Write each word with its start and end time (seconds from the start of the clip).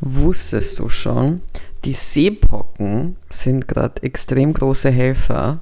Wusstest 0.00 0.78
du 0.78 0.88
schon, 0.88 1.42
die 1.84 1.94
Seepocken 1.94 3.16
sind 3.28 3.68
gerade 3.68 4.02
extrem 4.02 4.52
große 4.52 4.90
Helfer, 4.90 5.60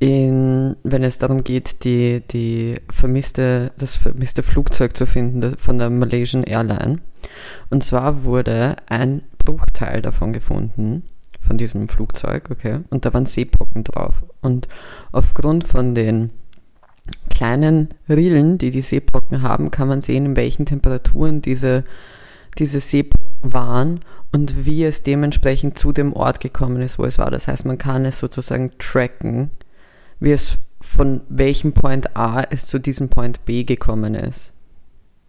in, 0.00 0.76
wenn 0.84 1.02
es 1.02 1.18
darum 1.18 1.42
geht, 1.42 1.84
die, 1.84 2.22
die 2.30 2.76
vermisste, 2.88 3.72
das 3.78 3.96
vermisste 3.96 4.44
Flugzeug 4.44 4.96
zu 4.96 5.06
finden 5.06 5.56
von 5.58 5.78
der 5.78 5.90
Malaysian 5.90 6.44
Airline. 6.44 7.00
Und 7.70 7.82
zwar 7.82 8.22
wurde 8.22 8.76
ein 8.86 9.22
Bruchteil 9.44 10.02
davon 10.02 10.32
gefunden, 10.32 11.02
von 11.40 11.58
diesem 11.58 11.88
Flugzeug, 11.88 12.50
okay, 12.50 12.80
und 12.90 13.04
da 13.04 13.14
waren 13.14 13.26
Seepocken 13.26 13.82
drauf. 13.82 14.24
Und 14.40 14.68
aufgrund 15.10 15.66
von 15.66 15.94
den 15.96 16.30
kleinen 17.30 17.88
Rillen, 18.08 18.58
die 18.58 18.70
die 18.70 18.82
Seepocken 18.82 19.42
haben, 19.42 19.70
kann 19.70 19.88
man 19.88 20.00
sehen, 20.00 20.26
in 20.26 20.36
welchen 20.36 20.66
Temperaturen 20.66 21.42
diese, 21.42 21.84
diese 22.58 22.80
Seepocken 22.80 23.27
waren 23.42 24.00
und 24.32 24.66
wie 24.66 24.84
es 24.84 25.02
dementsprechend 25.02 25.78
zu 25.78 25.92
dem 25.92 26.12
Ort 26.12 26.40
gekommen 26.40 26.82
ist, 26.82 26.98
wo 26.98 27.04
es 27.04 27.18
war. 27.18 27.30
Das 27.30 27.48
heißt, 27.48 27.64
man 27.64 27.78
kann 27.78 28.04
es 28.04 28.18
sozusagen 28.18 28.72
tracken, 28.78 29.50
wie 30.20 30.32
es 30.32 30.58
von 30.80 31.22
welchem 31.28 31.72
Point 31.72 32.16
A 32.16 32.42
es 32.42 32.66
zu 32.66 32.78
diesem 32.78 33.08
Point 33.08 33.44
B 33.44 33.64
gekommen 33.64 34.14
ist. 34.14 34.52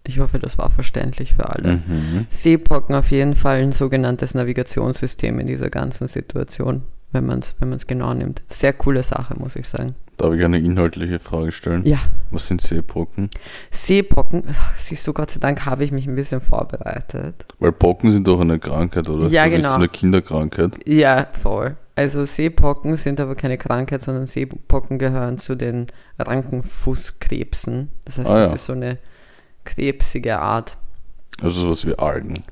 Ich 0.03 0.19
hoffe, 0.19 0.39
das 0.39 0.57
war 0.57 0.71
verständlich 0.71 1.35
für 1.35 1.49
alle. 1.49 1.77
Mhm. 1.77 2.25
Seepocken 2.29 2.95
auf 2.95 3.11
jeden 3.11 3.35
Fall 3.35 3.61
ein 3.61 3.71
sogenanntes 3.71 4.33
Navigationssystem 4.33 5.39
in 5.39 5.47
dieser 5.47 5.69
ganzen 5.69 6.07
Situation, 6.07 6.83
wenn 7.11 7.25
man 7.25 7.39
es 7.39 7.55
wenn 7.59 7.69
man's 7.69 7.87
genau 7.87 8.13
nimmt. 8.13 8.41
Sehr 8.47 8.73
coole 8.73 9.03
Sache, 9.03 9.35
muss 9.39 9.55
ich 9.55 9.67
sagen. 9.67 9.95
Darf 10.17 10.33
ich 10.33 10.43
eine 10.43 10.59
inhaltliche 10.59 11.19
Frage 11.19 11.51
stellen? 11.51 11.85
Ja, 11.85 11.97
Was 12.29 12.47
sind 12.47 12.59
Seepocken? 12.61 13.29
Seepocken, 13.71 14.43
siehst 14.75 15.07
du, 15.07 15.13
Gott 15.13 15.31
sei 15.31 15.39
Dank 15.39 15.65
habe 15.65 15.83
ich 15.85 15.91
mich 15.93 16.07
ein 16.07 16.15
bisschen 16.15 16.41
vorbereitet. 16.41 17.45
Weil 17.59 17.71
Pocken 17.71 18.11
sind 18.11 18.27
doch 18.27 18.41
eine 18.41 18.59
Krankheit, 18.59 19.07
oder? 19.07 19.27
Ja, 19.27 19.45
Ist 19.45 19.51
das 19.53 19.57
genau. 19.57 19.69
So 19.69 19.75
eine 19.75 19.87
Kinderkrankheit. 19.87 20.71
Ja, 20.85 21.27
voll. 21.41 21.77
Also 21.95 22.25
Seepocken 22.25 22.95
sind 22.97 23.19
aber 23.21 23.35
keine 23.35 23.57
Krankheit, 23.57 24.01
sondern 24.01 24.25
Seepocken 24.25 24.99
gehören 24.99 25.37
zu 25.37 25.55
den 25.55 25.87
Rankenfußkrebsen. 26.19 27.89
Das 28.05 28.17
heißt, 28.17 28.29
Ah, 28.29 28.39
das 28.39 28.49
ja. 28.49 28.55
ist 28.55 28.65
so 28.65 28.73
eine 28.73 28.97
krebsige 29.63 30.39
Art. 30.39 30.77
Also 31.41 31.61
sowas 31.61 31.85
wie 31.85 31.97
Algen. 31.97 32.43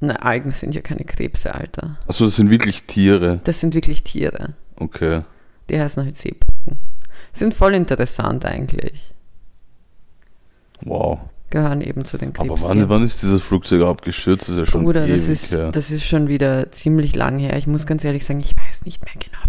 Na, 0.00 0.14
Algen 0.16 0.52
sind 0.52 0.74
ja 0.74 0.80
keine 0.80 1.04
Krebse, 1.04 1.54
Alter. 1.54 1.98
Also 2.06 2.24
das 2.26 2.36
sind 2.36 2.50
wirklich 2.50 2.84
Tiere. 2.84 3.40
Das 3.44 3.60
sind 3.60 3.74
wirklich 3.74 4.04
Tiere. 4.04 4.54
Okay. 4.76 5.22
Die 5.70 5.78
heißen 5.80 6.04
halt 6.04 6.16
Seepocken. 6.16 6.78
Sind 7.32 7.52
voll 7.54 7.74
interessant 7.74 8.44
eigentlich. 8.44 9.12
Wow. 10.82 11.18
Gehören 11.50 11.80
eben 11.80 12.04
zu 12.04 12.18
den 12.18 12.28
Aber 12.36 12.48
Krebstieren. 12.54 12.80
wann, 12.80 12.88
wann 12.88 13.04
ist 13.04 13.22
dieses 13.22 13.42
Flugzeug 13.42 13.82
abgestürzt? 13.82 14.48
Das 14.48 14.54
ist 14.54 14.58
ja 14.58 14.66
schon 14.66 14.84
Bruder, 14.84 15.04
ewig 15.04 15.14
das 15.14 15.28
ist, 15.28 15.52
her. 15.52 15.72
das 15.72 15.90
ist 15.90 16.04
schon 16.04 16.28
wieder 16.28 16.70
ziemlich 16.70 17.16
lang 17.16 17.38
her. 17.38 17.56
Ich 17.56 17.66
muss 17.66 17.86
ganz 17.86 18.04
ehrlich 18.04 18.24
sagen, 18.24 18.40
ich 18.40 18.54
weiß 18.56 18.84
nicht 18.84 19.04
mehr 19.04 19.14
genau 19.14 19.42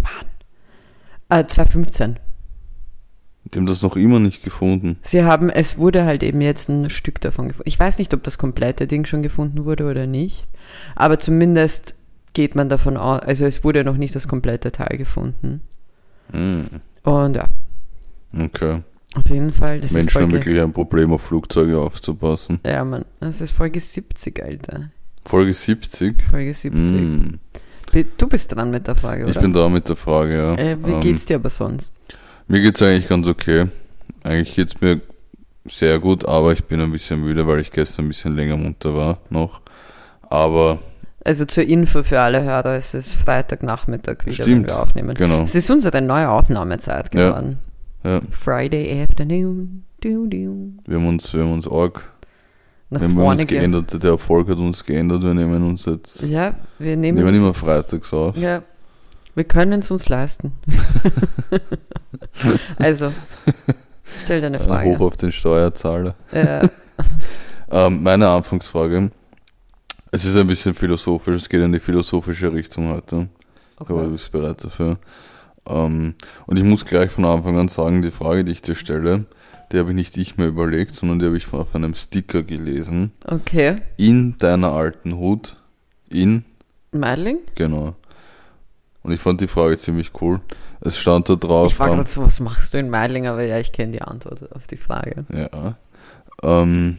wann. 1.29 1.39
Äh, 1.39 1.45
2015. 1.45 2.17
Die 3.45 3.57
haben 3.57 3.65
das 3.65 3.81
noch 3.81 3.95
immer 3.95 4.19
nicht 4.19 4.43
gefunden. 4.43 4.97
Sie 5.01 5.23
haben, 5.23 5.49
es 5.49 5.77
wurde 5.77 6.03
halt 6.05 6.21
eben 6.23 6.41
jetzt 6.41 6.69
ein 6.69 6.89
Stück 6.89 7.19
davon 7.21 7.47
gefunden. 7.47 7.67
Ich 7.69 7.79
weiß 7.79 7.97
nicht, 7.97 8.13
ob 8.13 8.21
das 8.23 8.37
komplette 8.37 8.85
Ding 8.85 9.05
schon 9.05 9.23
gefunden 9.23 9.65
wurde 9.65 9.85
oder 9.89 10.05
nicht, 10.07 10.47
aber 10.95 11.17
zumindest 11.19 11.95
geht 12.33 12.53
man 12.55 12.69
davon 12.69 12.95
aus, 12.97 13.21
also 13.21 13.45
es 13.45 13.63
wurde 13.63 13.83
noch 13.83 13.97
nicht 13.97 14.13
das 14.15 14.27
komplette 14.27 14.71
Teil 14.71 14.97
gefunden. 14.97 15.61
Hm. 16.31 16.67
Und 17.03 17.35
ja, 17.37 17.45
Okay. 18.37 18.83
auf 19.15 19.29
jeden 19.29 19.51
Fall, 19.51 19.79
das 19.79 19.91
ist 19.91 19.97
Menschen 19.97 20.21
haben 20.21 20.31
wirklich 20.31 20.59
ein 20.61 20.71
Problem, 20.73 21.11
auf 21.11 21.21
Flugzeuge 21.21 21.79
aufzupassen. 21.79 22.59
ja 22.63 22.83
Mann, 22.85 23.05
das 23.19 23.41
ist 23.41 23.51
Folge 23.51 23.79
70, 23.79 24.43
Alter. 24.43 24.91
Folge 25.25 25.53
70. 25.53 26.21
Folge 26.23 26.53
70. 26.53 26.91
Hm. 26.91 27.39
Bi- 27.91 28.05
Du 28.17 28.27
bist 28.27 28.53
dran 28.55 28.69
mit 28.69 28.85
der 28.85 28.95
Frage, 28.95 29.23
oder? 29.23 29.31
Ich 29.31 29.39
bin 29.39 29.53
da 29.53 29.67
mit 29.69 29.89
der 29.89 29.95
Frage, 29.95 30.35
ja. 30.37 30.53
äh, 30.55 30.77
wie 30.85 30.91
Ähm, 30.91 30.99
geht's 30.99 31.25
dir 31.25 31.37
aber 31.37 31.49
sonst? 31.49 31.93
Mir 32.49 32.61
geht's 32.61 32.81
eigentlich 32.81 33.07
ganz 33.07 33.27
okay. 33.27 33.67
Eigentlich 34.23 34.55
geht's 34.55 34.81
mir 34.81 35.01
sehr 35.67 35.99
gut, 35.99 36.25
aber 36.25 36.51
ich 36.51 36.63
bin 36.65 36.81
ein 36.81 36.91
bisschen 36.91 37.21
müde, 37.21 37.45
weil 37.47 37.59
ich 37.59 37.71
gestern 37.71 38.05
ein 38.05 38.07
bisschen 38.09 38.35
länger 38.35 38.57
munter 38.57 38.95
war 38.95 39.19
noch. 39.29 39.61
Aber 40.23 40.79
Also 41.23 41.45
zur 41.45 41.63
Info 41.63 42.01
für 42.03 42.19
alle 42.19 42.43
Hörer, 42.43 42.75
es 42.75 42.93
ist 42.95 43.13
Freitagnachmittag 43.13 44.25
wieder, 44.25 44.37
wenn 44.39 44.45
Stimmt, 44.45 44.67
wir 44.67 44.81
aufnehmen. 44.81 45.13
genau. 45.13 45.43
Es 45.43 45.53
ist 45.55 45.69
unsere 45.69 46.01
neue 46.01 46.27
Aufnahmezeit 46.29 47.13
Ja. 47.13 47.29
geworden. 47.29 47.59
Ja, 48.03 48.19
Friday 48.31 49.03
afternoon. 49.03 49.83
Du, 50.01 50.25
du. 50.27 50.73
wir 50.87 50.97
haben 50.97 51.07
uns, 51.07 51.33
wir 51.33 51.41
haben 51.43 51.51
uns 51.53 51.67
arg, 51.67 52.01
Nach 52.89 53.01
wir 53.01 53.07
haben 53.09 53.15
vorne 53.15 53.41
uns 53.41 53.47
geändert. 53.47 54.01
Der 54.01 54.11
Erfolg 54.11 54.47
hat 54.49 54.57
uns 54.57 54.83
geändert. 54.83 55.21
Wir 55.21 55.33
nehmen 55.33 55.61
uns 55.63 55.85
jetzt, 55.85 56.23
Ja, 56.23 56.55
wir 56.79 56.95
nehmen 56.97 57.17
nehmen 57.17 57.35
immer 57.35 57.53
freitags 57.53 58.11
auf. 58.13 58.35
Ja, 58.37 58.63
wir 59.39 59.45
können 59.45 59.79
es 59.79 59.89
uns 59.89 60.09
leisten. 60.09 60.51
also, 62.77 63.13
stell 64.25 64.41
dir 64.41 64.47
eine 64.47 64.57
Ein 64.57 64.63
Hoch 64.63 64.67
Frage. 64.67 64.99
auf 64.99 65.15
den 65.15 65.31
Steuerzahler. 65.31 66.13
Äh, 66.31 66.67
Ähm, 67.71 68.01
meine 68.01 68.27
Anfangsfrage. 68.27 69.11
Es 70.11 70.25
ist 70.25 70.35
ein 70.35 70.47
bisschen 70.47 70.73
philosophisch, 70.73 71.35
es 71.35 71.47
geht 71.47 71.61
in 71.61 71.71
die 71.71 71.79
philosophische 71.79 72.51
Richtung 72.51 72.89
heute. 72.89 73.29
Ich 73.75 73.79
hoffe, 73.79 73.93
du 73.93 73.99
okay. 73.99 74.09
bist 74.09 74.31
bereit 74.31 74.63
dafür. 74.63 74.97
Ähm, 75.67 76.15
und 76.47 76.57
ich 76.57 76.63
muss 76.63 76.83
gleich 76.83 77.11
von 77.11 77.25
Anfang 77.25 77.59
an 77.59 77.67
sagen, 77.67 78.01
die 78.01 78.09
Frage, 78.09 78.43
die 78.43 78.53
ich 78.53 78.63
dir 78.63 78.75
stelle, 78.75 79.25
die 79.71 79.77
habe 79.77 79.91
ich 79.91 79.95
nicht 79.95 80.17
ich 80.17 80.35
mir 80.35 80.47
überlegt, 80.47 80.95
sondern 80.95 81.19
die 81.19 81.27
habe 81.27 81.37
ich 81.37 81.53
auf 81.53 81.75
einem 81.75 81.93
Sticker 81.93 82.41
gelesen. 82.41 83.11
okay, 83.23 83.75
In 83.97 84.39
deiner 84.39 84.71
alten 84.71 85.15
Hut. 85.15 85.55
In, 86.09 86.43
Meidling? 86.91 87.37
genau. 87.53 87.93
Und 89.03 89.11
ich 89.11 89.19
fand 89.19 89.41
die 89.41 89.47
Frage 89.47 89.77
ziemlich 89.77 90.11
cool. 90.21 90.41
Es 90.81 90.97
stand 90.97 91.29
da 91.29 91.35
drauf. 91.35 91.71
Ich 91.71 91.79
war 91.79 91.89
ähm, 91.89 91.95
gerade 91.95 92.09
so, 92.09 92.23
was 92.23 92.39
machst 92.39 92.73
du 92.73 92.77
in 92.77 92.89
Meidling? 92.89 93.27
Aber 93.27 93.43
ja, 93.43 93.57
ich 93.59 93.71
kenne 93.71 93.91
die 93.93 94.01
Antwort 94.01 94.53
auf 94.53 94.67
die 94.67 94.77
Frage. 94.77 95.25
ja. 95.33 95.75
Ähm, 96.41 96.97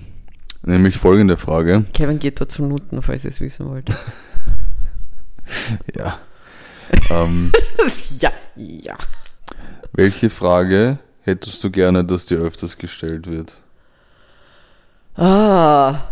nämlich 0.63 0.99
folgende 0.99 1.37
Frage. 1.37 1.85
Kevin 1.95 2.19
geht 2.19 2.41
dort 2.41 2.53
zu 2.53 2.63
Nuten, 2.65 3.01
falls 3.01 3.25
ihr 3.25 3.31
es 3.31 3.41
wissen 3.41 3.67
wollt. 3.67 3.87
Ja. 5.97 6.21
ähm, 7.11 7.51
ja, 8.21 8.31
ja. 8.55 8.97
welche 9.93 10.31
Frage 10.31 10.99
hättest 11.23 11.65
du 11.65 11.73
gerne, 11.73 12.05
dass 12.05 12.27
dir 12.27 12.39
öfters 12.39 12.79
gestellt 12.79 13.27
wird? 13.27 13.61
Ah, 15.17 16.05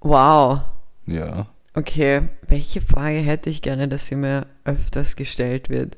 wow. 0.00 0.62
Ja. 1.06 1.46
Okay, 1.74 2.28
welche 2.48 2.80
Frage 2.80 3.18
hätte 3.18 3.48
ich 3.48 3.62
gerne, 3.62 3.86
dass 3.88 4.06
sie 4.06 4.16
mir 4.16 4.46
öfters 4.64 5.14
gestellt 5.16 5.68
wird? 5.70 5.96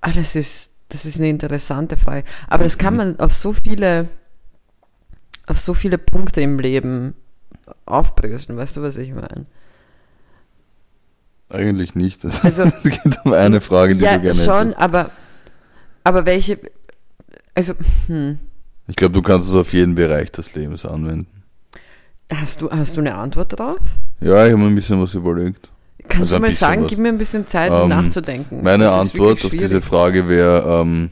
Ah, 0.00 0.12
das 0.12 0.36
ist, 0.36 0.72
das 0.88 1.04
ist 1.04 1.18
eine 1.18 1.28
interessante 1.28 1.96
Frage. 1.96 2.24
Aber 2.48 2.64
das 2.64 2.78
kann 2.78 2.96
man 2.96 3.18
auf 3.18 3.34
so 3.34 3.52
viele, 3.52 4.08
auf 5.46 5.58
so 5.58 5.74
viele 5.74 5.98
Punkte 5.98 6.40
im 6.40 6.58
Leben 6.60 7.14
aufbröseln. 7.84 8.56
Weißt 8.56 8.76
du, 8.76 8.82
was 8.82 8.96
ich 8.96 9.12
meine? 9.12 9.46
Eigentlich 11.48 11.96
nicht. 11.96 12.22
Es 12.24 12.44
Also- 12.44 12.62
es 12.82 12.82
geht 12.84 13.18
um 13.24 13.32
eine 13.32 13.60
Frage, 13.60 13.96
die 13.96 14.04
ja, 14.04 14.16
du 14.16 14.22
gerne 14.22 14.40
schon, 14.44 14.58
hättest. 14.68 14.78
aber, 14.78 15.10
aber 16.04 16.24
welche, 16.26 16.60
also, 17.54 17.74
hm, 18.06 18.38
Ich 18.86 18.94
glaube, 18.96 19.14
du 19.14 19.22
kannst 19.22 19.48
es 19.48 19.54
auf 19.56 19.72
jeden 19.72 19.96
Bereich 19.96 20.30
des 20.30 20.54
Lebens 20.54 20.84
anwenden. 20.86 21.39
Hast 22.32 22.60
du, 22.62 22.70
hast 22.70 22.96
du 22.96 23.00
eine 23.00 23.14
Antwort 23.14 23.58
drauf? 23.58 23.78
Ja, 24.20 24.44
ich 24.46 24.52
habe 24.52 24.62
mir 24.62 24.68
ein 24.68 24.74
bisschen 24.74 25.00
was 25.00 25.14
überlegt. 25.14 25.70
Kannst 26.08 26.32
Also 26.32 26.36
du 26.36 26.40
mal 26.42 26.52
sagen, 26.52 26.82
was. 26.82 26.90
gib 26.90 26.98
mir 26.98 27.08
ein 27.08 27.18
bisschen 27.18 27.46
Zeit, 27.46 27.70
Ähm, 27.70 27.82
um 27.82 27.88
nachzudenken. 27.88 28.62
Meine 28.62 28.84
Das 28.84 28.94
Antwort 29.00 29.44
auf 29.44 29.50
diese. 29.50 29.80
Frage 29.80 30.28
wäre 30.28 30.80
ähm, 30.82 31.10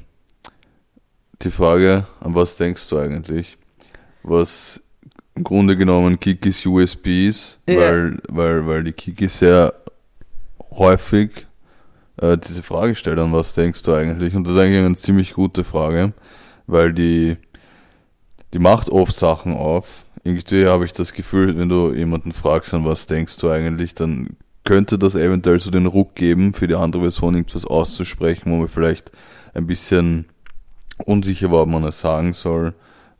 die 1.43 1.51
Frage, 1.51 2.07
an 2.21 2.35
was 2.35 2.57
denkst 2.57 2.89
du 2.89 2.99
eigentlich? 2.99 3.57
Was 4.23 4.81
im 5.35 5.45
Grunde 5.45 5.77
genommen 5.77 6.19
Kikis 6.19 6.67
USB 6.67 7.29
ist, 7.29 7.61
Ja. 7.69 7.77
weil, 7.79 8.19
weil, 8.29 8.67
weil 8.67 8.85
die 8.85 8.93
Kiki 8.93 9.29
sehr 9.29 9.73
häufig 10.73 11.47
äh, 12.21 12.37
diese 12.37 12.63
Frage 12.65 12.95
stellt, 12.97 13.21
an 13.21 13.33
was 13.33 13.55
denkst 13.55 13.83
du 13.83 13.95
eigentlich? 13.95 14.35
Und 14.35 14.45
das 14.47 14.55
ist 14.55 14.61
eigentlich 14.61 14.85
eine 14.85 14.97
ziemlich 14.97 15.33
gute 15.35 15.63
Frage, 15.63 16.13
weil 16.67 16.93
die, 16.93 17.37
die 18.53 18.59
macht 18.59 18.91
oft 18.91 19.15
Sachen 19.15 19.55
auf. 19.57 20.05
Irgendwie 20.25 20.67
habe 20.67 20.85
ich 20.85 20.93
das 20.93 21.13
Gefühl, 21.13 21.59
wenn 21.59 21.69
du 21.69 21.93
jemanden 21.93 22.33
fragst, 22.33 22.75
an 22.75 22.85
was 22.85 23.07
denkst 23.07 23.37
du 23.39 23.51
eigentlich, 23.51 23.95
dann 23.95 24.37
könnte 24.65 24.99
das 24.99 25.15
eventuell 25.15 25.61
so 25.61 25.71
den 25.71 25.87
Ruck 25.87 26.15
geben, 26.15 26.53
für 26.53 26.67
die 26.67 26.75
andere 26.75 27.03
Person 27.03 27.35
irgendwas 27.35 27.65
auszusprechen, 27.65 28.51
wo 28.51 28.57
man 28.57 28.69
vielleicht 28.69 29.13
ein 29.55 29.67
bisschen 29.67 30.27
unsicher 31.05 31.51
war, 31.51 31.63
ob 31.63 31.69
man 31.69 31.85
es 31.85 32.01
sagen 32.01 32.33
soll. 32.33 32.75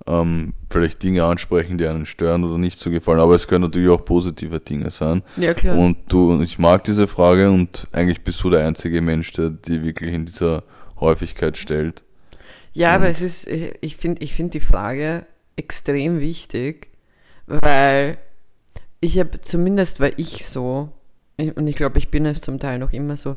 Ähm, 0.07 0.55
vielleicht 0.71 1.03
Dinge 1.03 1.25
ansprechen, 1.25 1.79
die 1.79 1.87
einen 1.87 2.07
stören 2.07 2.45
oder 2.45 2.59
nicht 2.59 2.79
so 2.79 2.91
gefallen. 2.91 3.21
Aber 3.21 3.35
es 3.35 3.49
können 3.49 3.65
natürlich 3.65 3.89
auch 3.89 4.05
positive 4.05 4.61
Dinge 4.61 4.91
sein. 4.91 5.23
Ja, 5.37 5.55
klar. 5.55 5.77
Und 5.77 5.97
du, 6.09 6.33
und 6.33 6.43
ich 6.43 6.59
mag 6.59 6.85
diese 6.85 7.07
Frage 7.07 7.51
und 7.51 7.87
eigentlich 7.93 8.23
bist 8.23 8.43
du 8.43 8.51
der 8.51 8.67
einzige 8.67 9.01
Mensch, 9.01 9.33
der 9.33 9.51
die 9.51 9.83
wirklich 9.83 10.15
in 10.15 10.27
dieser 10.27 10.65
Häufigkeit 11.01 11.57
stellt. 11.59 12.05
Ja, 12.73 12.95
aber 12.95 13.09
es 13.09 13.23
ist, 13.23 13.49
ich 13.49 13.97
finde 13.97 14.23
ich 14.23 14.35
find 14.35 14.55
die 14.55 14.61
Frage 14.61 15.27
extrem 15.59 16.21
wichtig, 16.21 16.91
weil 17.47 18.19
ich 19.01 19.19
habe 19.19 19.41
zumindest 19.41 20.01
war 20.01 20.19
ich 20.19 20.47
so, 20.47 20.91
und 21.37 21.67
ich 21.67 21.77
glaube, 21.77 21.99
ich 21.99 22.11
bin 22.11 22.27
es 22.27 22.41
zum 22.41 22.59
Teil 22.59 22.79
noch 22.79 22.93
immer 22.93 23.17
so, 23.17 23.37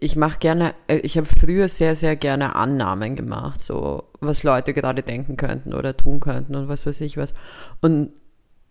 ich 0.00 0.16
mache 0.16 0.38
gerne, 0.38 0.74
äh, 0.86 0.98
ich 0.98 1.16
habe 1.16 1.26
früher 1.26 1.68
sehr, 1.68 1.94
sehr 1.94 2.16
gerne 2.16 2.54
Annahmen 2.54 3.16
gemacht, 3.16 3.60
so 3.60 4.04
was 4.20 4.42
Leute 4.42 4.72
gerade 4.74 5.02
denken 5.02 5.36
könnten 5.36 5.74
oder 5.74 5.96
tun 5.96 6.20
könnten 6.20 6.54
und 6.54 6.68
was 6.68 6.86
weiß 6.86 7.00
ich 7.00 7.16
was. 7.16 7.34
Und 7.80 8.12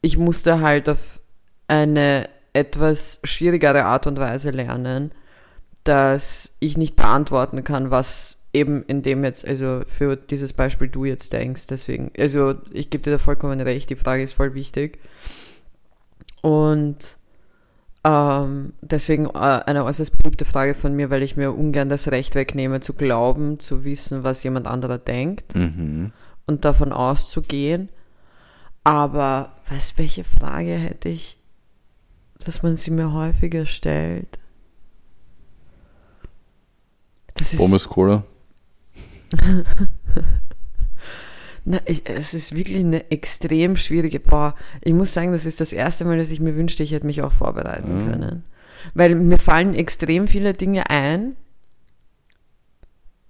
ich 0.01 0.17
musste 0.17 0.61
halt 0.61 0.87
auf 0.89 1.19
eine 1.67 2.29
etwas 2.53 3.19
schwierigere 3.23 3.85
Art 3.85 4.07
und 4.07 4.19
Weise 4.19 4.51
lernen, 4.51 5.11
dass 5.83 6.55
ich 6.59 6.77
nicht 6.77 6.95
beantworten 6.95 7.63
kann, 7.63 7.91
was 7.91 8.37
eben 8.53 8.83
in 8.83 9.01
dem 9.01 9.23
jetzt, 9.23 9.47
also 9.47 9.81
für 9.87 10.15
dieses 10.17 10.53
Beispiel 10.53 10.87
du 10.89 11.05
jetzt 11.05 11.31
denkst. 11.33 11.67
Deswegen, 11.67 12.11
also 12.17 12.55
ich 12.71 12.89
gebe 12.89 13.03
dir 13.03 13.11
da 13.11 13.17
vollkommen 13.17 13.59
recht, 13.61 13.89
die 13.89 13.95
Frage 13.95 14.23
ist 14.23 14.33
voll 14.33 14.53
wichtig. 14.53 14.99
Und 16.41 17.17
ähm, 18.03 18.73
deswegen 18.81 19.27
äh, 19.27 19.29
eine 19.37 19.85
äußerst 19.85 20.17
beliebte 20.17 20.43
Frage 20.45 20.73
von 20.73 20.95
mir, 20.95 21.09
weil 21.09 21.21
ich 21.23 21.37
mir 21.37 21.51
ungern 21.53 21.87
das 21.87 22.09
Recht 22.09 22.33
wegnehme, 22.35 22.79
zu 22.79 22.93
glauben, 22.93 23.59
zu 23.59 23.83
wissen, 23.85 24.23
was 24.23 24.43
jemand 24.43 24.67
anderer 24.67 24.97
denkt 24.97 25.55
Mhm. 25.55 26.11
und 26.47 26.65
davon 26.65 26.91
auszugehen. 26.91 27.89
Aber 28.83 29.55
was, 29.69 29.97
welche 29.99 30.23
Frage 30.23 30.71
hätte 30.71 31.09
ich, 31.09 31.37
dass 32.43 32.63
man 32.63 32.75
sie 32.75 32.89
mir 32.89 33.13
häufiger 33.13 33.67
stellt? 33.67 34.39
Das 37.35 37.53
ist, 37.53 37.59
Pommes 37.59 37.87
Cola. 37.87 38.23
na, 41.65 41.79
ich, 41.85 42.03
es 42.09 42.33
ist 42.33 42.55
wirklich 42.55 42.79
eine 42.79 43.11
extrem 43.11 43.75
schwierige. 43.75 44.19
Boah, 44.19 44.55
ich 44.81 44.93
muss 44.93 45.13
sagen, 45.13 45.31
das 45.31 45.45
ist 45.45 45.61
das 45.61 45.73
erste 45.73 46.05
Mal, 46.05 46.17
dass 46.17 46.31
ich 46.31 46.39
mir 46.39 46.55
wünschte, 46.55 46.83
ich 46.83 46.91
hätte 46.91 47.05
mich 47.05 47.21
auch 47.21 47.33
vorbereiten 47.33 47.97
Mhm. 48.05 48.09
können. 48.11 48.43
Weil 48.95 49.13
mir 49.15 49.37
fallen 49.37 49.75
extrem 49.75 50.27
viele 50.27 50.53
Dinge 50.53 50.89
ein, 50.89 51.35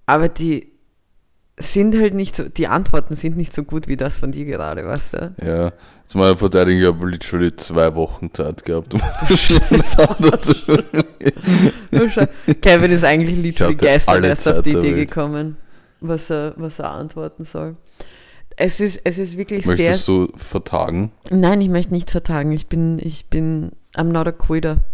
aber 0.06 0.28
die 0.30 0.68
sind 1.58 1.94
halt 1.94 2.14
nicht 2.14 2.34
so, 2.34 2.48
die 2.48 2.66
Antworten 2.66 3.14
sind 3.14 3.36
nicht 3.36 3.52
so 3.54 3.62
gut 3.62 3.86
wie 3.86 3.96
das 3.98 4.16
von 4.16 4.32
dir 4.32 4.46
gerade, 4.46 4.84
weißt 4.86 5.12
du? 5.12 5.34
Ja, 5.44 5.72
zu 6.06 6.16
meiner 6.18 6.36
Verteidigung, 6.38 6.80
ich 6.80 6.86
habe 6.88 7.08
literally 7.10 7.54
zwei 7.54 7.94
Wochen 7.94 8.32
Zeit 8.32 8.64
gehabt, 8.64 8.94
um 8.94 9.00
das 9.28 9.46
zu 10.40 10.54
Kevin 12.62 12.90
ist 12.90 13.04
eigentlich 13.04 13.36
literally 13.36 13.74
gestern 13.76 14.24
erst 14.24 14.48
auf 14.48 14.62
die 14.62 14.70
Idee 14.70 14.96
Welt. 14.96 15.08
gekommen, 15.10 15.58
was 16.02 16.30
er, 16.30 16.54
was 16.56 16.78
er 16.78 16.90
antworten 16.90 17.44
soll. 17.44 17.76
Es 18.56 18.80
ist, 18.80 19.00
es 19.04 19.18
ist 19.18 19.36
wirklich 19.36 19.64
sehr. 19.64 19.90
Möchtest 19.90 20.08
du 20.08 20.28
vertagen? 20.36 21.12
Nein, 21.30 21.60
ich 21.60 21.68
möchte 21.68 21.92
nicht 21.92 22.10
vertagen. 22.10 22.52
Ich 22.52 22.66
bin, 22.66 22.98
ich 23.00 23.26
bin, 23.30 23.72
I'm 23.94 24.12
not 24.12 24.26
a 24.26 24.32
quitter. 24.32 24.84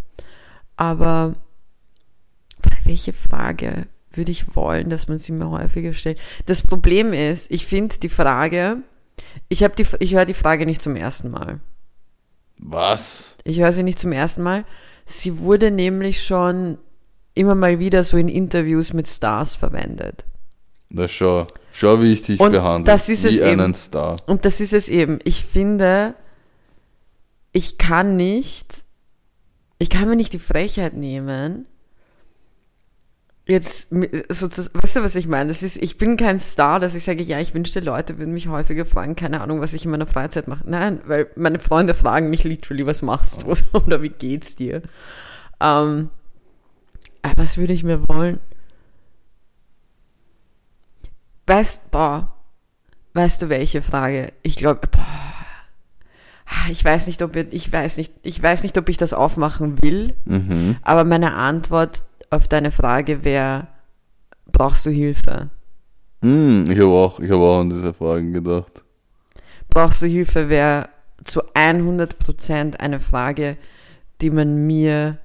Aber 0.77 1.35
welche 2.85 3.13
Frage 3.13 3.87
würde 4.13 4.31
ich 4.31 4.55
wollen, 4.55 4.91
dass 4.91 5.09
man 5.09 5.19
sie 5.19 5.33
mir 5.33 5.51
häufiger 5.51 5.93
stellt? 5.93 6.19
Das 6.47 6.63
Problem 6.63 7.13
ist, 7.13 7.51
ich 7.51 7.67
finde 7.67 7.99
die 7.99 8.09
Frage, 8.09 8.79
ich 9.49 9.63
habe 9.65 9.75
die, 9.77 9.87
ich 9.99 10.15
höre 10.15 10.25
die 10.25 10.35
Frage 10.35 10.65
nicht 10.65 10.83
zum 10.83 10.97
ersten 10.97 11.31
Mal. 11.31 11.61
Was? 12.59 13.37
Ich 13.45 13.61
höre 13.61 13.73
sie 13.73 13.83
nicht 13.83 13.99
zum 13.99 14.13
ersten 14.13 14.43
Mal. 14.43 14.65
Sie 15.05 15.39
wurde 15.39 15.71
nämlich 15.71 16.25
schon 16.25 16.79
immer 17.35 17.55
mal 17.55 17.79
wieder 17.79 18.05
so 18.05 18.17
in 18.17 18.29
Interviews 18.29 18.93
mit 18.93 19.07
Stars 19.07 19.55
verwendet. 19.57 20.25
Na 20.91 21.07
schau, 21.09 21.47
schau, 21.73 22.01
wie 22.01 22.13
ich 22.13 22.23
dich 22.23 22.41
Und 22.41 22.53
behandle. 22.53 22.91
das 22.91 23.09
ist 23.09 23.25
wie 23.25 23.29
es 23.29 23.39
eben. 23.39 23.61
einen 23.61 23.75
Star. 23.75 24.17
Und 24.27 24.45
das 24.45 24.61
ist 24.61 24.73
es 24.73 24.89
eben. 24.89 25.19
Ich 25.25 25.45
finde, 25.45 26.15
ich 27.53 27.79
kann 27.79 28.17
nicht, 28.17 28.85
ich 29.79 29.91
kann 29.91 30.09
mir 30.09 30.17
nicht 30.17 30.33
die 30.33 30.39
Frechheit 30.39 30.95
nehmen, 30.95 31.67
jetzt 33.49 33.89
sozusagen, 34.29 34.83
weißt 34.83 34.97
du, 34.97 35.03
was 35.03 35.15
ich 35.15 35.27
meine? 35.27 35.49
Das 35.49 35.63
ist, 35.63 35.77
ich 35.79 35.97
bin 35.97 36.17
kein 36.19 36.39
Star, 36.39 36.81
dass 36.81 36.95
ich 36.95 37.05
sage, 37.05 37.23
ja, 37.23 37.41
ich 37.41 37.55
wünschte, 37.55 37.81
Leute 37.81 38.19
würden 38.19 38.35
mich 38.35 38.49
häufiger 38.49 38.85
fragen, 38.85 39.17
keine 39.17 39.41
Ahnung, 39.41 39.61
was 39.61 39.73
ich 39.73 39.85
in 39.87 39.91
meiner 39.91 40.07
Freizeit 40.07 40.49
mache. 40.49 40.65
Nein, 40.67 41.01
weil 41.07 41.29
meine 41.35 41.59
Freunde 41.59 41.95
fragen 41.95 42.29
mich 42.29 42.45
literally, 42.45 42.87
was 42.87 43.01
machst 43.03 43.43
du 43.43 43.79
oder 43.79 44.03
wie 44.03 44.11
geht's 44.11 44.55
dir? 44.55 44.83
Ähm, 45.61 46.11
aber 47.23 47.43
was 47.43 47.57
würde 47.57 47.73
ich 47.73 47.85
mir 47.85 48.07
wollen? 48.07 48.39
Weißt, 51.49 51.91
boah, 51.91 52.35
weißt 53.15 53.43
du 53.43 53.49
welche 53.49 53.81
Frage? 53.83 54.33
Ich 54.43 54.57
glaube, 54.57 54.83
ich 56.71 56.85
weiß 56.85 57.07
nicht, 57.07 57.23
ob 57.23 57.35
wir, 57.35 57.51
ich 57.53 57.73
weiß 57.73 57.97
nicht, 57.97 58.13
ich 58.23 58.43
weiß 58.43 58.63
nicht, 58.63 58.77
ob 58.79 58.89
ich 58.89 58.99
das 58.99 59.13
aufmachen 59.15 59.83
will, 59.83 60.15
Mhm. 60.25 60.77
aber 60.83 61.05
meine 61.05 61.35
Antwort 61.35 62.03
auf 62.31 62.49
deine 62.49 62.71
Frage 62.71 63.25
wäre, 63.25 63.67
brauchst 64.53 64.85
du 64.85 64.91
Hilfe? 64.91 65.49
Hm, 66.23 66.67
ich 66.71 66.79
habe 66.79 66.89
auch, 66.89 67.19
ich 67.21 67.31
habe 67.31 67.43
auch 67.43 67.61
an 67.61 67.71
diese 67.71 67.95
Fragen 67.95 68.33
gedacht. 68.33 68.83
Brauchst 69.71 70.03
du 70.03 70.07
Hilfe 70.07 70.49
wäre 70.49 70.89
zu 71.25 71.43
100% 71.55 72.77
eine 72.81 73.01
Frage, 73.01 73.57
die 74.21 74.31
man 74.31 74.67
mir 74.67 75.19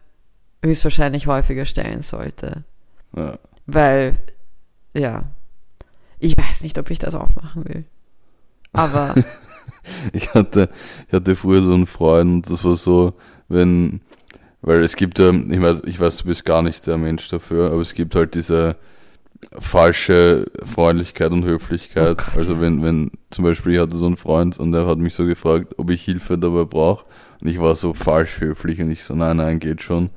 höchstwahrscheinlich 0.63 1.27
häufiger 1.27 1.65
stellen 1.65 2.01
sollte. 2.01 2.63
Ja. 3.15 3.37
Weil, 3.65 4.17
ja, 4.93 5.23
ich 6.23 6.37
weiß 6.37 6.63
nicht, 6.63 6.77
ob 6.79 6.89
ich 6.89 6.99
das 6.99 7.15
aufmachen 7.15 7.65
will. 7.65 7.85
Aber, 8.71 9.13
Ich 10.11 10.33
hatte, 10.33 10.69
ich 11.07 11.13
hatte 11.13 11.35
früher 11.35 11.61
so 11.61 11.73
einen 11.73 11.87
Freund, 11.87 12.49
das 12.49 12.63
war 12.63 12.75
so, 12.75 13.13
wenn, 13.47 14.01
weil 14.61 14.83
es 14.83 14.95
gibt 14.95 15.19
ja, 15.19 15.31
ich 15.31 15.61
weiß, 15.61 15.83
ich 15.85 15.99
weiß, 15.99 16.17
du 16.17 16.25
bist 16.25 16.45
gar 16.45 16.61
nicht 16.61 16.85
der 16.87 16.97
Mensch 16.97 17.27
dafür, 17.29 17.71
aber 17.71 17.81
es 17.81 17.93
gibt 17.93 18.15
halt 18.15 18.35
diese 18.35 18.77
falsche 19.59 20.45
Freundlichkeit 20.63 21.31
und 21.31 21.43
Höflichkeit. 21.43 22.11
Oh 22.21 22.23
Gott, 22.25 22.37
also 22.37 22.61
wenn, 22.61 22.81
wenn, 22.81 23.11
zum 23.29 23.43
Beispiel 23.43 23.73
ich 23.73 23.79
hatte 23.79 23.97
so 23.97 24.05
einen 24.05 24.17
Freund 24.17 24.57
und 24.57 24.71
der 24.71 24.85
hat 24.85 24.99
mich 24.99 25.13
so 25.13 25.25
gefragt, 25.25 25.73
ob 25.77 25.89
ich 25.89 26.03
Hilfe 26.03 26.37
dabei 26.37 26.63
brauche. 26.63 27.05
Und 27.41 27.49
ich 27.49 27.59
war 27.59 27.75
so 27.75 27.93
falsch 27.93 28.39
höflich 28.39 28.81
und 28.81 28.89
ich 28.89 29.03
so, 29.03 29.15
nein, 29.15 29.37
nein, 29.37 29.59
geht 29.59 29.81
schon. 29.81 30.09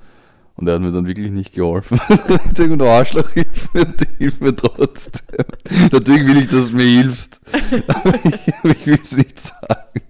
Und 0.57 0.69
er 0.69 0.75
hat 0.75 0.81
mir 0.81 0.91
dann 0.91 1.07
wirklich 1.07 1.31
nicht 1.31 1.55
geholfen. 1.55 2.01
Mit 2.09 2.59
irgendeiner 2.59 2.91
Arschlochhilfe, 2.91 3.87
die 4.01 4.07
hilft 4.19 4.41
mir 4.41 4.57
trotzdem. 4.57 5.45
Natürlich 5.93 6.27
will 6.27 6.39
ich, 6.39 6.49
dass 6.49 6.71
du 6.71 6.77
mir 6.77 7.03
hilfst. 7.03 7.41
Aber 7.89 8.15
ich, 8.25 8.49
ich 8.65 8.87
will 8.87 8.99
es 9.03 9.17
nicht 9.17 9.39
sagen. 9.39 10.01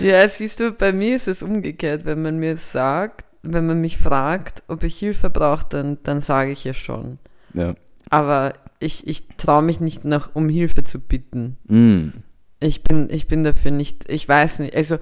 ja, 0.00 0.28
siehst 0.28 0.60
du, 0.60 0.70
bei 0.70 0.92
mir 0.92 1.16
ist 1.16 1.26
es 1.26 1.42
umgekehrt. 1.42 2.04
Wenn 2.04 2.22
man 2.22 2.38
mir 2.38 2.56
sagt, 2.56 3.24
wenn 3.42 3.66
man 3.66 3.80
mich 3.80 3.98
fragt, 3.98 4.62
ob 4.68 4.84
ich 4.84 4.96
Hilfe 4.98 5.28
brauche, 5.28 5.66
dann, 5.68 5.98
dann 6.04 6.20
sage 6.20 6.52
ich 6.52 6.62
ja 6.62 6.74
schon. 6.74 7.18
Ja. 7.54 7.74
Aber 8.10 8.54
ich, 8.78 9.08
ich 9.08 9.26
traue 9.36 9.62
mich 9.62 9.80
nicht 9.80 10.04
nach, 10.04 10.30
um 10.34 10.48
Hilfe 10.48 10.84
zu 10.84 11.00
bitten. 11.00 11.56
Mm. 11.66 12.18
Ich 12.60 12.82
bin, 12.82 13.08
ich 13.10 13.28
bin 13.28 13.44
dafür 13.44 13.70
nicht, 13.70 14.08
ich 14.08 14.28
weiß 14.28 14.60
nicht, 14.60 14.74
also 14.74 14.98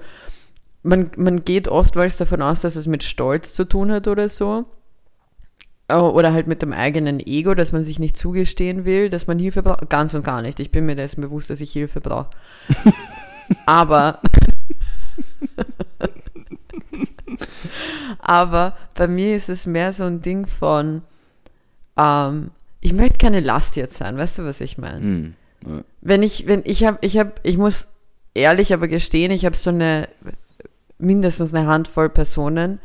man, 0.87 1.11
man 1.17 1.43
geht 1.43 1.67
oftmals 1.67 2.17
davon 2.17 2.41
aus, 2.41 2.61
dass 2.61 2.75
es 2.75 2.87
mit 2.87 3.03
Stolz 3.03 3.53
zu 3.53 3.65
tun 3.65 3.91
hat 3.91 4.07
oder 4.07 4.29
so. 4.29 4.65
Oder 5.89 6.33
halt 6.33 6.47
mit 6.47 6.61
dem 6.61 6.73
eigenen 6.73 7.21
Ego, 7.21 7.53
dass 7.53 7.71
man 7.71 7.81
sich 7.81 7.97
nicht 7.97 8.17
zugestehen 8.17 8.83
will, 8.83 9.09
dass 9.09 9.27
man 9.27 9.39
Hilfe 9.39 9.63
braucht. 9.63 9.89
Ganz 9.89 10.13
und 10.13 10.25
gar 10.25 10.41
nicht. 10.41 10.59
Ich 10.59 10.71
bin 10.71 10.85
mir 10.85 10.95
dessen 10.95 11.21
bewusst, 11.21 11.49
dass 11.49 11.61
ich 11.61 11.71
Hilfe 11.71 12.01
brauche. 12.01 12.29
Aber, 13.65 14.19
aber 18.19 18.75
bei 18.93 19.07
mir 19.07 19.37
ist 19.37 19.47
es 19.47 19.65
mehr 19.65 19.93
so 19.93 20.03
ein 20.03 20.21
Ding 20.21 20.45
von, 20.45 21.01
ähm, 21.95 22.51
ich 22.81 22.91
möchte 22.91 23.19
keine 23.19 23.39
Last 23.39 23.77
jetzt 23.77 23.99
sein, 23.99 24.17
weißt 24.17 24.39
du, 24.39 24.43
was 24.43 24.59
ich 24.59 24.77
meine? 24.77 24.99
Mm. 24.99 25.35
Ja. 25.65 25.83
wenn 26.01 26.23
ich, 26.23 26.45
wenn 26.47 26.61
ich 26.65 26.83
habe, 26.83 26.97
ich 26.99 27.17
habe, 27.17 27.31
ich 27.43 27.57
muss 27.57 27.87
ehrlich 28.33 28.73
aber 28.73 28.89
gestehen, 28.89 29.31
ich 29.31 29.45
habe 29.45 29.55
so 29.55 29.69
eine 29.69 30.09
mindestens 30.97 31.53
eine 31.53 31.67
Handvoll 31.67 32.09
Personen 32.09 32.79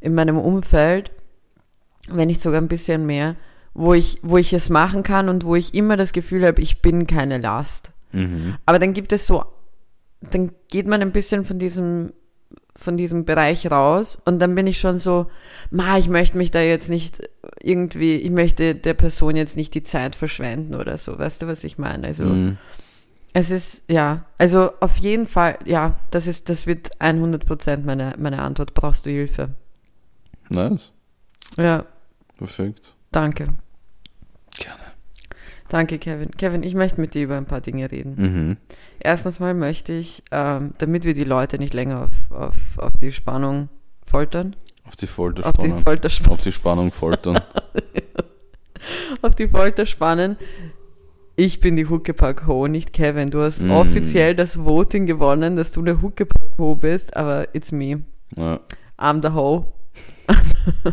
in 0.00 0.14
meinem 0.14 0.38
Umfeld, 0.38 1.12
wenn 2.08 2.28
nicht 2.28 2.40
sogar 2.40 2.60
ein 2.60 2.68
bisschen 2.68 3.06
mehr, 3.06 3.36
wo 3.74 3.94
ich, 3.94 4.18
wo 4.22 4.36
ich 4.36 4.52
es 4.52 4.68
machen 4.68 5.02
kann 5.02 5.28
und 5.28 5.44
wo 5.44 5.54
ich 5.54 5.74
immer 5.74 5.96
das 5.96 6.12
Gefühl 6.12 6.46
habe, 6.46 6.60
ich 6.60 6.82
bin 6.82 7.06
keine 7.06 7.38
Last. 7.38 7.92
Mhm. 8.12 8.56
Aber 8.66 8.78
dann 8.78 8.92
gibt 8.92 9.12
es 9.12 9.26
so, 9.26 9.44
dann 10.20 10.52
geht 10.68 10.86
man 10.86 11.00
ein 11.00 11.12
bisschen 11.12 11.44
von 11.44 11.58
diesem, 11.58 12.12
von 12.74 12.96
diesem 12.96 13.24
Bereich 13.24 13.70
raus 13.70 14.20
und 14.24 14.40
dann 14.40 14.54
bin 14.54 14.66
ich 14.66 14.78
schon 14.78 14.98
so, 14.98 15.26
ma, 15.70 15.98
ich 15.98 16.08
möchte 16.08 16.36
mich 16.36 16.50
da 16.50 16.60
jetzt 16.60 16.90
nicht 16.90 17.22
irgendwie, 17.60 18.16
ich 18.16 18.30
möchte 18.30 18.74
der 18.74 18.94
Person 18.94 19.36
jetzt 19.36 19.56
nicht 19.56 19.74
die 19.74 19.84
Zeit 19.84 20.16
verschwenden 20.16 20.74
oder 20.74 20.96
so, 20.98 21.18
weißt 21.18 21.42
du, 21.42 21.46
was 21.46 21.64
ich 21.64 21.78
meine? 21.78 22.08
Also, 22.08 22.24
Mm. 22.24 22.58
Es 23.34 23.50
ist, 23.50 23.82
ja, 23.88 24.26
also 24.38 24.70
auf 24.80 24.98
jeden 24.98 25.26
Fall, 25.26 25.58
ja, 25.64 25.98
das 26.10 26.26
ist, 26.26 26.48
das 26.48 26.66
wird 26.66 26.90
100% 27.00 27.84
meine, 27.84 28.14
meine 28.18 28.42
Antwort. 28.42 28.74
Brauchst 28.74 29.06
du 29.06 29.10
Hilfe? 29.10 29.50
Nice. 30.50 30.92
Ja, 31.56 31.86
Perfekt. 32.36 32.94
danke. 33.10 33.54
Gerne. 34.58 34.80
Danke, 35.68 35.98
Kevin. 35.98 36.30
Kevin, 36.32 36.62
ich 36.62 36.74
möchte 36.74 37.00
mit 37.00 37.14
dir 37.14 37.22
über 37.24 37.38
ein 37.38 37.46
paar 37.46 37.62
Dinge 37.62 37.90
reden. 37.90 38.14
Mhm. 38.16 38.56
Erstens 39.00 39.40
mal 39.40 39.54
möchte 39.54 39.94
ich, 39.94 40.22
ähm, 40.30 40.74
damit 40.76 41.04
wir 41.04 41.14
die 41.14 41.24
Leute 41.24 41.58
nicht 41.58 41.72
länger 41.72 42.02
auf, 42.04 42.30
auf, 42.30 42.78
auf 42.78 42.92
die 43.00 43.12
Spannung 43.12 43.70
foltern, 44.04 44.54
Auf 44.84 44.96
die 44.96 45.06
Folter 45.06 45.46
auf 45.46 45.54
die 45.54 45.68
spannen. 45.68 45.82
Folter 45.84 46.08
spannen, 46.10 46.32
Auf 46.34 46.42
die 46.42 46.52
Spannung 46.52 46.92
foltern. 46.92 47.40
auf 49.22 49.34
die 49.34 49.48
Folter 49.48 49.86
spannen. 49.86 50.36
Ich 51.34 51.60
bin 51.60 51.76
die 51.76 51.86
Huckepack 51.88 52.46
Ho, 52.46 52.66
nicht 52.68 52.92
Kevin. 52.92 53.30
Du 53.30 53.40
hast 53.42 53.62
Mm. 53.62 53.70
offiziell 53.70 54.34
das 54.34 54.64
Voting 54.64 55.06
gewonnen, 55.06 55.56
dass 55.56 55.72
du 55.72 55.80
eine 55.80 56.02
Huckepack 56.02 56.58
Ho 56.58 56.74
bist, 56.74 57.16
aber 57.16 57.54
it's 57.54 57.72
me. 57.72 58.02
ja. 58.36 58.60
I'm 58.98 59.22
the 59.22 59.32
Ho. 59.34 59.72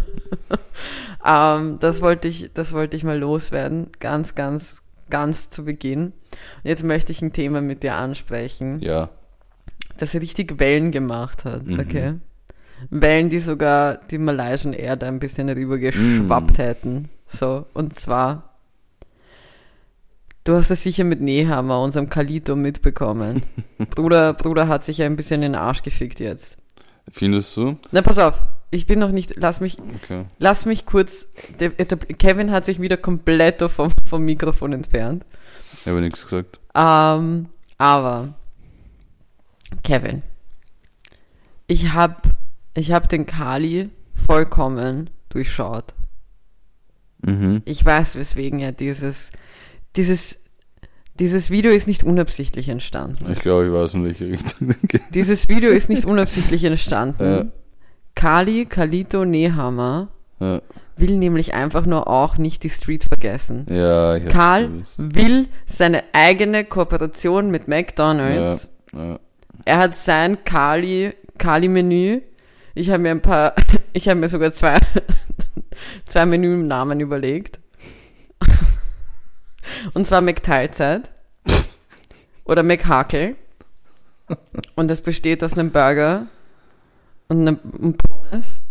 ähm, 1.25 1.77
das 1.79 2.01
wollte 2.01 2.27
ich, 2.27 2.51
das 2.53 2.73
wollte 2.73 2.97
ich 2.97 3.03
mal 3.03 3.17
loswerden, 3.19 3.87
ganz, 3.99 4.35
ganz, 4.35 4.81
ganz 5.09 5.49
zu 5.49 5.63
Beginn. 5.65 6.13
Jetzt 6.63 6.83
möchte 6.83 7.11
ich 7.11 7.21
ein 7.21 7.33
Thema 7.33 7.61
mit 7.61 7.83
dir 7.83 7.95
ansprechen, 7.95 8.79
ja. 8.79 9.09
das 9.97 10.15
richtig 10.15 10.59
Wellen 10.59 10.91
gemacht 10.91 11.45
hat, 11.45 11.65
Mhm. 11.65 11.79
okay? 11.79 12.13
Wellen, 12.89 13.29
die 13.29 13.39
sogar 13.41 13.95
die 14.09 14.17
Malaysian 14.17 14.73
Erde 14.73 15.05
ein 15.05 15.19
bisschen 15.19 15.49
rübergeschwappt 15.49 16.57
Mhm. 16.57 16.63
hätten. 16.63 17.09
So, 17.27 17.65
und 17.73 17.93
zwar, 17.99 18.48
du 20.49 20.55
hast 20.55 20.71
es 20.71 20.81
sicher 20.81 21.03
mit 21.03 21.21
Nehammer, 21.21 21.81
unserem 21.81 22.09
Kalito, 22.09 22.55
mitbekommen. 22.55 23.43
Bruder, 23.91 24.33
Bruder 24.33 24.67
hat 24.67 24.83
sich 24.83 24.97
ja 24.97 25.05
ein 25.05 25.15
bisschen 25.15 25.43
in 25.43 25.53
den 25.53 25.61
Arsch 25.61 25.83
gefickt 25.83 26.19
jetzt. 26.19 26.57
Findest 27.11 27.55
du? 27.55 27.77
Na, 27.91 28.01
pass 28.01 28.17
auf, 28.17 28.43
ich 28.71 28.87
bin 28.87 28.97
noch 28.99 29.11
nicht, 29.11 29.35
lass 29.37 29.61
mich, 29.61 29.77
Okay. 30.03 30.25
lass 30.39 30.65
mich 30.65 30.87
kurz, 30.87 31.27
der, 31.59 31.69
der, 31.69 31.97
Kevin 31.97 32.51
hat 32.51 32.65
sich 32.65 32.81
wieder 32.81 32.97
komplett 32.97 33.61
vom, 33.69 33.91
vom 34.07 34.23
Mikrofon 34.23 34.73
entfernt. 34.73 35.23
Ich 35.81 35.87
habe 35.87 36.01
nichts 36.01 36.23
gesagt. 36.23 36.59
Ähm, 36.73 37.49
aber, 37.77 38.33
Kevin, 39.83 40.23
ich 41.67 41.93
hab, 41.93 42.23
ich 42.73 42.91
hab 42.91 43.07
den 43.07 43.27
Kali 43.27 43.89
vollkommen 44.13 45.11
durchschaut. 45.29 45.93
Mhm. 47.21 47.61
Ich 47.65 47.85
weiß, 47.85 48.15
weswegen 48.15 48.59
er 48.59 48.71
dieses, 48.71 49.31
dieses, 49.99 50.41
dieses 51.19 51.49
Video 51.49 51.71
ist 51.71 51.87
nicht 51.87 52.03
unabsichtlich 52.05 52.69
entstanden. 52.69 53.29
Ich 53.33 53.39
glaube, 53.39 53.67
ich 53.67 53.73
weiß, 53.73 53.93
in 53.95 54.05
welche 54.05 54.27
Richtung 54.27 54.69
das 54.69 54.77
geht. 54.87 55.01
Dieses 55.13 55.49
Video 55.49 55.71
ist 55.71 55.89
nicht 55.89 56.05
unabsichtlich 56.05 56.63
entstanden. 56.63 57.23
Ja. 57.23 57.45
Kali, 58.15 58.65
Kalito, 58.65 59.25
Nehammer 59.25 60.07
Ja, 60.39 60.61
will 60.95 61.17
nämlich 61.17 61.53
einfach 61.53 61.85
nur 61.85 62.07
auch 62.07 62.37
nicht 62.37 62.63
die 62.63 62.69
Street 62.69 63.03
vergessen. 63.03 63.65
ja 63.69 64.15
ich 64.15 64.27
Karl 64.29 64.69
gewusst. 64.69 65.15
will 65.15 65.47
seine 65.67 66.03
eigene 66.13 66.63
Kooperation 66.63 67.51
mit 67.51 67.67
McDonalds. 67.67 68.69
Ja. 68.93 69.19
Er 69.65 69.77
hat 69.77 69.95
sein 69.95 70.43
Kali, 70.45 71.13
Kali-Menü. 71.37 72.21
Ich 72.75 72.89
habe 72.89 72.99
mir 72.99 73.11
ein 73.11 73.21
paar, 73.21 73.53
ich 73.93 74.07
habe 74.07 74.19
mir 74.19 74.29
sogar 74.29 74.53
zwei, 74.53 74.77
zwei 76.05 76.25
Menünamen 76.25 77.01
überlegt. 77.01 77.59
Und 79.93 80.07
zwar 80.07 80.21
McTeilzeit 80.21 81.11
oder 82.43 82.63
McHakel. 82.63 83.35
Und 84.75 84.89
das 84.89 85.01
besteht 85.01 85.43
aus 85.43 85.57
einem 85.57 85.71
Burger 85.71 86.27
und 87.27 87.47
einem 87.47 87.97
Pommes. 87.97 88.61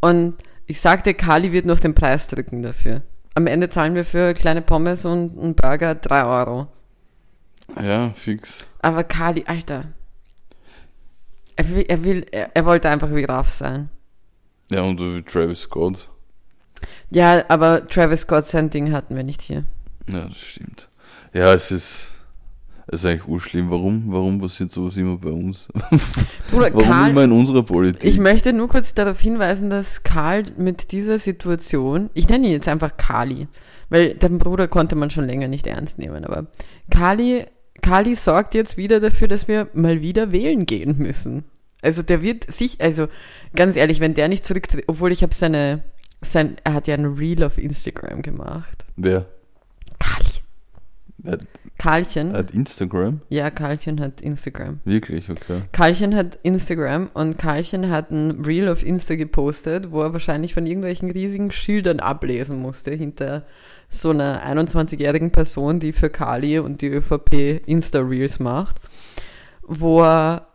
Und 0.00 0.34
ich 0.66 0.80
sagte, 0.80 1.14
Kali 1.14 1.52
wird 1.52 1.66
noch 1.66 1.80
den 1.80 1.94
Preis 1.94 2.28
drücken 2.28 2.62
dafür. 2.62 3.02
Am 3.34 3.46
Ende 3.46 3.68
zahlen 3.68 3.94
wir 3.94 4.04
für 4.04 4.34
kleine 4.34 4.62
Pommes 4.62 5.04
und 5.04 5.38
einen 5.38 5.54
Burger 5.54 5.94
3 5.94 6.24
Euro. 6.24 6.68
ja, 7.80 8.10
fix. 8.10 8.68
Aber 8.80 9.04
Kali, 9.04 9.44
Alter. 9.46 9.84
Er 11.56 11.68
will, 11.70 11.84
er 11.88 12.04
will, 12.04 12.26
er, 12.30 12.50
er 12.54 12.64
wollte 12.66 12.88
einfach 12.88 13.12
wie 13.14 13.24
Raff 13.24 13.48
sein. 13.48 13.88
Ja, 14.70 14.82
und 14.82 15.00
wie 15.00 15.22
Travis 15.22 15.62
Scott. 15.62 16.08
Ja, 17.10 17.44
aber 17.48 17.86
Travis 17.88 18.20
Scott 18.20 18.46
sein 18.46 18.70
Ding 18.70 18.92
hatten 18.92 19.16
wir 19.16 19.24
nicht 19.24 19.42
hier. 19.42 19.64
Ja, 20.08 20.26
das 20.26 20.38
stimmt. 20.38 20.88
Ja, 21.34 21.52
es 21.52 21.70
ist, 21.70 22.12
es 22.86 23.00
ist 23.00 23.04
eigentlich 23.04 23.28
urschlimm. 23.28 23.70
Warum, 23.70 24.04
warum 24.06 24.40
passiert 24.40 24.70
sowas 24.70 24.96
immer 24.96 25.16
bei 25.16 25.30
uns? 25.30 25.68
Bruder, 26.50 26.70
Warum 26.72 26.88
Karl, 26.88 27.10
immer 27.10 27.24
in 27.24 27.32
unserer 27.32 27.62
Politik? 27.62 28.04
ich 28.04 28.18
möchte 28.18 28.52
nur 28.52 28.68
kurz 28.68 28.94
darauf 28.94 29.20
hinweisen, 29.20 29.68
dass 29.70 30.02
Karl 30.02 30.44
mit 30.56 30.92
dieser 30.92 31.18
Situation, 31.18 32.10
ich 32.14 32.28
nenne 32.28 32.46
ihn 32.46 32.52
jetzt 32.52 32.68
einfach 32.68 32.96
Kali, 32.96 33.48
weil 33.90 34.14
den 34.14 34.38
Bruder 34.38 34.68
konnte 34.68 34.96
man 34.96 35.10
schon 35.10 35.26
länger 35.26 35.48
nicht 35.48 35.66
ernst 35.66 35.98
nehmen, 35.98 36.24
aber 36.24 36.46
Kali, 36.90 37.46
Kali 37.82 38.14
sorgt 38.14 38.54
jetzt 38.54 38.76
wieder 38.76 39.00
dafür, 39.00 39.28
dass 39.28 39.48
wir 39.48 39.68
mal 39.74 40.00
wieder 40.00 40.32
wählen 40.32 40.66
gehen 40.66 40.96
müssen. 40.98 41.44
Also 41.80 42.02
der 42.02 42.22
wird 42.22 42.50
sich, 42.50 42.80
also 42.80 43.06
ganz 43.54 43.76
ehrlich, 43.76 44.00
wenn 44.00 44.14
der 44.14 44.28
nicht 44.28 44.44
zurücktritt, 44.44 44.84
obwohl 44.88 45.12
ich 45.12 45.22
habe 45.22 45.34
seine, 45.34 45.84
sein, 46.20 46.56
er 46.64 46.74
hat 46.74 46.88
ja 46.88 46.94
ein 46.94 47.04
Reel 47.04 47.44
auf 47.44 47.56
Instagram 47.56 48.22
gemacht. 48.22 48.84
Wer? 48.96 49.26
Kali. 49.98 50.42
Hat, 51.26 51.40
Karlchen. 51.78 52.32
hat 52.32 52.50
Instagram? 52.50 53.20
Ja, 53.28 53.50
Karlchen 53.50 54.00
hat 54.00 54.20
Instagram. 54.20 54.80
Wirklich, 54.84 55.30
okay. 55.30 55.62
Karlchen 55.72 56.14
hat 56.14 56.38
Instagram 56.42 57.08
und 57.14 57.38
Karlchen 57.38 57.88
hat 57.88 58.10
ein 58.10 58.42
Reel 58.44 58.68
auf 58.68 58.84
Insta 58.84 59.14
gepostet, 59.14 59.92
wo 59.92 60.02
er 60.02 60.12
wahrscheinlich 60.12 60.54
von 60.54 60.66
irgendwelchen 60.66 61.10
riesigen 61.10 61.52
Schildern 61.52 62.00
ablesen 62.00 62.60
musste 62.60 62.92
hinter 62.92 63.46
so 63.88 64.10
einer 64.10 64.44
21-jährigen 64.44 65.30
Person, 65.30 65.78
die 65.78 65.92
für 65.92 66.10
Kali 66.10 66.58
und 66.58 66.82
die 66.82 66.88
ÖVP 66.88 67.62
Insta-Reels 67.66 68.40
macht, 68.40 68.76
wo 69.62 70.02
er, 70.02 70.48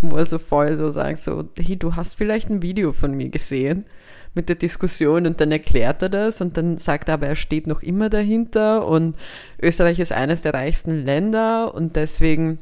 wo 0.00 0.16
er 0.16 0.26
so 0.26 0.38
voll 0.38 0.76
so 0.76 0.90
sagt, 0.90 1.22
so, 1.22 1.48
hey, 1.58 1.76
du 1.76 1.96
hast 1.96 2.14
vielleicht 2.14 2.50
ein 2.50 2.62
Video 2.62 2.92
von 2.92 3.14
mir 3.14 3.30
gesehen 3.30 3.84
mit 4.36 4.48
der 4.48 4.56
Diskussion 4.56 5.26
und 5.26 5.40
dann 5.40 5.50
erklärt 5.50 6.02
er 6.02 6.08
das 6.08 6.40
und 6.40 6.56
dann 6.56 6.78
sagt 6.78 7.08
er 7.08 7.14
aber, 7.14 7.26
er 7.26 7.34
steht 7.34 7.66
noch 7.66 7.82
immer 7.82 8.10
dahinter 8.10 8.86
und 8.86 9.16
Österreich 9.60 9.98
ist 9.98 10.12
eines 10.12 10.42
der 10.42 10.54
reichsten 10.54 11.04
Länder 11.04 11.74
und 11.74 11.96
deswegen 11.96 12.58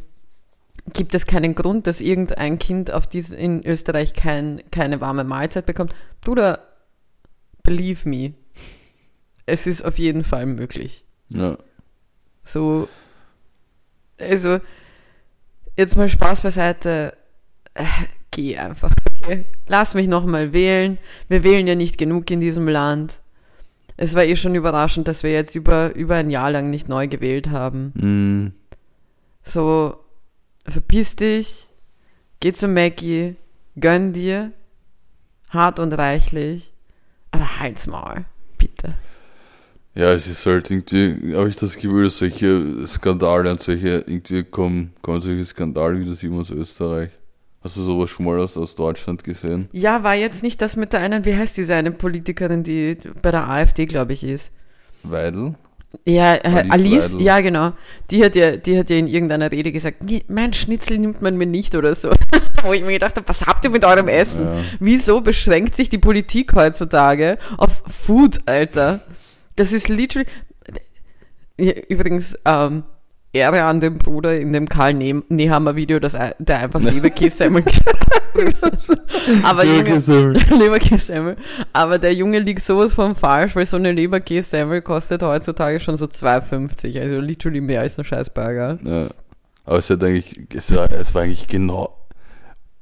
gibt 0.92 1.14
es 1.14 1.26
keinen 1.26 1.54
Grund, 1.54 1.86
dass 1.86 2.00
irgendein 2.00 2.58
Kind 2.58 2.92
auf 2.92 3.06
dies, 3.06 3.32
in 3.32 3.64
Österreich 3.64 4.14
kein, 4.14 4.62
keine 4.70 5.00
warme 5.00 5.24
Mahlzeit 5.24 5.66
bekommt. 5.66 5.94
Bruder, 6.20 6.60
believe 7.62 8.08
me, 8.08 8.34
es 9.46 9.66
ist 9.66 9.84
auf 9.84 9.98
jeden 9.98 10.24
Fall 10.24 10.46
möglich. 10.46 11.04
Ja. 11.28 11.58
So, 12.44 12.88
also, 14.18 14.60
jetzt 15.76 15.96
mal 15.96 16.08
Spaß 16.08 16.42
beiseite, 16.42 17.16
äh, 17.74 17.84
geh 18.30 18.56
einfach, 18.58 18.92
okay? 19.24 19.44
Lass 19.66 19.94
mich 19.94 20.08
nochmal 20.08 20.52
wählen. 20.52 20.98
Wir 21.28 21.42
wählen 21.44 21.66
ja 21.66 21.74
nicht 21.74 21.98
genug 21.98 22.30
in 22.30 22.40
diesem 22.40 22.68
Land. 22.68 23.20
Es 23.96 24.14
war 24.14 24.24
eh 24.24 24.36
schon 24.36 24.54
überraschend, 24.54 25.06
dass 25.06 25.22
wir 25.22 25.32
jetzt 25.32 25.54
über, 25.54 25.94
über 25.94 26.16
ein 26.16 26.30
Jahr 26.30 26.50
lang 26.50 26.70
nicht 26.70 26.88
neu 26.88 27.06
gewählt 27.08 27.50
haben. 27.50 27.92
Mm, 27.94 28.52
So, 29.44 29.96
verpiss 30.66 31.16
dich, 31.16 31.68
geh 32.40 32.52
zu 32.52 32.66
Mackie, 32.66 33.36
gönn 33.78 34.12
dir, 34.12 34.52
hart 35.50 35.78
und 35.78 35.92
reichlich, 35.92 36.72
aber 37.30 37.60
halt's 37.60 37.86
Maul, 37.86 38.24
bitte. 38.58 38.94
ja, 39.94 40.12
es 40.12 40.26
ist 40.26 40.44
halt 40.46 40.70
irgendwie, 40.70 41.36
habe 41.36 41.48
ich 41.48 41.56
das 41.56 41.76
Gefühl, 41.76 42.04
dass 42.04 42.18
solche 42.18 42.86
Skandale 42.86 43.50
und 43.50 43.60
solche, 43.60 43.98
irgendwie 44.06 44.42
kommen, 44.42 44.92
kommen 45.02 45.20
solche 45.20 45.44
Skandale 45.44 46.00
wie 46.00 46.06
das 46.08 46.22
immer 46.24 46.40
aus 46.40 46.50
Österreich. 46.50 47.10
Hast 47.64 47.78
du 47.78 47.82
sowas 47.82 48.10
schon 48.10 48.26
mal 48.26 48.38
aus, 48.38 48.58
aus 48.58 48.74
Deutschland 48.74 49.24
gesehen? 49.24 49.70
Ja, 49.72 50.02
war 50.02 50.14
jetzt 50.14 50.42
nicht 50.42 50.60
das 50.60 50.76
mit 50.76 50.92
der 50.92 51.00
einen, 51.00 51.24
wie 51.24 51.34
heißt 51.34 51.56
diese 51.56 51.74
eine 51.74 51.92
Politikerin, 51.92 52.62
die 52.62 52.98
bei 53.22 53.30
der 53.30 53.48
AfD, 53.48 53.86
glaube 53.86 54.12
ich, 54.12 54.22
ist. 54.22 54.52
Weidel? 55.02 55.54
Ja, 56.04 56.34
äh, 56.34 56.64
Alice 56.68 57.12
Alice, 57.12 57.16
ja 57.20 57.40
genau. 57.40 57.72
Die 58.10 58.22
hat 58.22 58.36
ja, 58.36 58.56
die 58.56 58.78
hat 58.78 58.90
ja 58.90 58.96
in 58.96 59.06
irgendeiner 59.06 59.50
Rede 59.50 59.72
gesagt, 59.72 60.02
"Nee, 60.02 60.24
mein 60.28 60.52
Schnitzel 60.52 60.98
nimmt 60.98 61.22
man 61.22 61.38
mir 61.38 61.46
nicht 61.46 61.74
oder 61.74 61.94
so. 61.94 62.10
Wo 62.64 62.72
ich 62.72 62.82
mir 62.82 62.92
gedacht 62.92 63.16
habe, 63.16 63.26
was 63.28 63.46
habt 63.46 63.64
ihr 63.64 63.70
mit 63.70 63.84
eurem 63.84 64.08
Essen? 64.08 64.44
Ja. 64.44 64.52
Wieso 64.80 65.22
beschränkt 65.22 65.74
sich 65.74 65.88
die 65.88 65.98
Politik 65.98 66.52
heutzutage 66.54 67.38
auf 67.56 67.82
Food, 67.86 68.40
Alter? 68.46 69.00
Das 69.56 69.72
ist 69.72 69.88
literally. 69.88 70.28
Ja, 71.56 71.72
Übrigens, 71.88 72.36
ähm, 72.44 72.82
Ehre 73.34 73.64
an 73.64 73.80
den 73.80 73.98
Bruder 73.98 74.38
in 74.38 74.52
dem 74.52 74.68
Karl 74.68 74.94
Ne- 74.94 75.24
Nehammer 75.28 75.74
Video, 75.76 75.98
dass 75.98 76.14
er, 76.14 76.36
der 76.38 76.58
einfach 76.58 76.80
Leberkässemmel 76.82 77.64
Aber 79.42 79.64
Leberkässemmel. 79.64 81.36
Aber 81.72 81.98
der 81.98 82.14
Junge 82.14 82.38
liegt 82.38 82.62
sowas 82.62 82.94
von 82.94 83.14
falsch, 83.14 83.56
weil 83.56 83.66
so 83.66 83.76
eine 83.76 83.92
Leberkässemmel 83.92 84.82
kostet 84.82 85.22
heutzutage 85.22 85.80
schon 85.80 85.96
so 85.96 86.06
2,50. 86.06 87.00
Also 87.00 87.20
literally 87.20 87.60
mehr 87.60 87.80
als 87.80 87.98
ein 87.98 88.04
Scheißburger. 88.04 88.78
Ja. 88.82 89.08
Aber 89.64 89.78
es 89.78 89.90
hat 89.90 90.02
eigentlich, 90.04 90.46
es 90.54 90.74
war, 90.74 90.90
es 90.92 91.14
war 91.14 91.22
eigentlich 91.22 91.46
genau, 91.46 91.96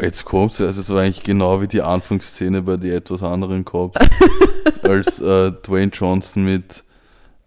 jetzt 0.00 0.25
kommt's, 0.25 0.61
also 0.61 0.80
es 0.80 0.90
war 0.90 1.02
eigentlich 1.02 1.23
genau 1.23 1.61
wie 1.61 1.68
die 1.68 1.80
Anfangsszene 1.80 2.62
bei 2.62 2.76
die 2.76 2.90
etwas 2.90 3.23
anderen 3.23 3.64
Cops, 3.64 4.00
als 4.82 5.21
äh, 5.21 5.52
Dwayne 5.52 5.92
Johnson 5.92 6.44
mit, 6.44 6.82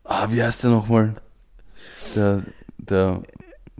ah, 0.05 0.27
wie 0.29 0.41
heißt 0.41 0.63
der 0.63 0.71
nochmal? 0.71 1.15
Der, 2.15 2.43
der 2.89 3.21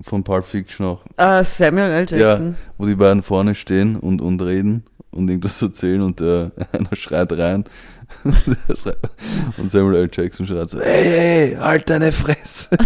von 0.02 0.24
Pulp 0.24 0.46
Fiction 0.46 0.86
auch. 0.86 1.04
Ah, 1.18 1.44
Samuel 1.44 1.92
L. 1.92 2.06
Jackson. 2.08 2.56
Wo 2.78 2.86
die 2.86 2.96
beiden 2.96 3.24
vorne 3.24 3.56
stehen 3.56 3.96
und, 3.96 4.22
und 4.22 4.42
reden 4.42 4.84
und 5.12 5.30
irgendwas 5.30 5.62
erzählen 5.62 6.02
und 6.02 6.20
der, 6.20 6.52
einer 6.72 6.96
schreit 6.96 7.32
rein. 7.34 7.64
und 9.58 9.72
Samuel 9.72 9.96
L. 9.96 10.10
Jackson 10.12 10.46
schreit 10.46 10.70
so, 10.70 10.80
hey, 10.80 11.04
hey, 11.04 11.58
halt 11.60 11.90
deine 11.90 12.12
Fresse. 12.12 12.70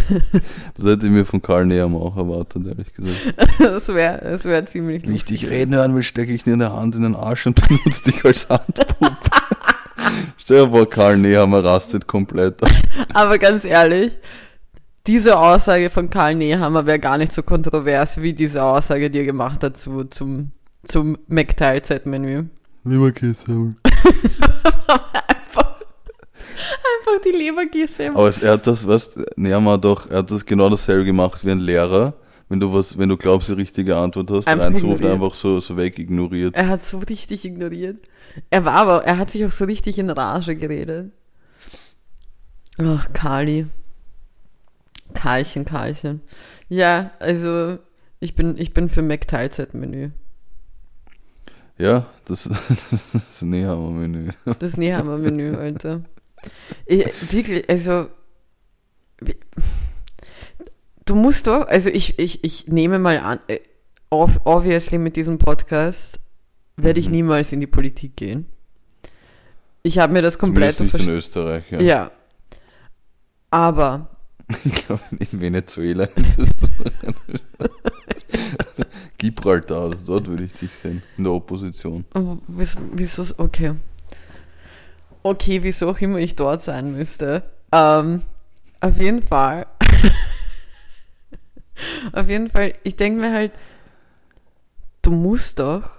Das 0.78 0.86
hätte 0.86 1.08
ich 1.08 1.12
mir 1.12 1.26
von 1.26 1.42
Karl 1.42 1.66
Nehammer 1.66 2.00
auch 2.00 2.16
erwartet, 2.16 2.66
ehrlich 2.66 2.94
gesagt. 2.94 3.36
Das 3.60 3.90
wäre 3.90 4.22
das 4.24 4.46
wär 4.46 4.66
ziemlich 4.66 5.06
Wenn 5.06 5.14
ich 5.14 5.26
dich 5.26 5.46
reden 5.46 5.76
hören 5.76 5.94
will, 5.94 6.04
stecke 6.04 6.32
ich 6.32 6.44
dir 6.44 6.54
eine 6.54 6.72
Hand 6.72 6.96
in 6.96 7.04
den 7.04 7.16
Arsch 7.18 7.48
und 7.48 7.60
benutze 7.68 8.12
dich 8.12 8.24
als 8.24 8.48
Handpuppe. 8.48 9.10
Stell 10.38 10.66
dir 10.66 10.72
vor, 10.72 10.90
Karl 10.90 11.18
Nehammer 11.18 11.64
rastet 11.64 12.08
komplett. 12.08 12.64
ab. 12.64 12.72
Aber 13.14 13.38
ganz 13.38 13.66
ehrlich, 13.66 14.18
diese 15.10 15.40
Aussage 15.40 15.90
von 15.90 16.12
Karl 16.12 16.36
Nehammer 16.36 16.86
wäre 16.86 17.00
gar 17.00 17.18
nicht 17.18 17.34
so 17.34 17.42
kontrovers 17.42 18.22
wie 18.22 18.32
diese 18.32 18.64
Aussage, 18.64 19.10
die 19.10 19.18
er 19.18 19.26
gemacht 19.26 19.64
hat 19.64 19.76
zu, 19.76 20.04
zum, 20.04 20.52
zum 20.84 21.18
McTeilzeit-Menü. 21.28 22.44
Leberkäse. 22.84 23.44
Einfach, 25.28 25.76
einfach 27.00 27.22
die 27.26 27.32
Lebergieße. 27.32 28.10
Aber 28.10 28.30
es, 28.30 28.38
er 28.38 28.54
hat 28.54 28.68
das, 28.68 28.88
weißt 28.88 29.20
Nehammer 29.36 29.80
doch, 29.80 30.08
er 30.12 30.20
hat 30.20 30.30
das 30.30 30.46
genau 30.46 30.70
dasselbe 30.70 31.06
gemacht 31.06 31.44
wie 31.44 31.52
ein 31.52 31.60
Lehrer. 31.60 32.14
Wenn 32.48 32.60
du 32.60 32.72
was, 32.72 32.96
wenn 32.98 33.10
du 33.10 33.18
glaubst, 33.18 33.50
die 33.50 33.54
richtige 33.54 33.96
Antwort 33.98 34.30
hast, 34.30 34.48
Einfach 34.48 34.70
ignorieren. 34.70 35.14
einfach 35.14 35.34
so, 35.34 35.60
so 35.60 35.76
weg 35.76 35.98
ignoriert. 35.98 36.56
Er 36.56 36.68
hat 36.68 36.84
so 36.84 37.00
richtig 37.00 37.46
ignoriert. 37.46 37.98
Er 38.52 38.64
war 38.64 38.74
aber, 38.74 39.04
er 39.06 39.18
hat 39.18 39.32
sich 39.32 39.44
auch 39.44 39.52
so 39.52 39.66
richtig 39.66 39.98
in 39.98 40.12
Rage 40.12 40.56
geredet. 40.56 41.12
Ach, 42.78 43.12
Kali. 43.14 43.66
Karlchen, 45.14 45.66
Karlchen. 45.66 46.22
Ja, 46.70 47.12
also 47.20 47.78
ich 48.20 48.36
bin, 48.36 48.58
ich 48.58 48.74
bin 48.74 48.90
für 48.90 49.02
McTeilzeit-Menü. 49.02 50.12
Ja, 51.78 52.06
das, 52.26 52.44
das 52.92 53.16
ist 53.16 53.42
Nehammer-Menü. 53.42 54.30
Das 54.60 54.76
Nehammer-Menü, 54.78 55.56
Alter. 55.56 56.02
Ich, 56.86 57.06
wirklich, 57.32 57.70
also 57.70 58.10
du 61.06 61.16
musst 61.16 61.48
doch, 61.48 61.68
also 61.68 61.90
ich, 61.90 62.20
ich, 62.20 62.44
ich 62.44 62.68
nehme 62.68 63.00
mal 63.00 63.18
an, 63.20 63.40
äh, 63.48 63.60
ob- 64.10 64.42
obviously 64.46 64.98
mit 64.98 65.16
diesem 65.16 65.38
Podcast 65.38 66.20
werde 66.78 67.00
ich 67.00 67.08
Mhm. 67.08 67.12
niemals 67.14 67.52
in 67.52 67.60
die 67.60 67.68
Politik 67.68 68.16
gehen. 68.16 68.46
Ich 69.84 70.00
habe 70.00 70.14
mir 70.14 70.22
das 70.22 70.38
komplett 70.38 70.76
Zumindest 70.76 71.00
nicht 71.00 71.08
in 71.10 71.16
Österreich, 71.16 71.72
ja. 71.72 71.82
ja. 71.82 72.12
Aber 73.50 74.10
Ich 74.66 74.86
glaube, 74.86 75.02
in 75.12 75.42
Venezuela 75.42 76.08
hättest 76.16 76.64
du. 76.64 76.68
Gibraltar, 79.18 79.96
dort 80.06 80.28
würde 80.28 80.44
ich 80.44 80.54
dich 80.54 80.74
sehen. 80.74 81.04
In 81.18 81.26
der 81.26 81.34
Opposition. 81.34 82.06
oh, 82.16 82.38
wieso, 82.48 83.24
okay. 83.38 83.74
Okay, 85.22 85.64
wieso 85.64 85.90
auch 85.90 86.00
immer 86.00 86.18
ich 86.18 86.36
dort 86.36 86.62
sein 86.62 86.94
müsste. 86.94 87.44
Ähm, 87.72 88.24
auf 88.80 88.98
jeden 88.98 89.22
Fall. 89.22 89.68
auf 92.14 92.30
jeden 92.30 92.50
Fall, 92.50 92.76
ich 92.84 92.96
denke 92.96 93.22
mir 93.22 93.34
halt, 93.34 93.52
du 95.02 95.12
musst 95.12 95.60
doch 95.60 95.90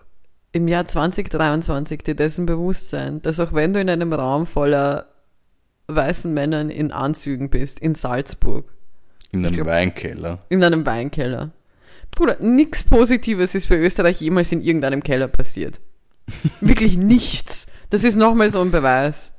im 0.53 0.67
Jahr 0.67 0.87
2023 0.87 2.03
dir 2.03 2.17
dessen 2.17 2.47
bewusst 2.47 2.91
sein, 2.91 3.21
dass 3.23 3.39
auch 3.39 3.53
wenn 3.53 3.75
du 3.75 3.81
in 3.81 3.91
einem 3.91 4.13
Raum 4.13 4.47
voller 4.47 5.10
weißen 5.95 6.33
Männern 6.33 6.71
in 6.71 6.93
Anzügen 6.93 7.51
bist, 7.51 7.79
in 7.81 7.95
Salzburg, 7.95 8.73
In 9.33 9.45
einem 9.45 9.55
glaub- 9.55 9.67
Weinkeller. 9.69 10.39
in 10.49 10.63
einem 10.65 10.85
Weinkeller. 10.87 11.51
Bruder, 12.13 12.37
nichts 12.41 12.83
Positives 12.83 13.55
ist 13.55 13.67
für 13.67 13.77
Österreich 13.77 14.21
jemals 14.21 14.51
in 14.53 14.63
irgendeinem 14.63 15.03
Keller 15.03 15.29
passiert. 15.29 15.81
Wirklich 16.61 16.97
nichts. 16.97 17.67
Das 17.91 18.05
ist 18.05 18.17
nochmal 18.17 18.51
so 18.51 18.61
ein 18.61 18.71
Beweis. 18.71 19.33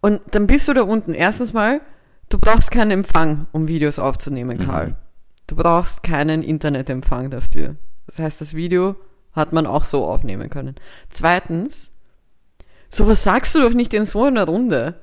Und 0.00 0.20
dann 0.32 0.46
bist 0.46 0.68
du 0.68 0.74
da 0.74 0.82
unten. 0.82 1.14
Erstens 1.14 1.52
mal, 1.52 1.80
du 2.28 2.38
brauchst 2.38 2.70
keinen 2.70 2.90
Empfang, 2.90 3.46
um 3.52 3.68
Videos 3.68 3.98
aufzunehmen, 3.98 4.58
Karl. 4.58 4.88
Mhm. 4.88 4.96
Du 5.46 5.56
brauchst 5.56 6.02
keinen 6.02 6.42
Internetempfang 6.42 7.30
dafür. 7.30 7.76
Das 8.06 8.18
heißt, 8.18 8.40
das 8.40 8.54
Video 8.54 8.96
hat 9.32 9.52
man 9.52 9.66
auch 9.66 9.84
so 9.84 10.06
aufnehmen 10.06 10.50
können. 10.50 10.74
Zweitens, 11.10 11.91
sowas 12.92 13.22
sagst 13.22 13.54
du 13.54 13.60
doch 13.60 13.72
nicht 13.74 13.94
in 13.94 14.04
so 14.04 14.24
einer 14.24 14.44
Runde. 14.46 14.94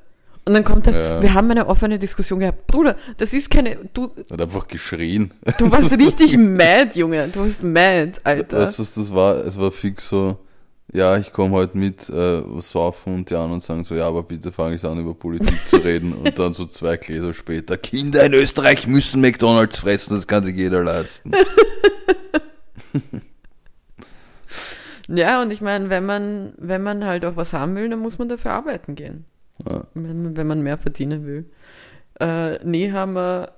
Und 0.46 0.54
dann 0.54 0.64
kommt 0.64 0.88
dann, 0.88 0.96
Ja. 0.96 1.22
wir 1.22 1.34
haben 1.34 1.52
eine 1.52 1.68
offene 1.68 2.00
Diskussion 2.00 2.40
gehabt. 2.40 2.66
Bruder, 2.68 2.96
das 3.18 3.34
ist 3.34 3.50
keine, 3.52 3.78
du, 3.94 4.12
Hat 4.32 4.42
einfach 4.42 4.68
geschrien. 4.68 5.32
Du 5.60 5.70
warst 5.70 5.92
richtig 5.98 6.38
mad, 6.38 6.92
Junge. 6.94 7.28
Du 7.28 7.42
warst 7.42 7.62
mad, 7.62 8.14
Alter. 8.24 8.62
Weißt 8.62 8.80
du, 8.80 8.84
was 8.84 8.94
das 8.96 9.14
war? 9.14 9.36
Es 9.46 9.60
war 9.60 9.72
fix 9.72 10.10
so, 10.10 10.38
ja, 10.92 11.18
ich 11.18 11.32
komme 11.34 11.52
heute 11.56 11.78
mit, 11.78 12.10
äh, 12.10 12.42
saufen 12.62 13.14
und 13.14 13.30
die 13.30 13.36
anderen 13.36 13.62
sagen 13.62 13.84
so, 13.86 13.94
ja, 13.94 14.08
aber 14.08 14.24
bitte 14.24 14.52
fange 14.52 14.76
ich 14.76 14.84
an, 14.86 14.98
über 14.98 15.14
Politik 15.14 15.68
zu 15.68 15.76
reden. 15.78 16.14
Und 16.14 16.40
dann 16.40 16.56
so 16.56 16.66
zwei 16.66 16.98
Gläser 16.98 17.36
später, 17.36 17.78
Kinder 17.78 18.24
in 18.26 18.34
Österreich 18.34 18.88
müssen 18.88 19.22
McDonalds 19.22 19.78
fressen, 19.78 20.16
das 20.16 20.26
kann 20.26 20.44
sich 20.44 20.56
jeder 20.56 20.84
leisten. 20.84 21.32
Ja, 25.12 25.42
und 25.42 25.52
ich 25.52 25.62
meine, 25.62 25.90
wenn 25.90 26.06
man, 26.06 26.54
wenn 26.58 26.84
man 26.84 27.04
halt 27.04 27.26
auch 27.26 27.36
was 27.36 27.54
haben 27.54 27.76
will, 27.76 27.90
dann 27.90 28.00
muss 28.00 28.20
man 28.20 28.30
dafür 28.30 28.52
arbeiten 28.52 28.94
gehen. 28.96 29.26
Ja. 29.68 29.86
Wenn, 29.96 30.38
wenn 30.38 30.48
man 30.48 30.62
mehr 30.62 30.78
verdienen 30.78 31.26
will. 31.26 31.50
Äh, 32.20 32.64
Nehammer 32.64 33.52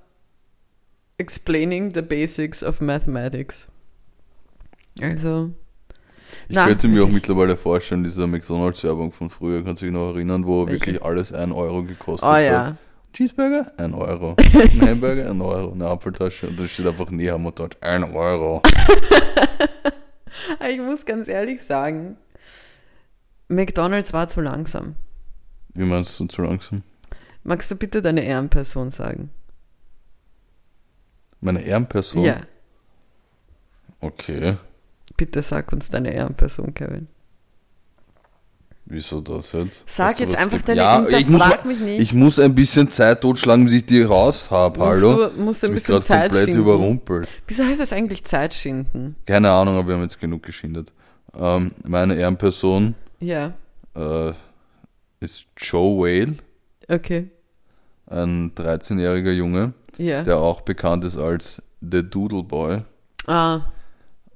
explaining 1.18 1.92
the 1.94 2.00
basics 2.02 2.64
of 2.64 2.80
mathematics. 2.80 3.68
Also. 5.00 5.50
Ich 6.48 6.56
Na, 6.56 6.66
könnte 6.66 6.88
mir 6.88 7.04
auch 7.04 7.08
mittlerweile 7.08 7.56
vorstellen, 7.56 8.02
diese 8.02 8.26
McDonalds-Werbung 8.26 9.12
von 9.12 9.28
früher, 9.30 9.62
kannst 9.62 9.82
du 9.82 9.86
dich 9.86 9.94
noch 9.94 10.14
erinnern, 10.14 10.46
wo 10.46 10.66
Welche? 10.66 10.80
wirklich 10.86 11.02
alles 11.04 11.32
1 11.32 11.52
Euro 11.52 11.82
gekostet 11.84 12.28
Oh 12.28 12.32
hat. 12.32 12.42
ja. 12.44 12.76
Cheeseburger? 13.12 13.70
1 13.76 13.94
Euro. 13.94 14.36
Ein 14.54 14.80
Hamburger? 14.88 15.30
1 15.30 15.40
Euro. 15.42 15.72
Eine 15.72 15.86
Apfeltasche. 15.86 16.48
Und 16.48 16.58
da 16.58 16.66
steht 16.66 16.86
einfach 16.86 17.10
Nehammer 17.10 17.52
dort. 17.52 17.76
1 17.82 18.10
Euro. 18.14 18.62
Ich 20.68 20.78
muss 20.78 21.04
ganz 21.06 21.28
ehrlich 21.28 21.62
sagen, 21.62 22.16
McDonalds 23.48 24.12
war 24.12 24.28
zu 24.28 24.40
langsam. 24.40 24.96
Wie 25.74 25.84
meinst 25.84 26.18
du 26.20 26.26
zu 26.26 26.42
langsam? 26.42 26.82
Magst 27.44 27.70
du 27.70 27.76
bitte 27.76 28.02
deine 28.02 28.24
Ehrenperson 28.24 28.90
sagen? 28.90 29.30
Meine 31.40 31.62
Ehrenperson? 31.62 32.24
Ja, 32.24 32.40
Okay. 34.00 34.56
bitte 35.16 35.42
sag 35.42 35.72
uns 35.72 35.88
deine 35.90 36.12
Ehrenperson, 36.12 36.74
Kevin. 36.74 37.06
Wieso 38.94 39.22
das 39.22 39.52
jetzt? 39.52 39.84
Sag 39.88 40.20
jetzt 40.20 40.36
einfach 40.36 40.60
deine 40.60 40.82
ja, 40.82 41.08
ich 41.08 41.26
muss, 41.26 41.42
frag 41.42 41.64
mich 41.64 41.80
nicht. 41.80 41.98
ich 42.00 42.12
muss 42.12 42.38
ein 42.38 42.54
bisschen 42.54 42.90
Zeit 42.90 43.22
totschlagen, 43.22 43.64
bis 43.64 43.72
ich 43.72 43.86
die 43.86 44.02
raus 44.02 44.50
habe. 44.50 44.78
Hallo? 44.84 45.28
Du, 45.30 45.40
musst 45.42 45.64
ein 45.64 45.70
ich 45.70 45.76
bisschen 45.76 46.02
Zeit 46.02 46.24
komplett 46.28 46.44
schinden. 46.50 46.60
überrumpelt. 46.60 47.26
Wieso 47.46 47.64
heißt 47.64 47.80
das 47.80 47.94
eigentlich 47.94 48.22
Zeit 48.24 48.52
schinden? 48.52 49.16
Keine 49.24 49.50
Ahnung, 49.50 49.78
aber 49.78 49.88
wir 49.88 49.94
haben 49.94 50.02
jetzt 50.02 50.20
genug 50.20 50.42
geschindet. 50.42 50.92
Ähm, 51.34 51.72
meine 51.84 52.16
Ehrenperson 52.16 52.94
Ja, 53.18 53.54
äh, 53.96 54.32
ist 55.20 55.46
Joe 55.56 55.96
Whale, 56.02 56.34
okay. 56.88 57.30
ein 58.08 58.52
13-jähriger 58.54 59.32
Junge, 59.32 59.72
Ja. 59.96 60.22
der 60.22 60.36
auch 60.36 60.60
bekannt 60.60 61.04
ist 61.04 61.16
als 61.16 61.62
The 61.80 62.02
Doodle 62.02 62.42
Boy. 62.42 62.82
Ah, 63.26 63.60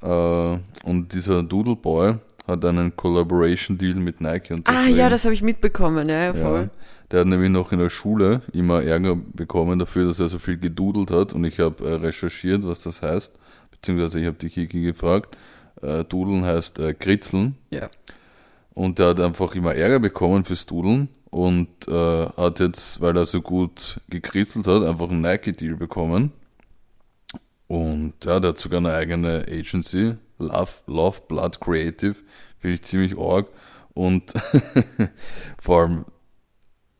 Äh, 0.03 0.59
und 0.85 1.09
dieser 1.13 1.43
Doodle 1.43 1.77
Boy 1.77 2.15
hat 2.47 2.65
einen 2.65 2.95
Collaboration 2.95 3.77
Deal 3.77 3.97
mit 3.97 4.21
Nike 4.21 4.51
ah 4.51 4.55
unterschrieben. 4.55 4.97
ja, 4.97 5.09
das 5.09 5.25
habe 5.25 5.35
ich 5.35 5.43
mitbekommen, 5.43 6.09
ja, 6.09 6.27
ja, 6.27 6.35
voll. 6.35 6.63
Ja, 6.63 6.71
der 7.11 7.21
hat 7.21 7.27
nämlich 7.27 7.51
noch 7.51 7.73
in 7.73 7.79
der 7.79 7.91
Schule 7.91 8.43
immer 8.53 8.83
Ärger 8.83 9.17
bekommen 9.17 9.79
dafür, 9.79 10.07
dass 10.07 10.19
er 10.19 10.29
so 10.29 10.39
viel 10.39 10.59
gedudelt 10.59 11.11
hat. 11.11 11.33
Und 11.33 11.45
ich 11.45 11.61
habe 11.61 11.87
äh, 11.89 11.95
recherchiert, 11.95 12.65
was 12.65 12.83
das 12.83 13.03
heißt. 13.03 13.33
Beziehungsweise 13.71 14.21
ich 14.21 14.27
habe 14.27 14.37
die 14.37 14.49
Kiki 14.49 14.83
gefragt. 14.83 15.37
Äh, 15.83 16.05
Dudeln 16.05 16.45
heißt 16.45 16.79
äh, 16.79 16.95
Kritzeln. 16.95 17.57
Ja. 17.71 17.89
Und 18.75 18.99
der 18.99 19.09
hat 19.09 19.21
einfach 19.21 19.55
immer 19.55 19.75
Ärger 19.75 20.01
bekommen 20.01 20.45
fürs 20.45 20.67
Dudeln. 20.67 21.09
Und 21.31 21.69
äh, 21.87 22.27
hat 22.37 22.61
jetzt, 22.61 23.01
weil 23.01 23.17
er 23.17 23.27
so 23.27 23.41
gut 23.41 24.01
gekritzelt 24.09 24.67
hat, 24.67 24.83
einfach 24.83 25.09
einen 25.11 25.21
Nike-Deal 25.21 25.77
bekommen. 25.77 26.33
Und 27.69 28.15
ja, 28.25 28.41
der 28.41 28.51
hat 28.51 28.59
sogar 28.59 28.79
eine 28.79 28.93
eigene 28.95 29.45
Agency, 29.49 30.17
Love, 30.39 30.73
Love 30.87 31.23
Blood 31.29 31.61
Creative, 31.61 32.17
finde 32.59 32.75
ich 32.75 32.83
ziemlich 32.83 33.19
arg. 33.19 33.49
Und 33.95 34.35
vor 35.59 35.83
allem, 35.83 36.05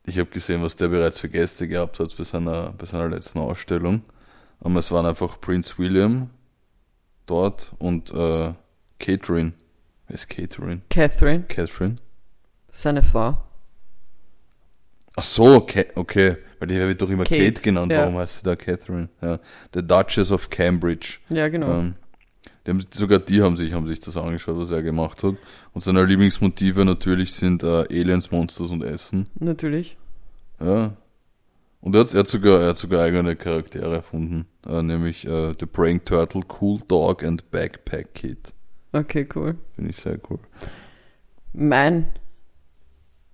ich 0.05 0.17
habe 0.17 0.29
gesehen, 0.29 0.63
was 0.63 0.75
der 0.75 0.87
bereits 0.87 1.19
für 1.19 1.29
Gäste 1.29 1.67
gehabt 1.67 1.99
hat 1.99 2.15
bei 2.17 2.23
seiner, 2.23 2.71
bei 2.71 2.85
seiner 2.85 3.09
letzten 3.09 3.39
Ausstellung. 3.39 4.01
Aber 4.59 4.79
es 4.79 4.91
waren 4.91 5.05
einfach 5.05 5.39
Prince 5.39 5.77
William 5.77 6.29
dort 7.25 7.73
und 7.77 8.11
äh, 8.11 8.53
Catherine. 8.99 9.53
Wer 10.07 10.15
ist 10.15 10.29
Catherine? 10.29 10.81
Catherine, 10.89 11.43
Catherine? 11.43 11.97
seine 12.77 13.03
Frau. 13.03 13.37
Ach 15.15 15.23
so, 15.23 15.55
okay, 15.55 15.87
okay. 15.95 16.37
weil 16.59 16.67
die 16.67 16.75
wird 16.75 17.01
doch 17.01 17.09
immer 17.09 17.23
Kate, 17.23 17.43
Kate, 17.43 17.61
genannt, 17.61 17.91
ja. 17.91 18.01
warum 18.01 18.17
heißt 18.17 18.37
sie 18.37 18.43
da 18.43 18.55
Catherine? 18.55 19.09
Ja. 19.21 19.39
The 19.73 19.85
Duchess 19.85 20.31
of 20.31 20.49
Cambridge. 20.49 21.17
Ja, 21.29 21.47
genau. 21.47 21.79
Ähm, 21.79 21.95
die 22.67 22.71
haben, 22.71 22.85
sogar 22.91 23.19
die 23.19 23.41
haben 23.41 23.57
sich, 23.57 23.73
haben 23.73 23.87
sich 23.87 23.99
das 23.99 24.17
angeschaut, 24.17 24.57
was 24.57 24.71
er 24.71 24.83
gemacht 24.83 25.23
hat. 25.23 25.35
Und 25.73 25.83
seine 25.83 26.03
Lieblingsmotive 26.03 26.83
natürlich 26.83 27.33
sind 27.33 27.63
äh, 27.63 27.85
Aliens, 27.89 28.29
Monsters 28.31 28.69
und 28.71 28.83
Essen. 28.83 29.27
Natürlich. 29.39 29.97
Ja. 30.59 30.93
Und 31.79 31.95
er 31.95 32.01
hat, 32.01 32.13
er 32.13 32.19
hat, 32.19 32.27
sogar, 32.27 32.61
er 32.61 32.69
hat 32.69 32.77
sogar 32.77 33.03
eigene 33.03 33.35
Charaktere 33.35 33.95
erfunden, 33.95 34.47
äh, 34.67 34.81
nämlich 34.81 35.25
äh, 35.25 35.53
The 35.57 35.65
Praying 35.65 36.03
Turtle, 36.03 36.41
Cool 36.59 36.79
Dog 36.87 37.23
and 37.23 37.49
Backpack 37.51 38.13
Kid. 38.13 38.53
Okay, 38.91 39.27
cool. 39.35 39.55
Finde 39.75 39.91
ich 39.91 39.97
sehr 39.97 40.19
cool. 40.29 40.39
Mein, 41.53 42.07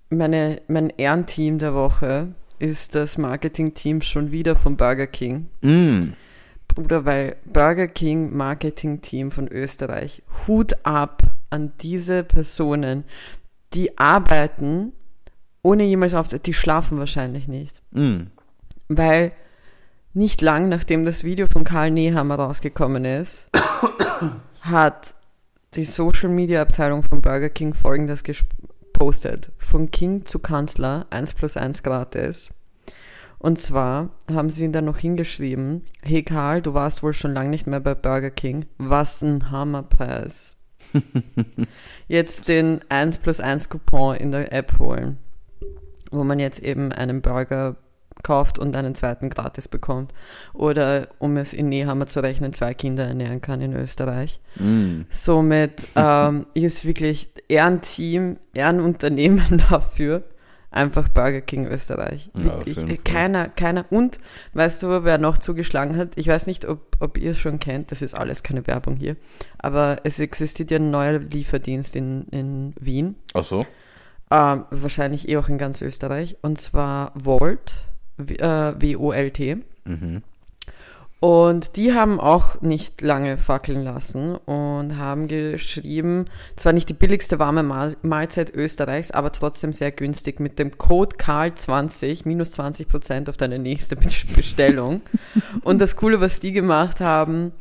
meine, 0.09 0.61
mein 0.67 0.89
Ehrenteam 0.91 1.57
der 1.57 1.73
Woche 1.73 2.35
ist 2.59 2.93
das 2.95 3.17
Marketing-Team 3.17 4.01
schon 4.01 4.31
wieder 4.31 4.55
von 4.55 4.77
Burger 4.77 5.07
King. 5.07 5.47
Mm. 5.61 6.13
Bruder, 6.75 7.05
weil 7.05 7.37
Burger 7.45 7.87
King 7.87 8.35
Marketing-Team 8.35 9.31
von 9.31 9.47
Österreich, 9.47 10.23
Hut 10.47 10.73
ab 10.83 11.23
an 11.49 11.73
diese 11.81 12.23
Personen, 12.23 13.03
die 13.73 13.97
arbeiten, 13.97 14.93
ohne 15.61 15.83
jemals 15.83 16.13
auf, 16.13 16.27
die 16.27 16.53
schlafen 16.53 16.99
wahrscheinlich 16.99 17.47
nicht. 17.47 17.81
Mm. 17.91 18.23
Weil 18.89 19.31
nicht 20.13 20.41
lang 20.41 20.69
nachdem 20.69 21.05
das 21.05 21.23
Video 21.23 21.47
von 21.47 21.63
Karl 21.63 21.91
Nehammer 21.91 22.35
rausgekommen 22.35 23.05
ist, 23.05 23.47
hat 24.61 25.15
die 25.75 25.85
Social 25.85 26.29
Media 26.29 26.61
Abteilung 26.61 27.03
von 27.03 27.21
Burger 27.21 27.49
King 27.49 27.73
folgendes 27.73 28.23
gepostet. 28.23 29.51
Von 29.57 29.89
King 29.89 30.25
zu 30.25 30.39
Kanzler 30.39 31.07
1 31.09 31.33
plus 31.33 31.57
1 31.57 31.81
gratis. 31.81 32.51
Und 33.43 33.59
zwar 33.59 34.09
haben 34.31 34.49
sie 34.49 34.63
ihn 34.63 34.71
dann 34.71 34.85
noch 34.85 34.99
hingeschrieben, 34.99 35.83
hey 36.01 36.23
Karl, 36.23 36.61
du 36.61 36.73
warst 36.73 37.03
wohl 37.03 37.11
schon 37.11 37.33
lange 37.33 37.49
nicht 37.49 37.67
mehr 37.67 37.81
bei 37.81 37.93
Burger 37.93 38.29
King. 38.29 38.67
Was 38.77 39.21
ein 39.21 39.51
Hammerpreis. 39.51 40.55
jetzt 42.07 42.47
den 42.47 42.79
1 42.87 43.17
plus 43.17 43.41
1 43.41 43.67
Coupon 43.67 44.15
in 44.15 44.31
der 44.31 44.53
App 44.53 44.79
holen, 44.79 45.17
wo 46.09 46.23
man 46.23 46.39
jetzt 46.39 46.63
eben 46.63 46.93
einen 46.93 47.21
Burger 47.21 47.75
kauft 48.23 48.59
und 48.59 48.77
einen 48.77 48.95
zweiten 48.95 49.29
gratis 49.29 49.67
bekommt. 49.67 50.13
Oder, 50.53 51.09
um 51.19 51.35
es 51.35 51.51
in 51.51 51.67
Nehammer 51.67 52.07
zu 52.07 52.21
rechnen, 52.21 52.53
zwei 52.53 52.73
Kinder 52.73 53.03
ernähren 53.03 53.41
kann 53.41 53.59
in 53.59 53.73
Österreich. 53.73 54.39
Mm. 54.55 55.01
Somit 55.09 55.89
ähm, 55.97 56.45
ist 56.53 56.85
wirklich 56.85 57.29
Ehrenteam, 57.49 58.37
Ehrenunternehmen 58.53 59.61
dafür. 59.69 60.23
Einfach 60.73 61.07
Burger 61.07 61.41
King 61.41 61.67
Österreich. 61.67 62.31
Ja, 62.39 62.45
Wirklich. 62.45 62.79
Fall. 62.79 62.97
keiner, 62.97 63.47
keiner. 63.47 63.85
Und 63.91 64.17
weißt 64.53 64.81
du, 64.81 65.03
wer 65.03 65.19
noch 65.19 65.37
zugeschlagen 65.37 65.95
hat? 65.97 66.09
Ich 66.15 66.27
weiß 66.27 66.47
nicht, 66.47 66.65
ob, 66.67 66.97
ob 66.99 67.17
ihr 67.19 67.31
es 67.31 67.37
schon 67.37 67.59
kennt. 67.59 67.91
Das 67.91 68.01
ist 68.01 68.15
alles 68.15 68.41
keine 68.41 68.65
Werbung 68.65 68.95
hier. 68.95 69.15
Aber 69.59 69.97
es 70.03 70.19
existiert 70.19 70.71
ja 70.71 70.79
ein 70.79 70.89
neuer 70.89 71.19
Lieferdienst 71.19 71.95
in, 71.95 72.23
in 72.31 72.73
Wien. 72.79 73.15
Ach 73.35 73.43
so? 73.43 73.67
Ähm, 74.31 74.65
wahrscheinlich 74.71 75.29
eh 75.29 75.37
auch 75.37 75.47
in 75.47 75.59
ganz 75.59 75.79
Österreich. 75.83 76.37
Und 76.41 76.59
zwar 76.59 77.11
Volt. 77.13 77.75
W- 78.17 78.35
Äh, 78.35 78.73
W-O-L-T. 78.81 79.57
Mhm. 79.85 80.23
Und 81.23 81.77
die 81.77 81.93
haben 81.93 82.19
auch 82.19 82.59
nicht 82.59 83.01
lange 83.01 83.37
fackeln 83.37 83.81
lassen 83.85 84.35
und 84.35 84.97
haben 84.97 85.29
geschrieben, 85.29 86.25
zwar 86.57 86.73
nicht 86.73 86.89
die 86.89 86.93
billigste 86.93 87.39
warme 87.39 87.63
Mahl- 87.63 87.95
Mahlzeit 88.01 88.53
Österreichs, 88.53 89.09
aber 89.11 89.31
trotzdem 89.31 89.71
sehr 89.71 89.91
günstig 89.93 90.41
mit 90.41 90.59
dem 90.59 90.77
Code 90.77 91.15
KARL20, 91.15 92.23
minus 92.25 92.51
20 92.51 92.89
Prozent 92.89 93.29
auf 93.29 93.37
deine 93.37 93.57
nächste 93.57 93.95
Be- 93.95 94.09
Bestellung. 94.35 94.99
und 95.63 95.79
das 95.79 95.95
Coole, 95.95 96.19
was 96.19 96.41
die 96.41 96.51
gemacht 96.51 96.99
haben, 96.99 97.53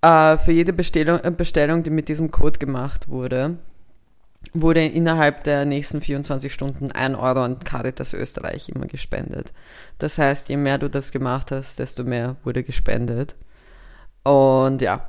äh, 0.00 0.36
für 0.38 0.52
jede 0.52 0.72
Bestellung, 0.72 1.18
äh, 1.24 1.32
Bestellung, 1.32 1.82
die 1.82 1.90
mit 1.90 2.08
diesem 2.08 2.30
Code 2.30 2.60
gemacht 2.60 3.08
wurde, 3.08 3.56
wurde 4.52 4.84
innerhalb 4.84 5.44
der 5.44 5.64
nächsten 5.64 6.00
24 6.00 6.52
Stunden 6.52 6.90
ein 6.92 7.14
Euro 7.14 7.42
an 7.42 7.58
Caritas 7.58 8.14
Österreich 8.14 8.68
immer 8.68 8.86
gespendet. 8.86 9.52
Das 9.98 10.18
heißt, 10.18 10.48
je 10.48 10.56
mehr 10.56 10.78
du 10.78 10.88
das 10.88 11.12
gemacht 11.12 11.50
hast, 11.50 11.78
desto 11.78 12.04
mehr 12.04 12.36
wurde 12.44 12.62
gespendet. 12.62 13.36
Und 14.22 14.82
ja, 14.82 15.08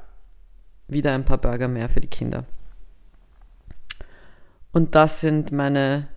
wieder 0.87 1.13
ein 1.13 1.25
paar 1.25 1.37
Burger 1.37 1.67
mehr 1.67 1.89
für 1.89 2.01
die 2.01 2.07
Kinder. 2.07 2.45
Und 4.71 4.95
das 4.95 5.21
sind 5.21 5.51
meine, 5.51 6.07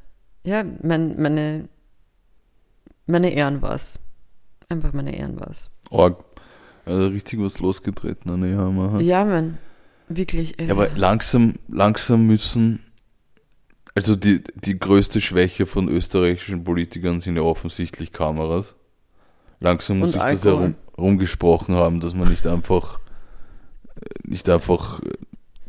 ja, 0.45 0.65
mein, 0.83 1.21
meine, 1.21 1.69
meine 3.07 3.31
Ehren 3.31 3.63
was. 3.63 3.99
Einfach 4.69 4.93
meine 4.93 5.17
Ehren 5.17 5.39
was. 5.39 5.71
Org. 5.91 6.25
Also 6.85 7.09
richtig 7.09 7.41
was 7.41 7.61
losgetreten 7.61 8.31
an 8.31 8.43
die 8.43 8.57
Hammer. 8.57 9.01
Ja, 9.01 9.25
man, 9.25 9.59
wirklich. 10.09 10.57
Ja, 10.59 10.73
aber 10.73 10.89
langsam, 10.97 11.55
langsam 11.69 12.27
müssen, 12.27 12.81
also 13.95 14.17
die, 14.17 14.43
die 14.55 14.79
größte 14.79 15.21
Schwäche 15.21 15.67
von 15.67 15.89
österreichischen 15.89 16.65
Politikern 16.65 17.21
sind 17.21 17.37
ja 17.37 17.43
offensichtlich 17.43 18.13
Kameras. 18.13 18.75
Langsam 19.61 19.99
muss 19.99 20.09
Und 20.09 20.13
sich 20.15 20.23
das 20.23 20.45
ja 20.45 20.51
Alkohol. 20.51 20.65
rum, 20.65 20.75
rumgesprochen 20.99 21.75
haben, 21.75 22.01
dass 22.01 22.15
man 22.15 22.29
nicht 22.29 22.47
einfach, 22.47 22.99
äh, 23.97 24.09
nicht 24.25 24.49
einfach, 24.49 25.01
äh, 25.01 25.11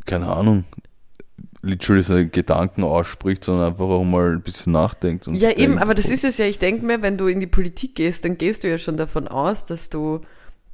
keine 0.05 0.27
Ahnung, 0.27 0.63
literally 1.61 2.03
seine 2.03 2.27
Gedanken 2.27 2.83
ausspricht, 2.83 3.43
sondern 3.43 3.71
einfach 3.71 3.85
auch 3.85 4.03
mal 4.03 4.33
ein 4.33 4.41
bisschen 4.41 4.73
nachdenkt. 4.73 5.27
Und 5.27 5.35
Ja, 5.35 5.49
eben, 5.49 5.73
denkt, 5.73 5.81
aber 5.81 5.95
das 5.95 6.09
oh, 6.09 6.13
ist 6.13 6.23
es 6.23 6.37
ja. 6.37 6.45
Ich 6.45 6.59
denke 6.59 6.85
mir, 6.85 7.01
wenn 7.01 7.17
du 7.17 7.27
in 7.27 7.39
die 7.39 7.47
Politik 7.47 7.95
gehst, 7.95 8.25
dann 8.25 8.37
gehst 8.37 8.63
du 8.63 8.69
ja 8.69 8.77
schon 8.77 8.97
davon 8.97 9.27
aus, 9.27 9.65
dass 9.65 9.89
du 9.89 10.21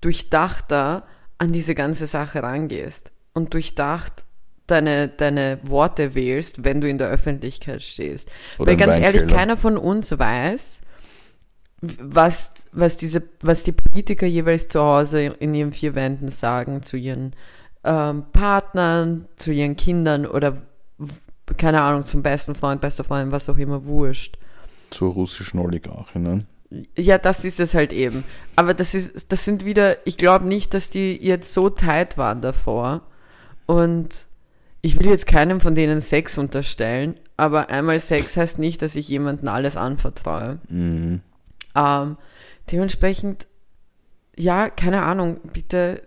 durchdachter 0.02 1.06
an 1.38 1.52
diese 1.52 1.76
ganze 1.76 2.08
Sache 2.08 2.42
rangehst 2.42 3.12
und 3.34 3.54
durchdacht 3.54 4.26
deine, 4.72 5.08
deine 5.08 5.60
Worte 5.64 6.16
wählst, 6.16 6.64
wenn 6.64 6.82
du 6.82 6.90
in 6.90 6.98
der 6.98 7.10
Öffentlichkeit 7.10 7.82
stehst. 7.82 8.30
Oder 8.58 8.72
Weil 8.72 8.78
ganz 8.78 8.98
ehrlich, 8.98 9.28
keiner 9.28 9.58
von 9.58 9.78
uns 9.78 10.18
weiß, 10.18 10.82
was, 11.82 12.54
was, 12.72 12.98
diese, 12.98 13.24
was 13.42 13.64
die 13.64 13.72
Politiker 13.72 14.26
jeweils 14.26 14.68
zu 14.68 14.82
Hause 14.82 15.22
in 15.22 15.54
ihren 15.54 15.72
vier 15.72 15.96
Wänden 15.96 16.30
sagen 16.30 16.84
zu 16.84 16.98
ihren 16.98 17.36
ähm, 17.84 18.26
Partnern, 18.34 19.28
zu 19.38 19.52
ihren 19.52 19.76
Kindern 19.76 20.26
oder 20.26 20.62
keine 21.58 21.82
Ahnung, 21.82 22.06
zum 22.06 22.22
besten 22.22 22.56
Freund, 22.56 22.82
bester 22.82 23.04
Freund, 23.04 23.32
was 23.32 23.50
auch 23.50 23.58
immer, 23.58 23.86
wurscht. 23.86 24.38
Zur 24.92 25.14
russischen 25.14 25.60
Oligarchinnen. 25.60 26.46
Ja, 26.96 27.18
das 27.18 27.46
ist 27.46 27.60
es 27.60 27.74
halt 27.74 27.92
eben. 27.94 28.24
Aber 28.56 28.74
das 28.74 28.94
ist, 28.94 29.32
das 29.32 29.46
sind 29.46 29.66
wieder, 29.66 30.06
ich 30.06 30.18
glaube 30.18 30.46
nicht, 30.46 30.74
dass 30.74 30.90
die 30.90 31.18
jetzt 31.18 31.54
so 31.54 31.70
tight 31.70 32.18
waren 32.18 32.42
davor. 32.42 33.02
Und 33.66 34.28
ich 34.82 35.00
will 35.00 35.08
jetzt 35.08 35.28
keinem 35.28 35.60
von 35.60 35.76
denen 35.76 36.02
Sex 36.02 36.38
unterstellen, 36.38 37.20
aber 37.38 37.70
einmal 37.70 38.00
Sex 38.00 38.38
heißt 38.38 38.60
nicht, 38.60 38.82
dass 38.82 38.96
ich 38.96 39.10
jemandem 39.10 39.50
alles 39.50 39.76
anvertraue. 39.76 40.60
Mhm. 40.70 41.22
Ähm, 41.76 42.18
dementsprechend, 42.72 43.48
ja, 44.38 44.70
keine 44.70 45.04
Ahnung, 45.04 45.39
bitte, 45.54 46.02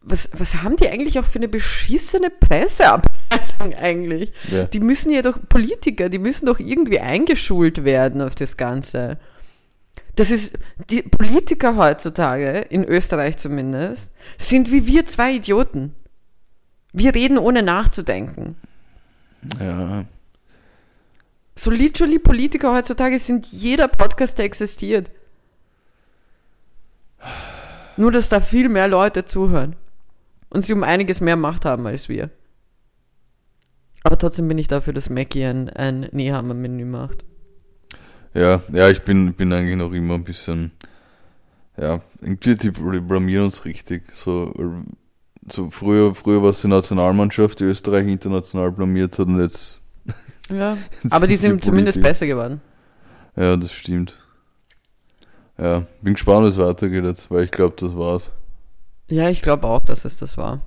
was, 0.00 0.30
was 0.32 0.62
haben 0.62 0.76
die 0.76 0.88
eigentlich 0.88 1.18
auch 1.18 1.24
für 1.24 1.38
eine 1.38 1.48
beschissene 1.48 2.30
Presseabteilung 2.30 3.74
eigentlich? 3.80 4.32
Ja. 4.50 4.64
Die 4.64 4.80
müssen 4.80 5.12
ja 5.12 5.22
doch, 5.22 5.38
Politiker, 5.48 6.08
die 6.08 6.18
müssen 6.18 6.46
doch 6.46 6.60
irgendwie 6.60 7.00
eingeschult 7.00 7.84
werden 7.84 8.22
auf 8.22 8.34
das 8.34 8.56
Ganze. 8.56 9.18
Das 10.14 10.30
ist, 10.30 10.58
die 10.90 11.02
Politiker 11.02 11.76
heutzutage, 11.76 12.58
in 12.70 12.84
Österreich 12.84 13.36
zumindest, 13.36 14.12
sind 14.36 14.70
wie 14.72 14.86
wir 14.86 15.06
zwei 15.06 15.34
Idioten. 15.34 15.94
Wir 16.92 17.14
reden 17.14 17.38
ohne 17.38 17.62
nachzudenken. 17.62 18.56
ja. 19.60 20.04
So 21.54 21.70
literally 21.70 22.20
Politiker 22.20 22.72
heutzutage 22.72 23.18
sind 23.18 23.46
jeder 23.46 23.88
Podcast, 23.88 24.38
der 24.38 24.44
existiert. 24.44 25.10
Nur, 27.96 28.12
dass 28.12 28.28
da 28.28 28.40
viel 28.40 28.68
mehr 28.68 28.86
Leute 28.86 29.24
zuhören. 29.24 29.74
Und 30.50 30.64
sie 30.64 30.72
um 30.72 30.84
einiges 30.84 31.20
mehr 31.20 31.34
Macht 31.36 31.64
haben 31.64 31.86
als 31.86 32.08
wir. 32.08 32.30
Aber 34.04 34.16
trotzdem 34.16 34.46
bin 34.46 34.56
ich 34.56 34.68
dafür, 34.68 34.92
dass 34.92 35.10
Mackie 35.10 35.44
ein, 35.44 35.68
ein 35.68 36.08
Nehammer-Menü 36.12 36.84
macht. 36.84 37.24
Ja, 38.34 38.62
ja, 38.72 38.88
ich 38.88 39.02
bin, 39.02 39.34
bin 39.34 39.52
eigentlich 39.52 39.76
noch 39.76 39.92
immer 39.92 40.14
ein 40.14 40.24
bisschen, 40.24 40.70
ja, 41.76 42.00
irgendwie 42.20 42.54
die 42.56 42.70
blamieren 42.70 43.46
uns 43.46 43.64
richtig. 43.64 44.04
So, 44.14 44.54
so 45.52 45.70
früher, 45.70 46.14
früher 46.14 46.42
war 46.42 46.50
es 46.50 46.60
die 46.60 46.68
Nationalmannschaft, 46.68 47.60
die 47.60 47.64
Österreich 47.64 48.06
international 48.06 48.72
blamiert 48.72 49.18
hat 49.18 49.26
und 49.26 49.40
jetzt. 49.40 49.82
Ja. 50.50 50.78
jetzt 51.02 51.12
Aber 51.12 51.26
die 51.26 51.36
sind 51.36 51.62
zumindest 51.62 51.96
politisch. 51.96 52.10
besser 52.10 52.26
geworden. 52.26 52.62
Ja, 53.36 53.54
das 53.54 53.70
stimmt. 53.70 54.16
Ja, 55.58 55.84
bin 56.00 56.14
gespannt, 56.14 56.46
wie 56.46 56.48
es 56.48 56.56
weitergeht 56.56 57.04
jetzt, 57.04 57.30
weil 57.30 57.44
ich 57.44 57.50
glaube, 57.50 57.76
das 57.78 57.94
war's. 57.94 58.32
Ja, 59.10 59.28
ich 59.28 59.42
glaube 59.42 59.66
auch, 59.66 59.84
dass 59.84 60.06
es 60.06 60.16
das 60.16 60.38
war. 60.38 60.62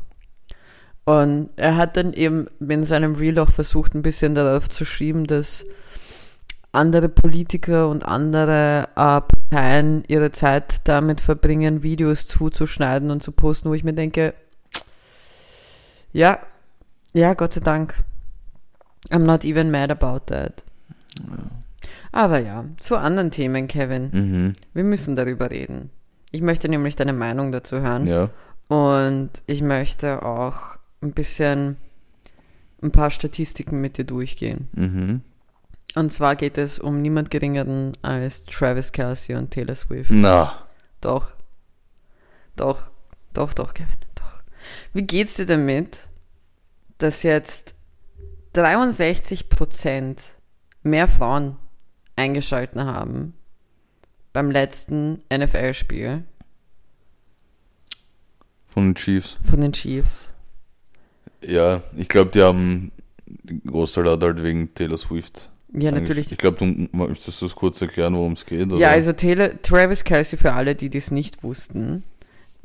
Und 1.03 1.49
er 1.55 1.77
hat 1.77 1.97
dann 1.97 2.13
eben 2.13 2.47
in 2.59 2.83
seinem 2.83 3.15
Reel 3.15 3.39
auch 3.39 3.49
versucht, 3.49 3.95
ein 3.95 4.03
bisschen 4.03 4.35
darauf 4.35 4.69
zu 4.69 4.85
schieben, 4.85 5.25
dass 5.25 5.65
andere 6.71 7.09
Politiker 7.09 7.89
und 7.89 8.05
andere 8.05 8.87
äh, 8.95 9.21
Parteien 9.21 10.03
ihre 10.07 10.31
Zeit 10.31 10.87
damit 10.87 11.19
verbringen, 11.19 11.83
Videos 11.83 12.27
zuzuschneiden 12.27 13.11
und 13.11 13.21
zu 13.23 13.31
posten, 13.31 13.69
wo 13.69 13.73
ich 13.73 13.83
mir 13.83 13.93
denke, 13.93 14.33
ja, 16.13 16.39
ja, 17.13 17.33
Gott 17.33 17.53
sei 17.53 17.61
Dank. 17.61 17.95
I'm 19.09 19.25
not 19.25 19.43
even 19.43 19.71
mad 19.71 19.91
about 19.91 20.25
that. 20.27 20.63
Aber 22.11 22.39
ja, 22.39 22.65
zu 22.79 22.97
anderen 22.97 23.31
Themen, 23.31 23.67
Kevin. 23.67 24.09
Mhm. 24.11 24.53
Wir 24.73 24.83
müssen 24.83 25.15
darüber 25.15 25.49
reden. 25.49 25.89
Ich 26.31 26.41
möchte 26.41 26.69
nämlich 26.69 26.95
deine 26.95 27.13
Meinung 27.13 27.51
dazu 27.51 27.81
hören. 27.81 28.07
Ja. 28.07 28.29
Und 28.67 29.31
ich 29.47 29.61
möchte 29.61 30.23
auch 30.23 30.77
ein 31.01 31.11
bisschen 31.11 31.77
ein 32.81 32.91
paar 32.91 33.09
Statistiken 33.09 33.81
mit 33.81 33.97
dir 33.97 34.05
durchgehen. 34.05 34.69
Mhm. 34.73 35.21
Und 35.95 36.11
zwar 36.11 36.35
geht 36.35 36.57
es 36.57 36.79
um 36.79 37.01
niemand 37.01 37.31
geringeren 37.31 37.93
als 38.01 38.45
Travis 38.45 38.91
Kelsey 38.91 39.35
und 39.35 39.51
Taylor 39.51 39.75
Swift. 39.75 40.11
Na. 40.11 40.53
Doch. 41.01 41.33
Doch. 42.55 42.83
Doch, 43.33 43.53
doch, 43.53 43.73
Kevin. 43.73 43.97
Wie 44.93 45.03
geht's 45.03 45.35
dir 45.35 45.45
damit, 45.45 46.07
dass 46.97 47.23
jetzt 47.23 47.75
63% 48.55 50.17
mehr 50.83 51.07
Frauen 51.07 51.57
eingeschalten 52.15 52.83
haben 52.85 53.33
beim 54.33 54.51
letzten 54.51 55.23
NFL-Spiel 55.33 56.23
Von 58.67 58.89
den 58.89 58.95
Chiefs. 58.95 59.39
von 59.43 59.61
den 59.61 59.73
Chiefs? 59.73 60.31
Ja, 61.41 61.81
ich 61.97 62.07
glaube, 62.07 62.31
die 62.31 62.41
haben 62.41 62.91
Großteil 63.65 64.09
hat 64.09 64.23
halt 64.23 64.43
wegen 64.43 64.73
Taylor 64.73 64.97
Swift. 64.97 65.49
Ja, 65.73 65.91
natürlich. 65.91 66.31
Ich 66.31 66.37
glaube, 66.37 66.57
du 66.57 66.89
möchtest 66.91 67.41
das 67.41 67.55
kurz 67.55 67.81
erklären, 67.81 68.13
worum 68.15 68.33
es 68.33 68.45
geht? 68.45 68.67
Oder? 68.67 68.77
Ja, 68.77 68.89
also 68.89 69.13
Taylor, 69.13 69.61
Travis 69.61 70.03
Kelsey, 70.03 70.37
für 70.37 70.51
alle, 70.51 70.75
die 70.75 70.89
das 70.89 71.11
nicht 71.11 71.43
wussten, 71.43 72.03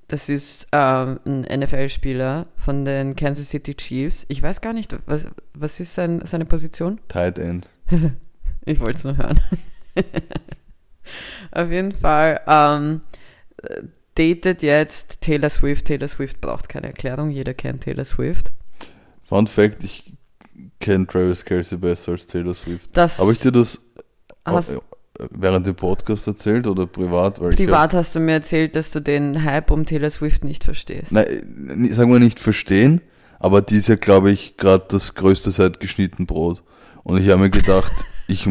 das 0.09 0.29
ist 0.29 0.69
ähm, 0.73 1.19
ein 1.25 1.61
NFL-Spieler 1.61 2.47
von 2.57 2.85
den 2.85 3.16
Kansas 3.16 3.51
City 3.51 3.75
Chiefs. 3.75 4.25
Ich 4.29 4.42
weiß 4.42 4.61
gar 4.61 4.73
nicht, 4.73 4.97
was, 5.07 5.27
was 5.55 5.81
ist 5.81 5.95
sein, 5.95 6.25
seine 6.25 6.45
Position? 6.45 7.01
Tight 7.09 7.38
End. 7.38 7.69
Ich 8.69 8.81
wollte 8.81 8.99
es 8.99 9.05
nur 9.05 9.16
hören. 9.16 9.40
Auf 11.53 11.71
jeden 11.71 11.92
Fall 11.92 12.40
ähm, 12.49 13.01
äh, 13.62 13.83
datet 14.16 14.62
jetzt 14.62 15.21
Taylor 15.21 15.49
Swift. 15.49 15.87
Taylor 15.87 16.09
Swift 16.09 16.40
braucht 16.40 16.69
keine 16.69 16.88
Erklärung, 16.88 17.31
jeder 17.31 17.55
kennt 17.55 17.85
Taylor 17.85 18.05
Swift. 18.05 18.51
Fun 19.23 19.47
Fact, 19.47 19.85
ich 19.85 20.16
kenne 20.81 21.07
Travis 21.07 21.45
Kelsey 21.45 21.79
besser 21.79 22.12
als 22.12 22.27
Taylor 22.27 22.55
Swift. 22.55 22.90
Das 22.97 23.21
Habe 23.21 23.31
ich 23.31 23.38
dir 23.38 23.53
das 23.53 23.81
hast, 24.45 24.81
während 25.31 25.66
dem 25.66 25.74
Podcast 25.74 26.26
erzählt 26.26 26.66
oder 26.66 26.87
privat? 26.87 27.40
Weil 27.40 27.50
ich 27.50 27.57
privat 27.57 27.94
hast 27.94 28.14
du 28.14 28.20
mir 28.20 28.33
erzählt, 28.33 28.76
dass 28.76 28.90
du 28.90 29.00
den 29.00 29.44
Hype 29.44 29.70
um 29.70 29.87
Taylor 29.87 30.11
Swift 30.11 30.44
nicht 30.44 30.64
verstehst. 30.64 31.12
Nein, 31.12 31.88
sagen 31.92 32.12
wir 32.12 32.18
nicht 32.18 32.40
verstehen, 32.40 33.00
aber 33.38 33.62
die 33.62 33.76
ist 33.76 33.88
ja, 33.88 33.96
glaube 33.96 34.31
ich, 34.31 34.57
gerade 34.57 34.85
das 34.88 35.14
größte 35.14 35.50
seit 35.50 35.81
geschnitten 35.81 36.26
Brot. 36.26 36.62
Und 37.02 37.20
ich 37.20 37.29
habe 37.29 37.42
mir 37.42 37.50
gedacht, 37.50 37.92
ich, 38.29 38.48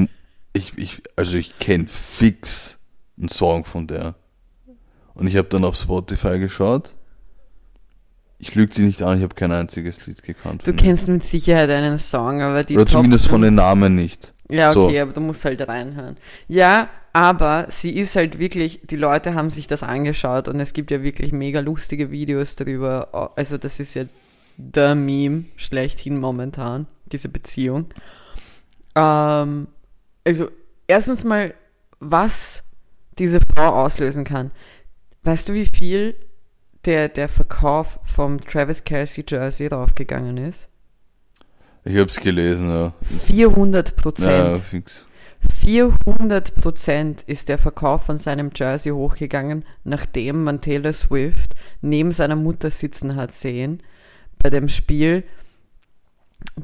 ich, 0.53 0.77
ich, 0.77 1.03
also 1.15 1.35
ich 1.35 1.59
kenne 1.59 1.87
fix 1.87 2.77
einen 3.17 3.29
Song 3.29 3.65
von 3.65 3.87
der. 3.87 4.15
Und 5.13 5.27
ich 5.27 5.37
habe 5.37 5.47
dann 5.47 5.63
auf 5.63 5.75
Spotify 5.75 6.39
geschaut. 6.39 6.93
Ich 8.37 8.53
lüge 8.53 8.73
sie 8.73 8.83
nicht 8.83 9.01
an, 9.01 9.17
ich 9.17 9.23
habe 9.23 9.33
kein 9.33 9.51
einziges 9.53 10.05
Lied 10.05 10.21
gekannt. 10.21 10.67
Du 10.67 10.73
kennst 10.73 11.07
mit 11.07 11.23
Sicherheit 11.23 11.69
einen 11.69 11.97
Song, 11.97 12.41
aber 12.41 12.63
die 12.65 12.75
Oder 12.75 12.85
Top 12.85 12.91
zumindest 12.91 13.27
von 13.27 13.41
den 13.41 13.55
Namen 13.55 13.95
nicht. 13.95 14.34
Ja, 14.49 14.71
So. 14.71 14.85
okay, 14.85 14.99
aber 14.99 15.13
du 15.13 15.21
musst 15.21 15.43
halt 15.45 15.67
reinhören. 15.67 16.17
Ja, 16.47 16.89
aber 17.13 17.65
sie 17.69 17.95
ist 17.97 18.15
halt 18.15 18.39
wirklich, 18.39 18.81
die 18.83 18.97
Leute 18.97 19.33
haben 19.33 19.49
sich 19.49 19.67
das 19.67 19.83
angeschaut 19.83 20.47
und 20.47 20.59
es 20.59 20.73
gibt 20.73 20.91
ja 20.91 21.01
wirklich 21.01 21.31
mega 21.31 21.59
lustige 21.61 22.11
Videos 22.11 22.55
darüber. 22.55 23.33
Also 23.37 23.57
das 23.57 23.79
ist 23.79 23.93
ja 23.95 24.05
der 24.57 24.95
Meme 24.95 25.45
schlechthin 25.55 26.19
momentan, 26.19 26.87
diese 27.11 27.29
Beziehung. 27.29 27.87
Ähm, 28.95 29.67
also 30.25 30.49
erstens 30.87 31.23
mal, 31.23 31.53
was 31.99 32.63
diese 33.17 33.39
Frau 33.41 33.69
auslösen 33.83 34.23
kann. 34.25 34.51
Weißt 35.23 35.49
du, 35.49 35.53
wie 35.53 35.65
viel 35.65 36.15
der, 36.85 37.09
der 37.09 37.29
Verkauf 37.29 37.99
vom 38.03 38.39
Travis 38.41 38.83
Kelsey 38.83 39.25
Jersey 39.27 39.69
draufgegangen 39.69 40.37
ist? 40.37 40.69
Ich 41.85 41.95
habe 41.97 42.09
es 42.09 42.19
gelesen, 42.19 42.69
ja. 42.69 42.93
400 43.01 43.95
Prozent. 43.95 44.27
Ja, 44.27 44.55
fix. 44.55 45.05
400 45.61 46.55
Prozent 46.55 47.23
ist 47.27 47.49
der 47.49 47.59
Verkauf 47.59 48.03
von 48.03 48.17
seinem 48.17 48.49
Jersey 48.55 48.91
hochgegangen, 48.91 49.63
nachdem 49.83 50.43
man 50.43 50.61
Taylor 50.61 50.93
Swift 50.93 51.53
neben 51.81 52.11
seiner 52.11 52.35
Mutter 52.35 52.69
sitzen 52.71 53.15
hat 53.15 53.31
sehen 53.31 53.83
bei 54.41 54.49
dem 54.49 54.69
Spiel 54.69 55.23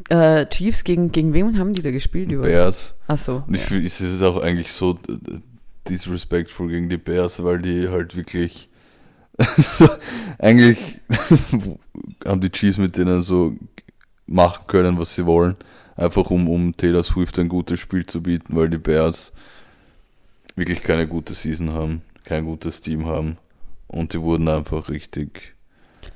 äh, 0.10 0.46
Chiefs 0.48 0.84
gegen 0.84 1.12
gegen 1.12 1.34
wen 1.34 1.58
haben 1.58 1.74
die 1.74 1.82
da 1.82 1.92
gespielt 1.92 2.32
über? 2.32 2.44
Bears. 2.44 2.96
Ach 3.08 3.18
so. 3.18 3.44
Und 3.48 3.56
ich 3.56 3.62
finde, 3.62 3.88
es 3.88 4.02
ist 4.02 4.22
auch 4.22 4.42
eigentlich 4.42 4.72
so 4.72 5.00
äh, 5.08 5.40
disrespectful 5.88 6.70
gegen 6.70 6.90
die 6.90 6.98
Bears, 6.98 7.44
weil 7.44 7.60
die 7.62 7.90
halt 7.90 8.16
wirklich 8.16 8.70
so, 9.58 9.88
eigentlich 10.40 10.78
haben 12.26 12.42
die 12.42 12.52
Chiefs 12.52 12.78
mit 12.78 12.98
denen 12.98 13.24
so 13.24 13.56
machen 14.32 14.64
können, 14.68 14.98
was 14.98 15.16
sie 15.16 15.26
wollen. 15.26 15.56
Einfach 15.96 16.30
um, 16.32 16.50
um 16.50 16.76
Taylor 16.76 17.04
Swift 17.04 17.38
ein 17.40 17.50
gutes 17.50 17.80
Spiel 17.80 18.06
zu 18.06 18.24
bieten, 18.24 18.56
weil 18.56 18.70
die 18.70 18.78
Bears 18.78 19.32
wirklich 20.56 20.82
keine 20.84 21.08
gute 21.08 21.34
Season 21.34 21.74
haben, 21.74 22.02
kein 22.24 22.46
gutes 22.46 22.82
Team 22.82 23.06
haben. 23.06 23.38
Und 23.88 24.14
die 24.14 24.22
wurden 24.22 24.48
einfach 24.48 24.90
richtig. 24.90 25.54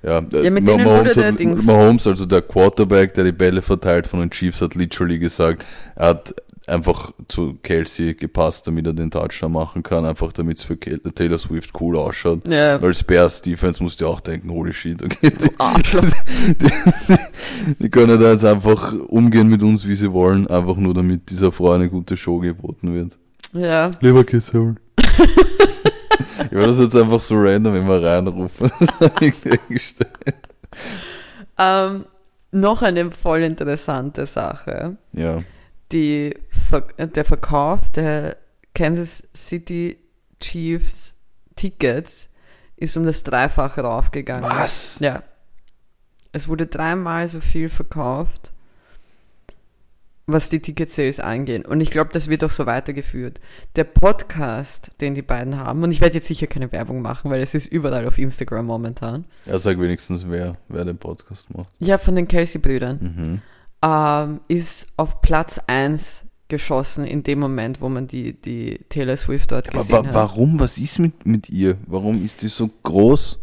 Ja, 0.02 0.22
Ja, 0.32 0.50
mit 0.50 0.64
Mah- 0.64 0.78
Mahomes, 0.86 1.18
hat, 1.18 1.40
Mahomes, 1.66 2.08
also 2.08 2.26
der 2.26 2.42
Quarterback, 2.42 3.14
der 3.14 3.26
die 3.26 3.32
Bälle 3.32 3.62
verteilt 3.62 4.08
von 4.08 4.20
den 4.22 4.30
Chiefs, 4.32 4.62
hat 4.62 4.76
literally 4.76 5.20
gesagt, 5.20 5.66
er 5.96 6.08
hat 6.10 6.34
einfach 6.68 7.12
zu 7.28 7.56
Kelsey 7.62 8.14
gepasst, 8.14 8.68
damit 8.68 8.88
er 8.88 8.94
den 8.94 9.12
Touchdown 9.12 9.52
machen 9.52 9.84
kann, 9.84 10.06
einfach 10.06 10.34
damit 10.34 10.58
es 10.58 10.64
für 10.64 10.80
Taylor 10.80 11.38
Swift 11.38 11.72
cool 11.80 11.98
ausschaut. 11.98 12.48
Ja, 12.48 12.78
Als 12.78 13.04
Bears 13.04 13.42
Defense 13.42 13.82
musst 13.84 14.02
du 14.02 14.08
auch 14.08 14.20
denken, 14.20 14.50
holy 14.50 14.74
shit, 14.74 15.04
okay, 15.04 15.32
die, 15.44 15.60
Arschloch. 15.60 16.06
die 17.80 17.90
können 17.90 18.20
da 18.20 18.32
jetzt 18.32 18.46
einfach 18.46 18.94
umgehen 19.08 19.48
mit 19.48 19.62
uns, 19.64 19.88
wie 19.88 19.96
sie 19.96 20.12
wollen, 20.12 20.48
einfach 20.48 20.76
nur 20.76 20.94
damit 20.94 21.30
dieser 21.30 21.52
Frau 21.52 21.72
eine 21.72 21.90
gute 21.90 22.18
Show 22.18 22.40
geboten 22.40 22.94
wird. 22.94 23.18
Ja. 23.54 23.92
Lieber 24.02 24.24
Kiss 24.24 24.52
ich 24.56 26.52
werde 26.52 26.68
das 26.68 26.80
jetzt 26.80 26.96
einfach 26.96 27.22
so 27.22 27.36
random 27.38 27.76
immer 27.76 28.02
reinrufen. 28.02 28.72
Das 28.80 29.00
hab 29.00 29.22
ich 29.22 29.40
dir 29.42 29.58
gestellt. 29.70 30.12
Ähm, 31.58 32.06
noch 32.52 32.82
eine 32.82 33.12
voll 33.12 33.44
interessante 33.44 34.26
Sache. 34.26 34.98
ja. 35.14 35.44
Die, 35.92 36.34
Ver 36.66 36.82
der 36.98 37.26
Verkauf 37.26 37.90
der 37.90 38.38
Kansas 38.74 39.28
City 39.36 39.98
Chiefs 40.40 41.16
Tickets 41.56 42.30
ist 42.76 42.98
um 42.98 43.06
das 43.06 43.24
Dreifache 43.24 43.82
raufgegangen. 43.82 44.50
Was? 44.50 45.00
Ja. 45.00 45.24
Es 46.32 46.48
wurde 46.48 46.68
dreimal 46.68 47.28
so 47.30 47.40
viel 47.40 47.70
verkauft, 47.70 48.52
was 50.28 50.50
die 50.50 50.60
Ticket-Sales 50.60 51.22
angeht. 51.22 51.66
Und 51.66 51.80
ich 51.80 51.92
glaube, 51.92 52.10
das 52.12 52.28
wird 52.28 52.44
auch 52.44 52.50
so 52.50 52.66
weitergeführt. 52.66 53.40
Der 53.78 53.86
Podcast, 53.86 54.92
den 55.00 55.16
die 55.16 55.22
beiden 55.22 55.58
haben, 55.58 55.84
und 55.84 55.92
ich 55.92 56.02
werde 56.02 56.16
jetzt 56.16 56.28
sicher 56.28 56.48
keine 56.48 56.72
Werbung 56.74 57.02
machen, 57.02 57.32
weil 57.32 57.42
es 57.42 57.54
ist 57.54 57.68
überall 57.68 58.06
auf 58.06 58.18
Instagram 58.18 58.66
momentan. 58.66 59.26
Ja, 59.46 59.58
sag 59.60 59.80
wenigstens, 59.80 60.26
wer, 60.28 60.58
wer 60.68 60.84
den 60.84 60.98
Podcast 60.98 61.56
macht. 61.56 61.70
Ja, 61.80 61.98
von 61.98 62.18
den 62.18 62.28
Kelsey-Brüdern. 62.28 63.00
Mhm. 63.02 63.42
ähm, 63.82 64.42
ist 64.50 64.88
auf 64.98 65.22
Platz 65.22 65.62
1 65.68 66.25
geschossen 66.48 67.06
in 67.06 67.24
dem 67.24 67.40
Moment, 67.40 67.82
wo 67.82 67.90
man 67.90 68.08
die, 68.08 68.34
die 68.34 68.80
Taylor 68.90 69.18
Swift 69.18 69.52
dort 69.52 69.70
Aber 69.70 69.80
gesehen 69.80 69.94
wa 69.94 70.06
hat. 70.06 70.14
warum? 70.14 70.60
Was 70.60 70.78
ist 70.78 71.00
mit, 71.00 71.26
mit 71.26 71.50
ihr? 71.50 71.78
Warum 71.88 72.24
ist 72.24 72.42
die 72.42 72.48
so 72.48 72.70
groß? 72.84 73.40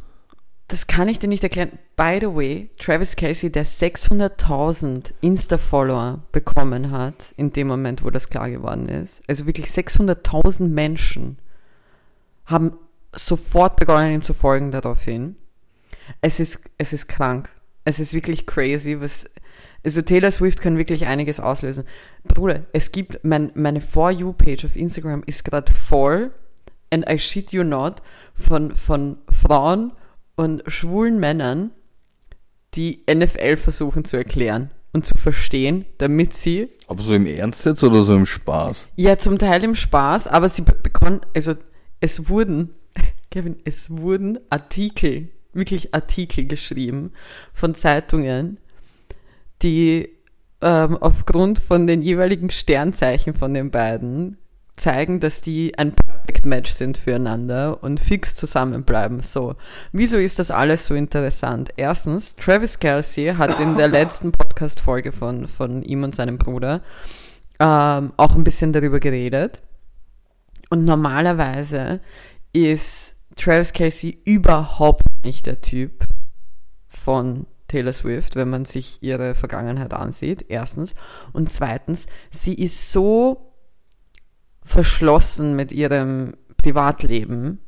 Das 0.69 0.87
kann 0.87 1.09
ich 1.09 1.19
dir 1.19 1.29
nicht 1.29 1.43
erklären. 1.43 1.79
By 1.97 2.19
the 2.21 2.29
way, 2.29 2.71
Travis 2.79 3.17
Kelsey, 3.17 3.51
der 3.53 3.67
600.000 3.67 5.13
Insta-Follower 5.21 6.23
bekommen 6.33 6.91
hat, 6.91 7.35
in 7.37 7.53
dem 7.53 7.67
Moment, 7.67 8.03
wo 8.05 8.11
das 8.11 8.31
klar 8.31 8.49
geworden 8.49 8.89
ist. 8.89 9.21
Also 9.29 9.47
wirklich 9.47 9.67
600.000 9.67 10.69
Menschen 10.69 11.39
haben 12.47 12.73
sofort 13.15 13.77
begonnen, 13.77 14.13
ihm 14.13 14.23
zu 14.23 14.33
folgen 14.33 14.71
daraufhin. 14.71 15.37
Es 16.21 16.41
ist, 16.41 16.65
es 16.79 16.93
ist 16.93 17.07
krank. 17.09 17.51
Es 17.85 17.99
ist 17.99 18.15
wirklich 18.15 18.47
crazy, 18.47 18.99
was, 19.01 19.29
also 19.85 20.03
Taylor 20.03 20.31
Swift 20.31 20.61
kann 20.61 20.79
wirklich 20.79 21.07
einiges 21.07 21.41
auslösen. 21.41 21.85
Bruder, 22.25 22.65
es 22.73 22.93
gibt, 22.93 23.25
mein, 23.25 23.51
meine 23.55 23.81
For 23.81 24.11
You-Page 24.11 24.65
auf 24.67 24.77
Instagram 24.77 25.23
ist 25.27 25.45
gerade 25.45 25.73
voll, 25.73 26.31
and 26.91 27.09
I 27.11 27.19
shit 27.19 27.53
you 27.53 27.65
not, 27.65 28.03
von, 28.35 28.75
von 28.77 29.19
Frauen 29.31 29.93
und 30.37 30.63
schwulen 30.67 31.19
Männern, 31.19 31.71
die 32.75 33.03
NFL 33.13 33.57
versuchen 33.57 34.05
zu 34.05 34.17
erklären. 34.17 34.71
und 34.95 35.07
zu 35.07 35.15
verstehen, 35.15 35.87
damit 35.99 36.35
sie 36.35 36.69
Aber 36.87 37.03
so 37.03 37.15
im 37.15 37.25
Ernst 37.27 37.65
jetzt 37.65 37.83
oder 37.83 38.03
so 38.03 38.15
im 38.15 38.27
Spaß? 38.27 38.89
ja, 38.97 39.17
zum 39.17 39.39
Teil 39.39 39.65
im 39.65 39.75
Spaß, 39.75 40.29
aber 40.29 40.49
sie 40.51 40.63
be- 40.63 40.73
bekommen, 40.83 41.21
also 41.35 41.55
es 42.01 42.29
wurden, 42.29 42.75
Kevin, 43.31 43.57
es 43.65 43.89
wurden 43.91 44.39
Artikel, 44.51 45.29
wirklich 45.55 45.95
Artikel 45.95 46.45
geschrieben 46.47 47.13
von 47.55 47.75
Zeitungen, 47.75 48.59
die 49.63 50.09
ähm, 50.61 50.97
aufgrund 50.99 51.59
von 51.59 51.87
den 51.87 52.03
jeweiligen 52.03 52.51
Sternzeichen 52.51 53.35
von 53.35 53.53
den 53.53 53.71
beiden 53.71 54.39
zeigen, 54.77 55.21
dass 55.21 55.43
die 55.43 55.77
ein 55.79 55.93
Perfect 55.93 56.47
Match 56.47 56.71
sind 56.71 56.99
füreinander 56.99 57.83
und 57.83 58.01
fix 58.01 58.35
zusammenbleiben. 58.35 59.21
So, 59.21 59.55
wieso 59.93 60.17
ist 60.17 60.39
das 60.39 60.51
alles 60.51 60.87
so 60.87 60.95
interessant? 60.95 61.71
Erstens, 61.77 62.37
Travis 62.37 62.79
Kelsey 62.79 63.35
hat 63.35 63.61
in 63.61 63.77
der 63.77 63.89
letzten 63.89 64.33
Podcast-Folge 64.33 65.13
von, 65.13 65.47
von 65.47 65.83
ihm 65.83 66.03
und 66.05 66.15
seinem 66.15 66.39
Bruder 66.39 66.83
ähm, 67.59 68.13
auch 68.17 68.35
ein 68.35 68.45
bisschen 68.45 68.73
darüber 68.73 68.99
geredet. 68.99 69.61
Und 70.71 70.85
normalerweise 70.85 72.01
ist 72.53 73.15
Travis 73.37 73.73
Kelsey 73.73 74.21
überhaupt 74.25 75.05
nicht 75.25 75.47
der 75.47 75.61
Typ 75.61 76.05
von 76.89 77.47
Taylor 77.73 77.95
Swift, 77.95 78.37
wenn 78.37 78.51
man 78.51 78.67
sich 78.67 78.99
ihre 79.01 79.35
Vergangenheit 79.35 79.95
ansieht, 79.95 80.45
erstens. 80.49 80.95
Und 81.33 81.51
zweitens, 81.51 82.07
sie 82.31 82.55
ist 82.55 82.93
so 82.93 83.51
verschlossen 84.63 85.57
mit 85.57 85.73
ihrem 85.73 86.35
Privatleben, 86.59 87.61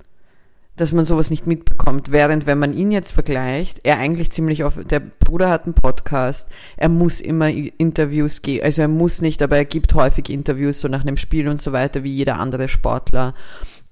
dass 0.76 0.92
man 0.92 1.06
sowas 1.06 1.30
nicht 1.30 1.46
mitbekommt. 1.46 2.12
Während, 2.12 2.46
wenn 2.46 2.58
man 2.58 2.74
ihn 2.74 2.90
jetzt 2.90 3.12
vergleicht, 3.12 3.80
er 3.82 3.98
eigentlich 3.98 4.30
ziemlich 4.30 4.62
offen, 4.64 4.86
der 4.88 5.00
Bruder 5.00 5.48
hat 5.48 5.64
einen 5.64 5.74
Podcast, 5.74 6.50
er 6.76 6.90
muss 6.90 7.20
immer 7.20 7.48
Interviews 7.48 8.42
geben, 8.42 8.64
also 8.64 8.82
er 8.82 8.88
muss 8.88 9.22
nicht, 9.22 9.40
aber 9.40 9.56
er 9.56 9.64
gibt 9.64 9.94
häufig 9.94 10.28
Interviews 10.28 10.82
so 10.82 10.88
nach 10.88 11.00
einem 11.00 11.16
Spiel 11.16 11.48
und 11.48 11.62
so 11.62 11.72
weiter, 11.72 12.04
wie 12.04 12.14
jeder 12.14 12.38
andere 12.38 12.68
Sportler. 12.68 13.34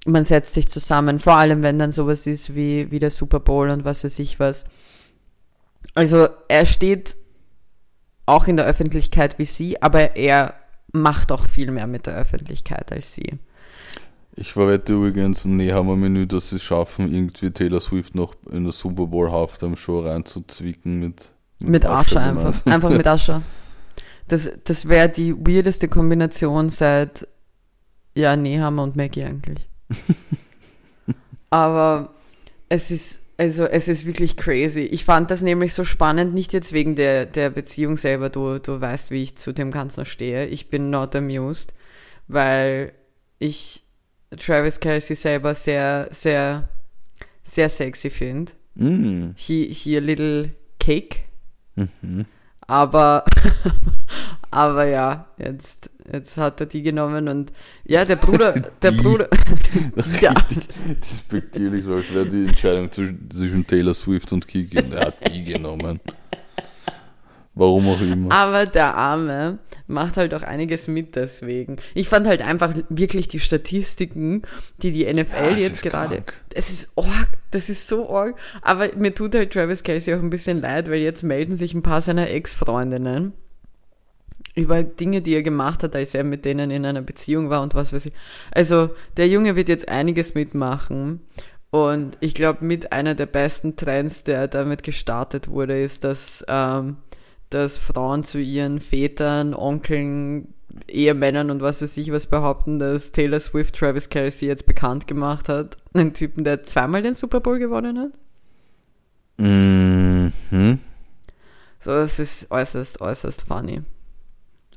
Man 0.04 0.24
setzt 0.24 0.52
sich 0.52 0.68
zusammen, 0.68 1.20
vor 1.20 1.38
allem 1.38 1.62
wenn 1.62 1.78
dann 1.78 1.92
sowas 1.92 2.26
ist 2.26 2.54
wie, 2.54 2.90
wie 2.90 2.98
der 2.98 3.10
Super 3.10 3.40
Bowl 3.40 3.70
und 3.70 3.84
was 3.84 4.04
weiß 4.04 4.18
ich 4.18 4.38
was. 4.40 4.64
Also 5.94 6.28
er 6.48 6.66
steht 6.66 7.16
auch 8.26 8.46
in 8.46 8.56
der 8.56 8.66
Öffentlichkeit 8.66 9.38
wie 9.38 9.44
sie, 9.44 9.82
aber 9.82 10.16
er 10.16 10.54
macht 10.92 11.32
auch 11.32 11.46
viel 11.46 11.70
mehr 11.70 11.86
mit 11.86 12.06
der 12.06 12.14
Öffentlichkeit 12.14 12.92
als 12.92 13.14
sie. 13.14 13.38
Ich 14.34 14.52
verwette 14.52 14.94
übrigens 14.94 15.44
ein 15.44 15.56
Nehammer-Menü, 15.56 16.26
dass 16.26 16.50
sie 16.50 16.56
es 16.56 16.62
schaffen, 16.62 17.12
irgendwie 17.12 17.50
Taylor 17.50 17.80
Swift 17.80 18.14
noch 18.14 18.34
in 18.50 18.64
der 18.64 18.72
Super 18.72 19.06
Bowl 19.06 19.30
Halftime 19.30 19.76
Show 19.76 20.00
reinzuzwicken 20.00 20.98
mit, 20.98 21.32
Mit 21.60 21.84
Asche 21.84 22.18
einfach. 22.18 22.66
Einfach 22.66 22.90
mit 22.90 23.06
Asche. 23.06 23.42
Das, 24.28 24.50
das 24.64 24.88
wäre 24.88 25.10
die 25.10 25.34
weirdeste 25.34 25.88
Kombination 25.88 26.70
seit, 26.70 27.28
ja, 28.14 28.34
Nehammer 28.34 28.84
und 28.84 28.96
Maggie 28.96 29.24
eigentlich. 29.24 29.68
Aber 31.50 32.14
es 32.70 32.90
ist, 32.90 33.21
also 33.36 33.64
es 33.64 33.88
ist 33.88 34.06
wirklich 34.06 34.36
crazy. 34.36 34.80
Ich 34.82 35.04
fand 35.04 35.30
das 35.30 35.42
nämlich 35.42 35.74
so 35.74 35.84
spannend, 35.84 36.34
nicht 36.34 36.52
jetzt 36.52 36.72
wegen 36.72 36.94
der, 36.94 37.26
der 37.26 37.50
Beziehung 37.50 37.96
selber, 37.96 38.30
du, 38.30 38.58
du 38.58 38.80
weißt, 38.80 39.10
wie 39.10 39.22
ich 39.22 39.36
zu 39.36 39.52
dem 39.52 39.70
Ganzen 39.70 40.04
stehe. 40.04 40.46
Ich 40.46 40.68
bin 40.68 40.90
not 40.90 41.16
amused, 41.16 41.74
weil 42.28 42.92
ich 43.38 43.82
Travis 44.38 44.80
Kelsey 44.80 45.16
selber 45.16 45.54
sehr, 45.54 46.08
sehr, 46.10 46.68
sehr 47.42 47.68
sexy 47.68 48.10
finde. 48.10 48.52
Mm. 48.74 49.30
He, 49.36 49.72
he 49.72 49.96
a 49.96 50.00
little 50.00 50.50
cake. 50.78 51.20
Mhm. 51.74 52.26
Aber, 52.66 53.24
aber 54.50 54.86
ja, 54.86 55.26
jetzt, 55.36 55.90
jetzt 56.10 56.36
hat 56.38 56.60
er 56.60 56.66
die 56.66 56.82
genommen 56.82 57.28
und 57.28 57.52
ja, 57.84 58.04
der 58.04 58.16
Bruder, 58.16 58.52
der 58.82 58.90
Die. 58.92 59.02
Bruder, 59.02 59.28
ja, 60.20 60.34
despektierlich, 61.00 61.84
so 61.84 61.94
als 61.94 62.12
wäre 62.14 62.26
die 62.26 62.46
Entscheidung 62.46 62.90
zwischen, 62.90 63.30
zwischen 63.30 63.66
Taylor 63.66 63.94
Swift 63.94 64.32
und 64.32 64.46
Kiki. 64.46 64.78
Und 64.82 64.94
er 64.94 65.06
hat 65.06 65.34
die 65.34 65.44
genommen. 65.44 66.00
Warum 67.54 67.86
auch 67.88 68.00
immer. 68.00 68.32
aber 68.34 68.64
der 68.64 68.94
Arme 68.94 69.58
macht 69.86 70.16
halt 70.16 70.32
auch 70.32 70.42
einiges 70.42 70.88
mit 70.88 71.16
deswegen. 71.16 71.76
Ich 71.92 72.08
fand 72.08 72.26
halt 72.26 72.40
einfach 72.40 72.72
wirklich 72.88 73.28
die 73.28 73.40
Statistiken, 73.40 74.42
die 74.78 74.90
die 74.90 75.04
NFL 75.04 75.50
Ja, 75.50 75.56
jetzt 75.56 75.82
gerade, 75.82 76.24
es 76.54 76.70
ist 76.70 76.92
org, 76.94 77.28
das 77.50 77.68
ist 77.68 77.88
so 77.88 78.08
org, 78.08 78.38
aber 78.62 78.88
mir 78.96 79.14
tut 79.14 79.34
halt 79.34 79.52
Travis 79.52 79.82
Kelsey 79.82 80.14
auch 80.14 80.20
ein 80.20 80.30
bisschen 80.30 80.62
leid, 80.62 80.88
weil 80.88 81.00
jetzt 81.00 81.22
melden 81.22 81.54
sich 81.54 81.74
ein 81.74 81.82
paar 81.82 82.00
seiner 82.00 82.30
Ex-Freundinnen 82.30 83.34
über 84.54 84.82
Dinge, 84.82 85.22
die 85.22 85.34
er 85.34 85.42
gemacht 85.42 85.82
hat, 85.82 85.96
als 85.96 86.14
er 86.14 86.24
mit 86.24 86.44
denen 86.44 86.70
in 86.70 86.84
einer 86.84 87.02
Beziehung 87.02 87.48
war 87.50 87.62
und 87.62 87.74
was 87.74 87.92
weiß 87.92 88.06
ich. 88.06 88.12
Also 88.50 88.90
der 89.16 89.28
Junge 89.28 89.56
wird 89.56 89.68
jetzt 89.68 89.88
einiges 89.88 90.34
mitmachen 90.34 91.20
und 91.70 92.18
ich 92.20 92.34
glaube, 92.34 92.64
mit 92.66 92.92
einer 92.92 93.14
der 93.14 93.24
besten 93.24 93.76
Trends, 93.76 94.24
der 94.24 94.46
damit 94.46 94.82
gestartet 94.82 95.48
wurde, 95.48 95.80
ist, 95.80 96.04
dass, 96.04 96.44
ähm, 96.46 96.98
dass 97.48 97.78
Frauen 97.78 98.24
zu 98.24 98.38
ihren 98.38 98.78
Vätern, 98.78 99.54
Onkeln, 99.54 100.52
Ehemännern 100.86 101.50
und 101.50 101.62
was 101.62 101.80
weiß 101.80 101.96
ich 101.96 102.12
was 102.12 102.26
behaupten, 102.26 102.78
dass 102.78 103.12
Taylor 103.12 103.40
Swift 103.40 103.74
Travis 103.74 104.10
Kelsey 104.10 104.48
jetzt 104.48 104.66
bekannt 104.66 105.06
gemacht 105.06 105.48
hat. 105.48 105.78
Einen 105.94 106.12
Typen, 106.12 106.44
der 106.44 106.62
zweimal 106.62 107.02
den 107.02 107.14
Super 107.14 107.40
Bowl 107.40 107.58
gewonnen 107.58 107.98
hat. 107.98 108.12
Mhm. 109.38 110.78
So, 111.80 111.90
das 111.90 112.18
ist 112.18 112.50
äußerst, 112.50 113.00
äußerst 113.00 113.42
funny. 113.42 113.82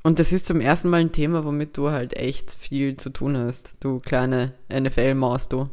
Und 0.06 0.20
das 0.20 0.30
ist 0.30 0.46
zum 0.46 0.60
ersten 0.60 0.88
Mal 0.88 1.00
ein 1.00 1.10
Thema, 1.10 1.44
womit 1.44 1.76
du 1.76 1.90
halt 1.90 2.12
echt 2.14 2.52
viel 2.52 2.96
zu 2.96 3.10
tun 3.10 3.36
hast. 3.36 3.74
Du 3.80 3.98
kleine 3.98 4.52
NFL-Maus, 4.72 5.48
du. 5.48 5.68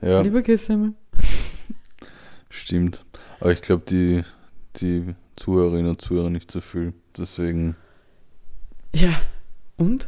Ja, 0.00 0.20
Lieber 0.20 0.42
Kissimmel. 0.42 0.92
stimmt. 2.48 3.04
Aber 3.40 3.50
ich 3.50 3.62
glaube, 3.62 3.82
die, 3.88 4.22
die 4.76 5.16
Zuhörerinnen 5.34 5.88
und 5.88 6.00
Zuhörer 6.00 6.30
nicht 6.30 6.48
so 6.52 6.60
viel. 6.60 6.92
Deswegen, 7.18 7.74
Ja. 8.94 9.20
Und? 9.76 10.06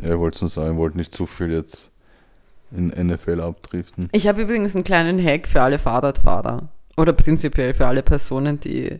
ja, 0.00 0.14
ich 0.14 0.18
wollte 0.18 0.34
es 0.34 0.40
nur 0.40 0.50
sagen, 0.50 0.72
ich 0.72 0.78
wollte 0.78 0.96
nicht 0.96 1.14
zu 1.14 1.26
viel 1.26 1.52
jetzt 1.52 1.92
in 2.72 2.88
NFL 2.88 3.40
abdriften. 3.42 4.08
Ich 4.10 4.26
habe 4.26 4.42
übrigens 4.42 4.74
einen 4.74 4.82
kleinen 4.82 5.24
Hack 5.24 5.46
für 5.46 5.62
alle 5.62 5.78
Fahrradfahrer. 5.78 6.68
Oder 6.96 7.12
prinzipiell 7.12 7.74
für 7.74 7.86
alle 7.86 8.02
Personen, 8.02 8.58
die, 8.58 8.98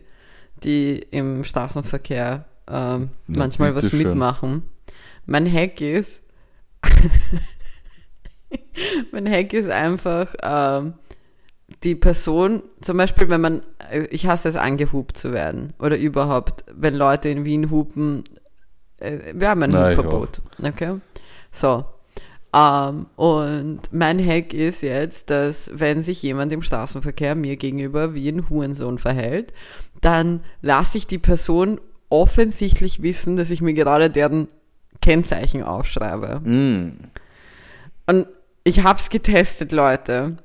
die 0.62 1.04
im 1.10 1.42
Straßenverkehr 1.42 2.44
Na, 2.68 3.08
manchmal 3.26 3.74
was 3.74 3.84
bitteschön. 3.84 4.08
mitmachen. 4.08 4.62
Mein 5.26 5.50
Hack 5.50 5.80
ist. 5.80 6.22
mein 9.12 9.28
Hack 9.28 9.52
ist 9.52 9.68
einfach, 9.68 10.34
ähm, 10.42 10.94
die 11.82 11.94
Person, 11.94 12.62
zum 12.80 12.96
Beispiel, 12.96 13.28
wenn 13.28 13.40
man, 13.40 13.62
äh, 13.90 14.04
ich 14.10 14.26
hasse 14.26 14.48
es, 14.48 14.56
angehupt 14.56 15.16
zu 15.18 15.32
werden. 15.32 15.74
Oder 15.78 15.98
überhaupt, 15.98 16.64
wenn 16.72 16.94
Leute 16.94 17.28
in 17.28 17.44
Wien 17.44 17.70
hupen, 17.70 18.24
äh, 18.98 19.18
wir 19.34 19.50
haben 19.50 19.62
ein 19.62 19.70
ich 19.70 19.76
Hubverbot. 19.76 20.40
Okay? 20.62 20.96
So. 21.50 21.84
Ähm, 22.54 23.06
und 23.16 23.80
mein 23.92 24.24
Hack 24.24 24.54
ist 24.54 24.80
jetzt, 24.80 25.28
dass 25.30 25.70
wenn 25.74 26.00
sich 26.00 26.22
jemand 26.22 26.52
im 26.52 26.62
Straßenverkehr 26.62 27.34
mir 27.34 27.56
gegenüber 27.56 28.14
wie 28.14 28.28
ein 28.30 28.48
Hurensohn 28.48 28.98
verhält, 28.98 29.52
dann 30.00 30.40
lasse 30.62 30.96
ich 30.96 31.06
die 31.06 31.18
Person 31.18 31.78
offensichtlich 32.10 33.02
wissen, 33.02 33.36
dass 33.36 33.50
ich 33.50 33.60
mir 33.60 33.74
gerade 33.74 34.10
deren 34.10 34.48
Kennzeichen 35.00 35.62
aufschreibe. 35.62 36.40
Mm. 36.40 37.10
Und 38.06 38.26
ich 38.64 38.82
hab's 38.82 39.10
getestet, 39.10 39.72
Leute. 39.72 40.36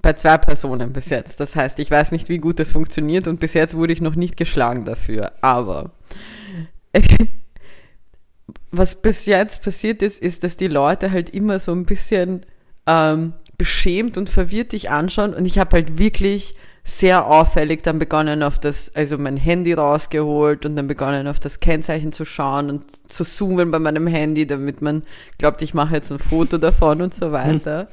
Bei 0.00 0.12
zwei 0.12 0.38
Personen 0.38 0.92
bis 0.92 1.10
jetzt. 1.10 1.40
Das 1.40 1.56
heißt, 1.56 1.78
ich 1.80 1.90
weiß 1.90 2.12
nicht, 2.12 2.28
wie 2.28 2.38
gut 2.38 2.60
das 2.60 2.72
funktioniert 2.72 3.26
und 3.26 3.40
bis 3.40 3.54
jetzt 3.54 3.76
wurde 3.76 3.92
ich 3.92 4.00
noch 4.00 4.14
nicht 4.14 4.36
geschlagen 4.36 4.84
dafür. 4.84 5.32
Aber 5.40 5.90
was 8.70 9.02
bis 9.02 9.26
jetzt 9.26 9.62
passiert 9.62 10.02
ist, 10.02 10.20
ist, 10.20 10.44
dass 10.44 10.56
die 10.56 10.68
Leute 10.68 11.10
halt 11.10 11.30
immer 11.30 11.58
so 11.58 11.72
ein 11.72 11.84
bisschen 11.84 12.46
ähm, 12.86 13.32
beschämt 13.56 14.16
und 14.16 14.30
verwirrt 14.30 14.72
dich 14.72 14.88
anschauen 14.88 15.34
und 15.34 15.44
ich 15.44 15.58
habe 15.58 15.72
halt 15.72 15.98
wirklich 15.98 16.54
sehr 16.88 17.26
auffällig 17.26 17.82
dann 17.82 17.98
begonnen 17.98 18.42
auf 18.42 18.58
das, 18.58 18.94
also 18.94 19.18
mein 19.18 19.36
Handy 19.36 19.74
rausgeholt 19.74 20.64
und 20.64 20.74
dann 20.74 20.86
begonnen 20.86 21.26
auf 21.26 21.38
das 21.38 21.60
Kennzeichen 21.60 22.12
zu 22.12 22.24
schauen 22.24 22.70
und 22.70 23.12
zu 23.12 23.24
zoomen 23.24 23.70
bei 23.70 23.78
meinem 23.78 24.06
Handy, 24.06 24.46
damit 24.46 24.80
man 24.80 25.02
glaubt, 25.36 25.60
ich 25.60 25.74
mache 25.74 25.96
jetzt 25.96 26.10
ein 26.10 26.18
Foto 26.18 26.56
davon 26.56 27.02
und 27.02 27.12
so 27.12 27.30
weiter. 27.30 27.88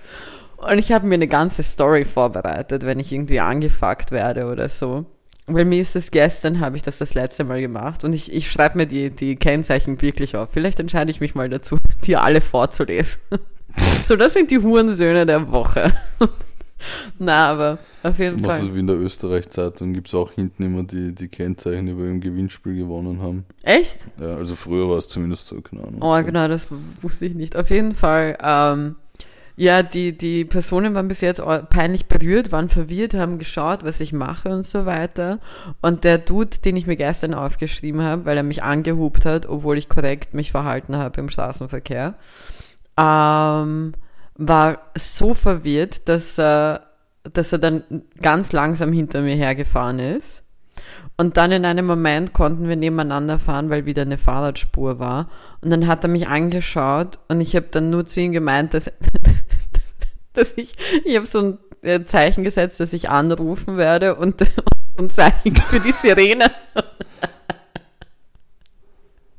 Und 0.57 0.79
ich 0.79 0.93
habe 0.93 1.07
mir 1.07 1.15
eine 1.15 1.27
ganze 1.27 1.61
Story 1.61 2.05
vorbereitet, 2.05 2.85
wenn 2.85 2.99
ich 2.99 3.11
irgendwie 3.11 3.41
angefuckt 3.41 4.11
werde 4.11 4.45
oder 4.45 4.69
so. 4.69 5.05
Weil 5.45 5.65
mir 5.65 5.81
ist 5.81 5.95
das 5.95 6.09
gestern, 6.09 6.61
habe 6.61 6.77
ich 6.77 6.81
das 6.81 6.97
das 6.97 7.13
letzte 7.13 7.43
Mal 7.43 7.59
gemacht 7.59 8.05
und 8.05 8.13
ich, 8.13 8.33
ich 8.33 8.49
schreibe 8.49 8.77
mir 8.77 8.85
die, 8.87 9.09
die 9.09 9.35
Kennzeichen 9.35 10.01
wirklich 10.01 10.37
auf. 10.37 10.49
Vielleicht 10.53 10.79
entscheide 10.79 11.11
ich 11.11 11.19
mich 11.19 11.35
mal 11.35 11.49
dazu, 11.49 11.77
die 12.05 12.15
alle 12.15 12.39
vorzulesen. 12.39 13.19
so, 14.05 14.15
das 14.15 14.33
sind 14.33 14.51
die 14.51 14.59
Hurensöhne 14.59 15.25
der 15.25 15.51
Woche. 15.51 15.93
Na, 17.19 17.51
aber 17.51 17.77
auf 18.03 18.19
jeden 18.19 18.41
machst 18.41 18.59
Fall. 18.59 18.69
es 18.69 18.75
wie 18.75 18.79
in 18.79 18.87
der 18.87 18.97
Österreich-Zeitung, 18.97 19.93
gibt 19.93 20.07
es 20.07 20.15
auch 20.15 20.31
hinten 20.31 20.63
immer 20.63 20.83
die, 20.83 21.13
die 21.13 21.27
Kennzeichen, 21.27 21.85
die 21.85 21.97
wir 21.97 22.05
im 22.05 22.21
Gewinnspiel 22.21 22.75
gewonnen 22.75 23.21
haben. 23.21 23.45
Echt? 23.63 24.07
Ja, 24.19 24.35
also 24.35 24.55
früher 24.55 24.89
war 24.89 24.97
es 24.97 25.07
zumindest 25.07 25.47
so, 25.47 25.61
keine 25.61 25.83
Ahnung. 25.83 26.01
Oh, 26.01 26.23
genau, 26.23 26.47
das 26.47 26.67
wusste 27.01 27.25
ich 27.25 27.35
nicht. 27.35 27.55
Auf 27.55 27.69
jeden 27.69 27.93
Fall, 27.93 28.37
ähm, 28.41 28.95
ja, 29.57 29.83
die, 29.83 30.17
die 30.17 30.43
Personen 30.43 30.95
waren 30.95 31.07
bis 31.07 31.21
jetzt 31.21 31.41
peinlich 31.69 32.07
berührt, 32.07 32.51
waren 32.51 32.67
verwirrt, 32.67 33.13
haben 33.13 33.39
geschaut, 33.39 33.85
was 33.85 34.01
ich 34.01 34.11
mache 34.11 34.49
und 34.49 34.65
so 34.65 34.85
weiter. 34.85 35.39
Und 35.81 36.03
der 36.03 36.17
Dude, 36.17 36.57
den 36.63 36.75
ich 36.75 36.87
mir 36.87 36.97
gestern 36.97 37.33
aufgeschrieben 37.33 38.01
habe, 38.01 38.25
weil 38.25 38.35
er 38.35 38.43
mich 38.43 38.63
angehupt 38.63 39.25
hat, 39.25 39.45
obwohl 39.45 39.77
ich 39.77 39.87
korrekt 39.87 40.33
mich 40.33 40.51
verhalten 40.51 40.97
habe 40.97 41.21
im 41.21 41.29
Straßenverkehr, 41.29 42.15
ähm, 42.97 43.93
war 44.37 44.79
so 44.97 45.33
verwirrt, 45.33 46.07
dass 46.09 46.37
er, 46.37 46.87
dass 47.23 47.51
er 47.51 47.59
dann 47.59 47.83
ganz 48.21 48.51
langsam 48.51 48.91
hinter 48.93 49.21
mir 49.21 49.35
hergefahren 49.35 49.99
ist. 49.99 50.43
Und 51.17 51.37
dann 51.37 51.53
in 51.53 51.63
einem 51.63 51.85
Moment 51.85 52.33
konnten 52.33 52.67
wir 52.67 52.75
nebeneinander 52.75 53.39
fahren, 53.39 53.69
weil 53.69 53.85
wieder 53.85 54.01
eine 54.01 54.17
Fahrradspur 54.17 54.99
war. 54.99 55.29
Und 55.61 55.69
dann 55.69 55.87
hat 55.87 56.03
er 56.03 56.09
mich 56.09 56.27
angeschaut 56.27 57.19
und 57.29 57.39
ich 57.39 57.55
habe 57.55 57.67
dann 57.71 57.89
nur 57.89 58.05
zu 58.05 58.19
ihm 58.19 58.33
gemeint, 58.33 58.73
dass, 58.73 58.91
dass 60.33 60.53
ich, 60.57 60.75
ich 61.05 61.15
habe 61.15 61.25
so 61.25 61.39
ein 61.39 61.57
äh, 61.81 62.03
Zeichen 62.03 62.43
gesetzt, 62.43 62.81
dass 62.81 62.91
ich 62.91 63.09
anrufen 63.09 63.77
werde 63.77 64.15
und 64.15 64.41
ein 64.97 65.09
Zeichen 65.09 65.55
für 65.55 65.79
die 65.79 65.93
Sirene. 65.93 66.51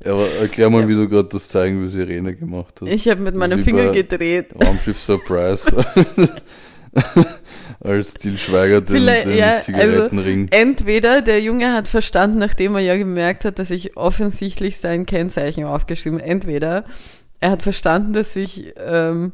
Ja, 0.07 0.13
aber 0.13 0.29
erklär 0.41 0.71
mal, 0.71 0.89
wie 0.89 0.95
du 0.95 1.09
gerade 1.09 1.29
das 1.29 1.49
Zeigen 1.49 1.83
für 1.83 1.91
Sirene 1.91 2.35
gemacht 2.35 2.75
hast. 2.81 2.89
Ich 2.89 3.09
habe 3.09 3.21
mit 3.21 3.35
wie 3.35 3.63
Fingern 3.63 3.89
bei 3.89 3.95
gedreht. 4.03 4.55
Raumschiff 4.65 5.01
Surprise. 5.01 5.67
Als 7.81 8.15
Til 8.15 8.39
Schweiger 8.39 8.81
den, 8.81 8.97
Vielleicht- 8.97 9.27
den 9.27 9.37
ja, 9.37 9.53
also 9.53 9.65
Zigarettenring. 9.67 10.49
Entweder 10.51 11.21
der 11.23 11.41
Junge 11.43 11.73
hat 11.73 11.89
verstanden, 11.89 12.39
nachdem 12.39 12.75
er 12.75 12.81
ja 12.81 12.97
gemerkt 12.97 13.45
hat, 13.45 13.59
dass 13.59 13.71
ich 13.71 13.97
offensichtlich 13.97 14.79
sein 14.79 15.07
Kennzeichen 15.07 15.65
aufgeschrieben 15.65 16.21
habe. 16.21 16.31
Entweder 16.31 16.85
er 17.41 17.51
hat 17.51 17.63
verstanden, 17.63 18.13
dass 18.13 18.35
ich, 18.35 18.73
ähm, 18.79 19.33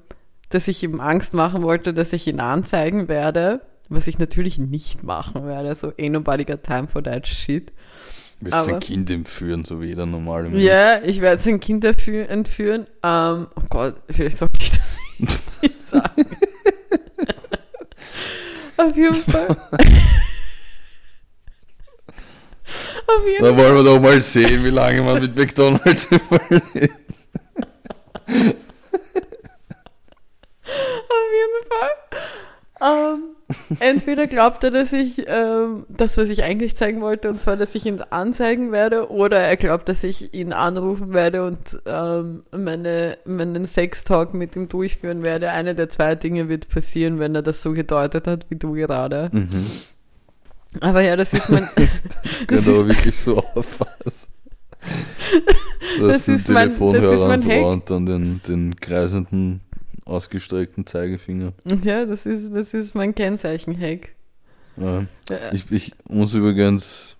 dass 0.48 0.68
ich 0.68 0.82
ihm 0.82 1.00
Angst 1.00 1.34
machen 1.34 1.62
wollte, 1.62 1.94
dass 1.94 2.12
ich 2.12 2.26
ihn 2.26 2.40
anzeigen 2.40 3.08
werde, 3.08 3.60
was 3.88 4.06
ich 4.08 4.18
natürlich 4.18 4.58
nicht 4.58 5.04
machen 5.04 5.46
werde. 5.46 5.74
So, 5.74 5.88
ain't 5.88 6.10
nobody 6.10 6.44
got 6.44 6.62
time 6.64 6.88
for 6.88 7.02
that 7.04 7.26
shit. 7.28 7.72
Willst 8.44 8.52
du 8.58 8.62
aber- 8.62 8.74
ein 8.74 8.80
Kind 8.80 9.08
entführen, 9.10 9.64
so 9.64 9.80
wie 9.80 9.86
jeder 9.86 10.04
normale 10.06 10.48
Mensch? 10.48 10.62
Ja, 10.62 11.00
ich 11.02 11.20
werde 11.20 11.40
sein 11.40 11.60
Kind 11.60 11.84
entfü- 11.84 12.24
entführen. 12.26 12.86
Ähm, 13.02 13.46
oh 13.56 13.62
Gott, 13.70 13.96
vielleicht 14.10 14.38
sollte 14.38 14.58
ich 14.62 14.70
das 14.70 14.98
nicht 15.18 15.86
sagen. 15.88 16.26
Auf 18.76 18.96
jeden 18.96 19.14
Fall. 19.14 19.48
Auf 23.06 23.26
jeden 23.26 23.44
Da 23.44 23.56
wollen 23.56 23.76
wir 23.76 23.84
doch 23.84 24.00
mal 24.00 24.20
sehen, 24.22 24.64
wie 24.64 24.70
lange 24.70 25.02
man 25.02 25.20
mit 25.20 25.36
McDonalds 25.36 26.06
überlebt. 26.10 26.96
Auf 30.64 31.28
jeden 31.32 31.62
Fall. 31.68 31.90
Ähm, 32.80 33.36
entweder 33.82 34.26
glaubt 34.26 34.62
er, 34.64 34.70
dass 34.70 34.92
ich 34.92 35.24
ähm, 35.26 35.84
das, 35.88 36.16
was 36.16 36.28
ich 36.30 36.42
eigentlich 36.42 36.76
zeigen 36.76 37.00
wollte, 37.00 37.28
und 37.28 37.40
zwar, 37.40 37.56
dass 37.56 37.74
ich 37.74 37.84
ihn 37.86 38.00
anzeigen 38.10 38.72
werde, 38.72 39.10
oder 39.10 39.38
er 39.40 39.56
glaubt, 39.56 39.88
dass 39.88 40.04
ich 40.04 40.32
ihn 40.34 40.52
anrufen 40.52 41.12
werde 41.12 41.44
und 41.44 41.80
ähm, 41.86 42.42
meine, 42.50 43.18
meinen 43.24 43.66
Sextalk 43.66 44.34
mit 44.34 44.56
ihm 44.56 44.68
durchführen 44.68 45.22
werde. 45.22 45.50
Eine 45.50 45.74
der 45.74 45.88
zwei 45.88 46.14
Dinge 46.14 46.48
wird 46.48 46.68
passieren, 46.68 47.18
wenn 47.18 47.34
er 47.34 47.42
das 47.42 47.62
so 47.62 47.72
gedeutet 47.72 48.26
hat, 48.26 48.46
wie 48.48 48.56
du 48.56 48.72
gerade. 48.72 49.28
Mhm. 49.32 49.66
Aber 50.80 51.02
ja, 51.02 51.16
das 51.16 51.32
ist 51.34 51.50
mein, 51.50 51.68
Das 51.76 52.46
könnte 52.46 52.70
aber 52.70 52.88
wirklich 52.88 53.16
so 53.16 53.38
auffassen. 53.38 54.28
Du 55.98 56.08
Das 56.08 56.28
ist 56.28 56.48
mein- 56.48 56.68
das 56.70 56.76
ist 56.76 56.80
Telefonhörer 56.80 57.28
mein 57.28 57.44
Hack. 57.48 57.62
Ohr 57.62 57.70
und 57.72 57.90
dann 57.90 58.06
den, 58.06 58.40
den 58.48 58.76
kreisenden, 58.76 59.60
ausgestreckten 60.04 60.86
Zeigefinger. 60.86 61.52
ja, 61.84 62.04
das 62.06 62.26
ist, 62.26 62.54
das 62.54 62.74
ist 62.74 62.94
mein 62.94 63.14
Kennzeichen-Hack. 63.14 64.14
Ja. 64.76 65.06
Ich, 65.52 65.70
ich 65.70 65.92
muss 66.08 66.34
übrigens 66.34 67.16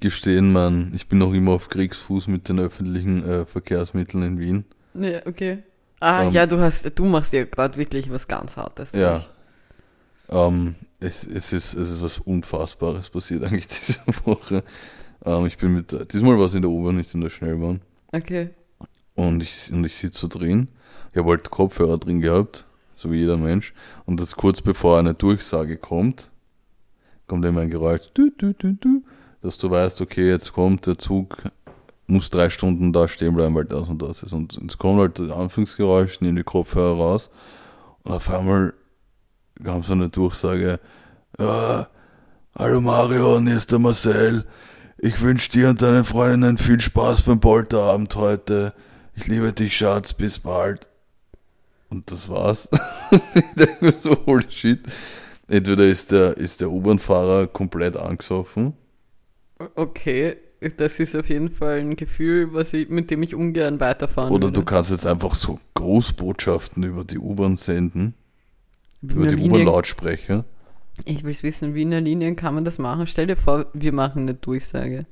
gestehen, 0.00 0.52
man, 0.52 0.92
ich 0.94 1.08
bin 1.08 1.18
noch 1.18 1.32
immer 1.32 1.52
auf 1.52 1.68
Kriegsfuß 1.68 2.28
mit 2.28 2.48
den 2.48 2.60
öffentlichen 2.60 3.28
äh, 3.28 3.46
Verkehrsmitteln 3.46 4.22
in 4.22 4.38
Wien. 4.38 4.64
Ja, 4.94 5.26
okay. 5.26 5.62
Ah, 6.00 6.24
Ähm, 6.24 6.32
ja, 6.32 6.46
du 6.46 6.60
hast, 6.60 6.90
du 6.94 7.04
machst 7.06 7.32
ja 7.32 7.44
gerade 7.44 7.76
wirklich 7.78 8.10
was 8.10 8.28
ganz 8.28 8.56
Hartes. 8.56 8.92
Ja. 8.92 9.24
Ähm, 10.28 10.74
es, 11.00 11.26
es, 11.26 11.52
ist, 11.52 11.74
es 11.74 11.90
ist 11.90 12.02
was 12.02 12.18
Unfassbares 12.18 13.08
passiert 13.10 13.44
eigentlich 13.44 13.66
diese 13.68 14.00
Woche. 14.24 14.62
Ähm, 15.24 15.46
ich 15.46 15.56
bin 15.58 15.74
mit, 15.74 16.12
diesmal 16.12 16.38
war 16.38 16.46
es 16.46 16.54
in 16.54 16.62
der 16.62 16.70
U-Bahn, 16.70 16.96
nicht 16.96 17.12
in 17.14 17.20
der 17.20 17.30
Schnellbahn. 17.30 17.80
Okay. 18.12 18.50
Und 19.14 19.42
ich, 19.42 19.72
und 19.72 19.84
ich 19.84 19.94
sitze 19.94 20.20
so 20.20 20.28
drin. 20.28 20.68
Ich 21.18 21.20
habe 21.20 21.32
halt 21.32 21.50
Kopfhörer 21.50 21.98
drin 21.98 22.20
gehabt, 22.20 22.64
so 22.94 23.10
wie 23.10 23.16
jeder 23.16 23.36
Mensch. 23.36 23.74
Und 24.06 24.20
das 24.20 24.36
kurz 24.36 24.60
bevor 24.60 25.00
eine 25.00 25.14
Durchsage 25.14 25.76
kommt, 25.76 26.30
kommt 27.26 27.44
immer 27.44 27.62
ein 27.62 27.70
Geräusch, 27.70 28.02
du, 28.14 28.30
du, 28.38 28.54
du, 28.54 28.74
du, 28.74 29.02
dass 29.42 29.58
du 29.58 29.68
weißt, 29.68 30.00
okay, 30.00 30.28
jetzt 30.28 30.52
kommt 30.52 30.86
der 30.86 30.96
Zug, 30.96 31.42
muss 32.06 32.30
drei 32.30 32.50
Stunden 32.50 32.92
da 32.92 33.08
stehen 33.08 33.34
bleiben, 33.34 33.56
weil 33.56 33.64
das 33.64 33.88
und 33.88 34.00
das 34.00 34.22
ist. 34.22 34.32
Und 34.32 34.56
es 34.64 34.78
kommt 34.78 35.00
halt 35.00 35.18
das 35.18 35.32
Anfangsgeräusch, 35.32 36.12
ich 36.12 36.20
nehme 36.20 36.36
die 36.36 36.44
Kopfhörer 36.44 36.96
raus. 36.96 37.30
Und 38.04 38.12
auf 38.12 38.30
einmal 38.30 38.74
kam 39.64 39.82
so 39.82 39.94
eine 39.94 40.10
Durchsage, 40.10 40.78
ja, 41.36 41.88
hallo 42.54 42.80
Mario, 42.80 43.40
hier 43.40 43.56
ist 43.56 43.72
der 43.72 43.80
Marcel. 43.80 44.44
Ich 44.98 45.20
wünsche 45.20 45.50
dir 45.50 45.70
und 45.70 45.82
deinen 45.82 46.04
Freundinnen 46.04 46.58
viel 46.58 46.80
Spaß 46.80 47.22
beim 47.22 47.40
Polterabend 47.40 48.14
heute. 48.14 48.72
Ich 49.16 49.26
liebe 49.26 49.52
dich, 49.52 49.76
Schatz, 49.76 50.12
bis 50.12 50.38
bald. 50.38 50.88
Und 51.90 52.10
das 52.10 52.28
war's. 52.28 52.68
ich 53.10 53.54
denke 53.54 53.84
mir 53.84 53.92
so, 53.92 54.16
holy 54.26 54.44
shit. 54.50 54.80
Entweder 55.48 55.84
ist 55.84 56.12
der, 56.12 56.36
ist 56.36 56.60
der 56.60 56.70
U-Bahn-Fahrer 56.70 57.46
komplett 57.46 57.96
angesoffen. 57.96 58.74
Okay, 59.74 60.36
das 60.76 61.00
ist 61.00 61.16
auf 61.16 61.28
jeden 61.28 61.50
Fall 61.50 61.80
ein 61.80 61.96
Gefühl, 61.96 62.52
was 62.52 62.74
ich, 62.74 62.88
mit 62.88 63.10
dem 63.10 63.22
ich 63.22 63.34
ungern 63.34 63.80
weiterfahren 63.80 64.30
Oder 64.30 64.48
würde. 64.48 64.60
du 64.60 64.64
kannst 64.64 64.90
jetzt 64.90 65.06
einfach 65.06 65.34
so 65.34 65.58
Großbotschaften 65.74 66.82
über 66.82 67.04
die 67.04 67.18
U-Bahn 67.18 67.56
senden. 67.56 68.14
Über 69.00 69.26
die 69.26 69.36
U-Bahn-Lautsprecher. 69.36 70.44
Ich 71.04 71.22
will 71.22 71.36
wissen, 71.42 71.74
wie 71.74 71.82
in 71.82 71.92
der 71.92 72.00
Linien 72.00 72.34
kann 72.34 72.54
man 72.54 72.64
das 72.64 72.78
machen? 72.78 73.06
Stell 73.06 73.28
dir 73.28 73.36
vor, 73.36 73.66
wir 73.72 73.92
machen 73.92 74.22
eine 74.22 74.34
Durchsage. 74.34 75.06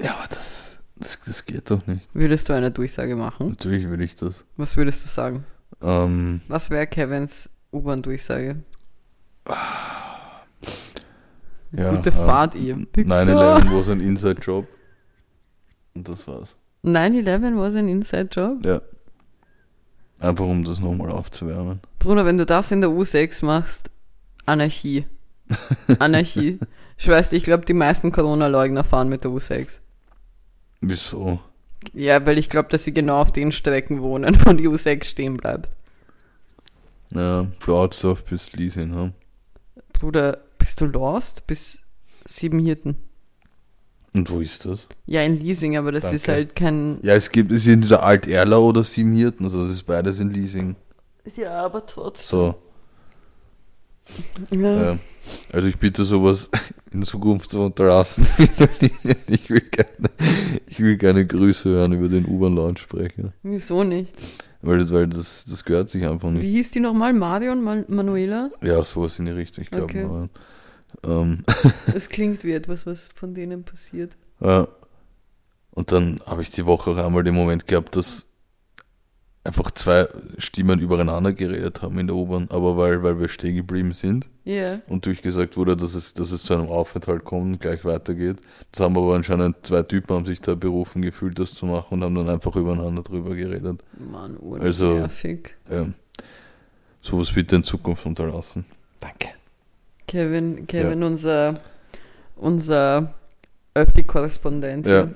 Ja, 0.00 0.14
aber 0.14 0.28
das, 0.28 0.61
das, 1.02 1.18
das 1.26 1.44
geht 1.44 1.70
doch 1.70 1.86
nicht. 1.86 2.08
Würdest 2.14 2.48
du 2.48 2.52
eine 2.52 2.70
Durchsage 2.70 3.16
machen? 3.16 3.48
Natürlich 3.48 3.88
will 3.88 4.00
ich 4.00 4.14
das. 4.14 4.44
Was 4.56 4.76
würdest 4.76 5.04
du 5.04 5.08
sagen? 5.08 5.44
Ähm, 5.82 6.40
Was 6.48 6.70
wäre 6.70 6.86
Kevins 6.86 7.50
U-Bahn-Durchsage? 7.72 8.62
ja, 11.72 11.90
Gute 11.90 12.10
ähm, 12.10 12.14
Fahrt, 12.14 12.54
ihr 12.54 12.78
Wichser. 12.94 13.14
9-11 13.14 13.86
war 13.86 13.92
ein 13.92 14.00
Inside-Job. 14.00 14.68
Und 15.94 16.08
das 16.08 16.26
war's. 16.26 16.56
9-11 16.84 17.56
war 17.56 17.74
ein 17.74 17.88
Inside-Job? 17.88 18.64
Ja. 18.64 18.80
Einfach 20.20 20.44
um 20.44 20.64
das 20.64 20.78
nochmal 20.78 21.10
aufzuwärmen. 21.10 21.80
Bruder, 21.98 22.24
wenn 22.24 22.38
du 22.38 22.46
das 22.46 22.70
in 22.70 22.80
der 22.80 22.90
U6 22.90 23.44
machst, 23.44 23.90
Anarchie. 24.46 25.06
Anarchie. 25.98 26.60
Ich 26.96 27.08
weiß, 27.08 27.32
ich 27.32 27.42
glaube, 27.42 27.64
die 27.64 27.74
meisten 27.74 28.12
Corona-Leugner 28.12 28.84
fahren 28.84 29.08
mit 29.08 29.24
der 29.24 29.32
U6. 29.32 29.80
Wieso? 30.82 31.40
Ja, 31.94 32.24
weil 32.26 32.38
ich 32.38 32.50
glaube, 32.50 32.68
dass 32.68 32.84
sie 32.84 32.92
genau 32.92 33.20
auf 33.20 33.32
den 33.32 33.52
Strecken 33.52 34.02
wohnen, 34.02 34.36
wo 34.44 34.52
die 34.52 34.68
U6 34.68 35.04
stehen 35.04 35.36
bleibt. 35.36 35.70
Ja, 37.14 37.46
Cloudssoft 37.60 38.26
bis 38.26 38.52
Leasing 38.52 38.94
haben. 38.94 39.14
Bruder, 39.92 40.38
bist 40.58 40.80
du 40.80 40.86
lost? 40.86 41.46
Bis 41.46 41.78
sieben 42.26 42.58
Hirten. 42.58 42.96
Und 44.14 44.30
wo 44.30 44.40
ist 44.40 44.64
das? 44.66 44.86
Ja, 45.06 45.22
in 45.22 45.38
Leasing, 45.38 45.76
aber 45.76 45.92
das 45.92 46.12
ist 46.12 46.28
Danke. 46.28 46.32
halt 46.32 46.56
kein. 46.56 46.98
Ja, 47.02 47.14
es 47.14 47.30
gibt, 47.30 47.50
es 47.52 47.64
sind 47.64 47.74
entweder 47.74 48.02
Alt-Erler 48.02 48.60
oder 48.60 48.84
Sieben 48.84 49.14
Hirten, 49.14 49.44
also 49.44 49.62
das 49.62 49.72
ist 49.72 49.84
beides 49.84 50.20
in 50.20 50.28
Leasing. 50.28 50.76
Ja, 51.36 51.64
aber 51.64 51.86
trotzdem. 51.86 52.38
So, 52.38 52.54
Ja. 54.50 54.92
ja. 54.92 54.98
Also 55.52 55.68
ich 55.68 55.78
bitte 55.78 56.04
sowas 56.04 56.50
in 56.92 57.02
Zukunft 57.02 57.50
zu 57.50 57.62
unterlassen. 57.62 58.26
ich 59.28 59.48
will 59.50 59.60
keine, 59.60 60.10
ich 60.66 60.80
will 60.80 60.98
keine 60.98 61.26
Grüße 61.26 61.68
hören 61.70 61.92
über 61.92 62.08
den 62.08 62.26
U-Bahn-Lautsprecher. 62.26 63.32
Wieso 63.42 63.84
nicht? 63.84 64.12
Weil, 64.60 64.78
das- 64.78 64.90
weil 64.90 65.06
das, 65.08 65.44
das 65.44 65.64
gehört 65.64 65.88
sich 65.88 66.06
einfach 66.06 66.30
nicht. 66.30 66.42
Wie 66.42 66.50
hieß 66.52 66.70
die 66.72 66.80
nochmal? 66.80 67.12
Marion 67.12 67.62
Man 67.62 67.84
Manuela? 67.88 68.50
Ja, 68.62 68.82
sowas 68.84 69.18
in 69.18 69.26
die 69.26 69.32
Richtung, 69.32 69.64
ich 69.64 69.70
glaube 69.70 69.84
Okay. 69.84 70.26
Ähm, 71.04 71.44
Es 71.94 72.08
klingt 72.08 72.44
wie 72.44 72.52
etwas, 72.52 72.86
was 72.86 73.08
von 73.14 73.34
denen 73.34 73.64
passiert. 73.64 74.12
Ja. 74.40 74.68
Und 75.70 75.90
dann 75.90 76.20
habe 76.26 76.42
ich 76.42 76.50
die 76.50 76.66
Woche 76.66 76.90
auch 76.90 76.96
einmal 76.98 77.24
den 77.24 77.34
Moment 77.34 77.66
gehabt, 77.66 77.96
dass 77.96 78.26
einfach 79.44 79.72
zwei 79.72 80.06
Stimmen 80.38 80.78
übereinander 80.78 81.32
geredet 81.32 81.82
haben 81.82 81.98
in 81.98 82.06
der 82.06 82.14
U-Bahn, 82.14 82.46
aber 82.50 82.76
weil, 82.76 83.02
weil 83.02 83.18
wir 83.18 83.28
stehen 83.28 83.56
geblieben 83.56 83.92
sind 83.92 84.28
Ja. 84.44 84.78
und 84.86 85.04
durchgesagt 85.04 85.56
wurde, 85.56 85.76
dass 85.76 85.94
es, 85.94 86.14
dass 86.14 86.30
es 86.30 86.44
zu 86.44 86.54
einem 86.54 86.68
Aufenthalt 86.68 87.24
kommt 87.24 87.42
und 87.46 87.60
gleich 87.60 87.84
weitergeht. 87.84 88.36
Das 88.70 88.80
haben 88.84 88.96
aber 88.96 89.14
anscheinend 89.16 89.56
zwei 89.66 89.82
Typen 89.82 90.14
haben 90.14 90.26
sich 90.26 90.40
da 90.40 90.54
berufen 90.54 91.02
gefühlt, 91.02 91.38
das 91.40 91.54
zu 91.54 91.66
machen 91.66 91.94
und 91.94 92.04
haben 92.04 92.14
dann 92.14 92.28
einfach 92.28 92.54
übereinander 92.54 93.02
drüber 93.02 93.34
geredet. 93.34 93.80
Mann, 93.98 94.36
Also- 94.60 94.94
nervig. 94.94 95.50
Ähm, 95.70 95.94
sowas 97.00 97.32
bitte 97.32 97.56
in 97.56 97.64
Zukunft 97.64 98.06
unterlassen. 98.06 98.64
Danke. 99.00 99.30
Kevin, 100.06 100.66
Kevin, 100.68 101.02
unser, 101.02 101.54
unser 102.36 103.12
Öffi-Korrespondent. 103.74 104.86
Ja. 104.86 105.08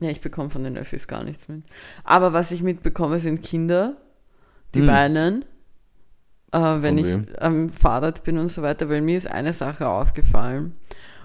Ja, 0.00 0.08
ich 0.10 0.20
bekomme 0.20 0.50
von 0.50 0.64
den 0.64 0.76
Öffis 0.78 1.06
gar 1.08 1.24
nichts 1.24 1.48
mit. 1.48 1.62
Aber 2.04 2.32
was 2.32 2.50
ich 2.52 2.62
mitbekomme, 2.62 3.18
sind 3.18 3.42
Kinder, 3.42 3.96
die 4.74 4.80
Hm. 4.80 4.86
weinen, 4.88 5.44
äh, 6.52 6.58
wenn 6.58 6.96
Von 6.96 6.98
ich 6.98 7.06
wem? 7.06 7.26
am 7.38 7.70
Fahrrad 7.70 8.24
bin 8.24 8.38
und 8.38 8.48
so 8.48 8.62
weiter, 8.62 8.88
weil 8.88 9.02
mir 9.02 9.16
ist 9.16 9.30
eine 9.30 9.52
Sache 9.52 9.86
aufgefallen. 9.88 10.74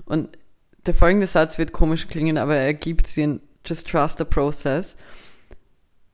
Und 0.06 0.38
der 0.86 0.94
folgende 0.94 1.26
Satz 1.28 1.58
wird 1.58 1.72
komisch 1.72 2.08
klingen, 2.08 2.38
aber 2.38 2.56
er 2.58 2.66
ergibt 2.66 3.08
Sinn. 3.08 3.40
Just 3.66 3.90
trust 3.90 4.20
the 4.20 4.26
process. 4.26 4.98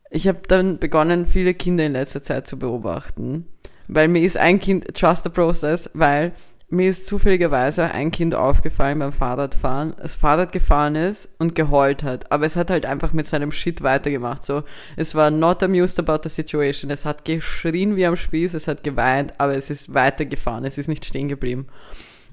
Ich 0.10 0.28
habe 0.28 0.40
dann 0.48 0.78
begonnen, 0.78 1.26
viele 1.26 1.54
Kinder 1.54 1.86
in 1.86 1.94
letzter 1.94 2.24
Zeit 2.24 2.48
zu 2.48 2.58
beobachten. 2.60 3.48
Weil 3.88 4.08
mir 4.08 4.22
ist 4.22 4.38
ein 4.38 4.60
Kind, 4.60 4.86
trust 4.96 5.24
the 5.24 5.30
process, 5.30 5.90
weil 5.94 6.32
mir 6.72 6.90
ist 6.90 7.06
zufälligerweise 7.06 7.92
ein 7.92 8.12
Kind 8.12 8.34
aufgefallen 8.34 9.00
beim 9.00 9.12
Fahrradfahren, 9.12 9.94
das 10.02 10.16
Fahrrad 10.16 10.52
gefahren 10.52 10.96
ist 10.96 11.30
und 11.38 11.54
geheult 11.54 12.04
hat. 12.04 12.32
Aber 12.32 12.46
es 12.46 12.56
hat 12.56 12.70
halt 12.70 12.86
einfach 12.86 13.14
mit 13.14 13.26
seinem 13.26 13.52
Shit 13.52 13.84
weitergemacht. 13.84 14.44
So, 14.44 14.64
es 14.96 15.14
war 15.14 15.32
not 15.32 15.62
amused 15.64 16.00
about 16.00 16.20
the 16.24 16.30
situation. 16.30 16.90
Es 16.90 17.06
hat 17.06 17.26
geschrien 17.26 17.96
wie 17.96 18.06
am 18.06 18.16
Spieß, 18.16 18.54
es 18.54 18.68
hat 18.68 18.84
geweint, 18.84 19.34
aber 19.38 19.56
es 19.56 19.70
ist 19.70 19.94
weitergefahren. 19.94 20.64
Es 20.64 20.78
ist 20.78 20.88
nicht 20.88 21.06
stehen 21.06 21.28
geblieben. 21.28 21.68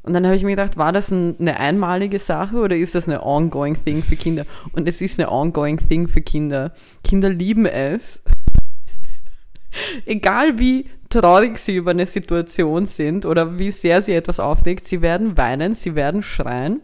Und 0.03 0.14
dann 0.14 0.24
habe 0.24 0.36
ich 0.36 0.45
mir 0.45 0.51
gedacht, 0.51 0.76
war 0.76 0.93
das 0.93 1.11
ein, 1.11 1.36
eine 1.41 1.59
einmalige 1.59 2.18
Sache 2.18 2.57
oder 2.57 2.76
ist 2.76 2.95
das 2.95 3.09
eine 3.09 3.22
ongoing 3.22 3.76
thing 3.84 4.03
für 4.03 4.16
Kinder? 4.16 4.47
Und 4.72 4.89
es 4.89 5.01
ist 5.01 5.18
eine 5.18 5.30
ongoing 5.30 5.76
thing 5.76 6.09
für 6.09 6.22
Kinder. 6.22 6.72
Kinder 7.03 7.28
lieben 7.28 7.66
es, 7.66 8.22
egal 10.07 10.59
wie 10.59 10.86
traurig 11.09 11.59
sie 11.59 11.76
über 11.76 11.92
eine 11.92 12.06
Situation 12.06 12.86
sind 12.86 13.26
oder 13.26 13.59
wie 13.59 13.70
sehr 13.70 14.02
sie 14.02 14.14
etwas 14.14 14.40
aufregt, 14.40 14.86
sie 14.86 15.00
werden 15.02 15.36
weinen, 15.36 15.74
sie 15.74 15.94
werden 15.94 16.22
schreien. 16.22 16.80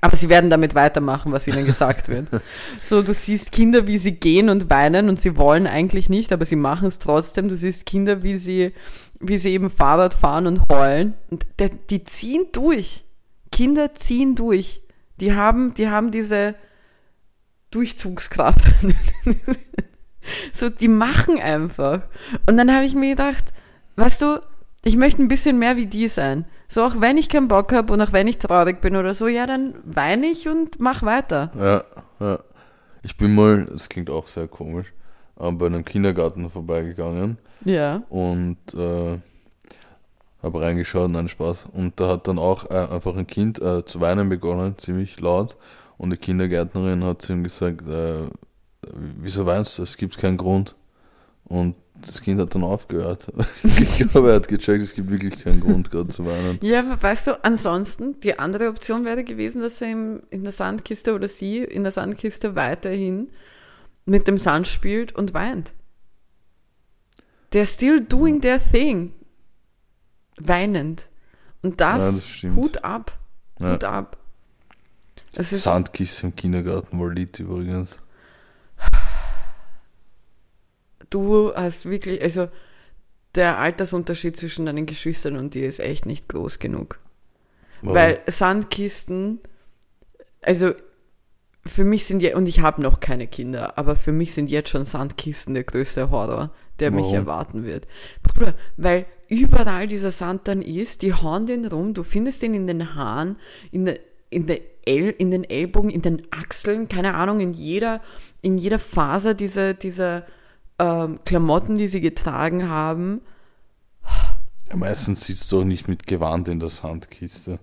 Aber 0.00 0.16
sie 0.16 0.28
werden 0.28 0.50
damit 0.50 0.74
weitermachen, 0.74 1.32
was 1.32 1.46
ihnen 1.46 1.64
gesagt 1.64 2.08
wird. 2.08 2.28
So, 2.82 3.02
du 3.02 3.14
siehst 3.14 3.52
Kinder, 3.52 3.86
wie 3.86 3.98
sie 3.98 4.12
gehen 4.12 4.48
und 4.48 4.68
weinen 4.68 5.08
und 5.08 5.18
sie 5.18 5.36
wollen 5.36 5.66
eigentlich 5.66 6.08
nicht, 6.08 6.32
aber 6.32 6.44
sie 6.44 6.56
machen 6.56 6.88
es 6.88 6.98
trotzdem. 6.98 7.48
Du 7.48 7.56
siehst 7.56 7.86
Kinder, 7.86 8.22
wie 8.22 8.36
sie, 8.36 8.72
wie 9.20 9.38
sie 9.38 9.52
eben 9.52 9.70
Fahrrad 9.70 10.14
fahren 10.14 10.46
und 10.46 10.68
heulen. 10.68 11.14
Und 11.30 11.46
der, 11.58 11.70
die 11.70 12.04
ziehen 12.04 12.46
durch. 12.52 13.04
Kinder 13.50 13.94
ziehen 13.94 14.34
durch. 14.34 14.82
Die 15.20 15.34
haben, 15.34 15.74
die 15.74 15.88
haben 15.88 16.10
diese 16.10 16.54
Durchzugskraft. 17.70 18.66
so, 20.52 20.68
die 20.68 20.88
machen 20.88 21.38
einfach. 21.40 22.02
Und 22.48 22.56
dann 22.56 22.74
habe 22.74 22.84
ich 22.84 22.94
mir 22.94 23.10
gedacht, 23.10 23.44
weißt 23.96 24.22
du, 24.22 24.40
ich 24.84 24.96
möchte 24.96 25.22
ein 25.22 25.28
bisschen 25.28 25.58
mehr 25.58 25.76
wie 25.76 25.86
die 25.86 26.08
sein. 26.08 26.44
So, 26.68 26.82
auch 26.84 27.00
wenn 27.00 27.16
ich 27.16 27.28
keinen 27.28 27.48
Bock 27.48 27.72
habe 27.72 27.92
und 27.92 28.00
auch 28.00 28.12
wenn 28.12 28.26
ich 28.28 28.38
traurig 28.38 28.80
bin 28.80 28.96
oder 28.96 29.14
so, 29.14 29.26
ja, 29.28 29.46
dann 29.46 29.74
weine 29.84 30.26
ich 30.26 30.48
und 30.48 30.80
mach 30.80 31.02
weiter. 31.02 31.50
Ja, 31.58 31.84
ja. 32.20 32.38
Ich 33.02 33.16
bin 33.16 33.34
mal, 33.34 33.66
das 33.66 33.88
klingt 33.88 34.10
auch 34.10 34.26
sehr 34.26 34.48
komisch, 34.48 34.92
bei 35.36 35.66
einem 35.66 35.84
Kindergarten 35.84 36.50
vorbeigegangen 36.50 37.38
Ja. 37.64 38.02
und 38.08 38.56
äh, 38.74 39.18
habe 40.42 40.60
reingeschaut, 40.60 41.10
nein, 41.10 41.28
Spaß. 41.28 41.66
Und 41.72 42.00
da 42.00 42.08
hat 42.08 42.26
dann 42.26 42.38
auch 42.38 42.68
äh, 42.70 42.74
einfach 42.92 43.16
ein 43.16 43.26
Kind 43.26 43.60
äh, 43.60 43.84
zu 43.84 44.00
weinen 44.00 44.28
begonnen, 44.28 44.76
ziemlich 44.78 45.20
laut. 45.20 45.56
Und 45.98 46.10
die 46.10 46.16
Kindergärtnerin 46.16 47.04
hat 47.04 47.22
zu 47.22 47.32
ihm 47.32 47.44
gesagt, 47.44 47.86
äh, 47.88 48.24
wieso 48.92 49.46
weinst 49.46 49.78
du? 49.78 49.82
Es 49.82 49.96
gibt 49.96 50.18
keinen 50.18 50.36
Grund. 50.36 50.74
Und 51.44 51.76
das 52.00 52.20
Kind 52.20 52.40
hat 52.40 52.54
dann 52.54 52.64
aufgehört. 52.64 53.32
ich 53.62 54.10
glaube, 54.10 54.30
er 54.30 54.36
hat 54.36 54.48
gecheckt, 54.48 54.82
es 54.82 54.94
gibt 54.94 55.10
wirklich 55.10 55.38
keinen 55.42 55.60
Grund, 55.60 55.90
gerade 55.90 56.08
zu 56.08 56.26
weinen. 56.26 56.58
Ja, 56.62 56.80
aber 56.80 57.00
weißt 57.02 57.28
du, 57.28 57.44
ansonsten, 57.44 58.20
die 58.20 58.38
andere 58.38 58.68
Option 58.68 59.04
wäre 59.04 59.24
gewesen, 59.24 59.62
dass 59.62 59.80
er 59.80 59.92
im, 59.92 60.20
in 60.30 60.42
der 60.42 60.52
Sandkiste 60.52 61.14
oder 61.14 61.28
sie 61.28 61.58
in 61.58 61.82
der 61.82 61.92
Sandkiste 61.92 62.54
weiterhin 62.54 63.28
mit 64.04 64.28
dem 64.28 64.38
Sand 64.38 64.68
spielt 64.68 65.14
und 65.14 65.34
weint. 65.34 65.72
They're 67.52 67.66
still 67.66 68.00
doing 68.00 68.40
their 68.40 68.60
thing. 68.60 69.12
Weinend. 70.38 71.08
Und 71.62 71.80
das, 71.80 72.42
Ja, 72.42 72.48
das. 72.50 72.56
Hut 72.56 72.84
ab. 72.84 73.18
Ja. 73.58 73.72
Hut 73.72 73.84
ab. 73.84 74.18
Sandkiste 75.38 76.28
im 76.28 76.36
Kindergarten 76.36 76.98
war 76.98 77.10
Lied 77.10 77.38
übrigens. 77.38 77.98
Du 81.10 81.54
hast 81.54 81.86
wirklich, 81.86 82.20
also 82.22 82.48
der 83.34 83.58
Altersunterschied 83.58 84.36
zwischen 84.36 84.66
deinen 84.66 84.86
Geschwistern 84.86 85.36
und 85.36 85.54
dir 85.54 85.66
ist 85.66 85.80
echt 85.80 86.06
nicht 86.06 86.28
groß 86.28 86.58
genug. 86.58 86.98
Warum? 87.82 87.96
Weil 87.96 88.20
Sandkisten, 88.26 89.40
also 90.40 90.72
für 91.66 91.84
mich 91.84 92.06
sind 92.06 92.22
ja, 92.22 92.36
und 92.36 92.48
ich 92.48 92.60
habe 92.60 92.80
noch 92.80 93.00
keine 93.00 93.26
Kinder, 93.26 93.76
aber 93.76 93.96
für 93.96 94.12
mich 94.12 94.32
sind 94.34 94.48
jetzt 94.48 94.70
schon 94.70 94.84
Sandkisten 94.84 95.54
der 95.54 95.64
größte 95.64 96.10
Horror, 96.10 96.50
der 96.78 96.90
mich 96.90 97.06
Warum? 97.06 97.14
erwarten 97.16 97.64
wird. 97.64 97.86
Bruder, 98.22 98.54
weil 98.76 99.06
überall 99.28 99.88
dieser 99.88 100.10
Sand 100.10 100.48
dann 100.48 100.62
ist, 100.62 101.02
die 101.02 101.12
hauen 101.12 101.46
den 101.46 101.66
rum, 101.66 101.94
du 101.94 102.02
findest 102.02 102.42
den 102.42 102.54
in 102.54 102.66
den 102.66 102.94
Haaren, 102.94 103.36
in 103.70 103.86
der, 103.86 103.98
in 104.30 104.46
der 104.46 104.60
El, 104.84 105.10
in 105.10 105.30
den 105.30 105.44
Ellbogen, 105.44 105.90
in 105.90 106.02
den 106.02 106.22
Achseln, 106.30 106.88
keine 106.88 107.14
Ahnung, 107.14 107.40
in 107.40 107.52
jeder, 107.52 108.00
in 108.40 108.56
jeder 108.56 108.78
Faser 108.78 109.34
dieser, 109.34 109.74
dieser 109.74 110.24
ähm, 110.78 111.18
Klamotten, 111.24 111.76
die 111.76 111.88
sie 111.88 112.00
getragen 112.00 112.68
haben. 112.68 113.20
Ja, 114.68 114.76
meistens 114.76 115.24
sitzt 115.24 115.50
du 115.52 115.60
auch 115.60 115.64
nicht 115.64 115.88
mit 115.88 116.06
Gewand 116.06 116.48
in 116.48 116.60
der 116.60 116.70
Sandkiste. 116.70 117.58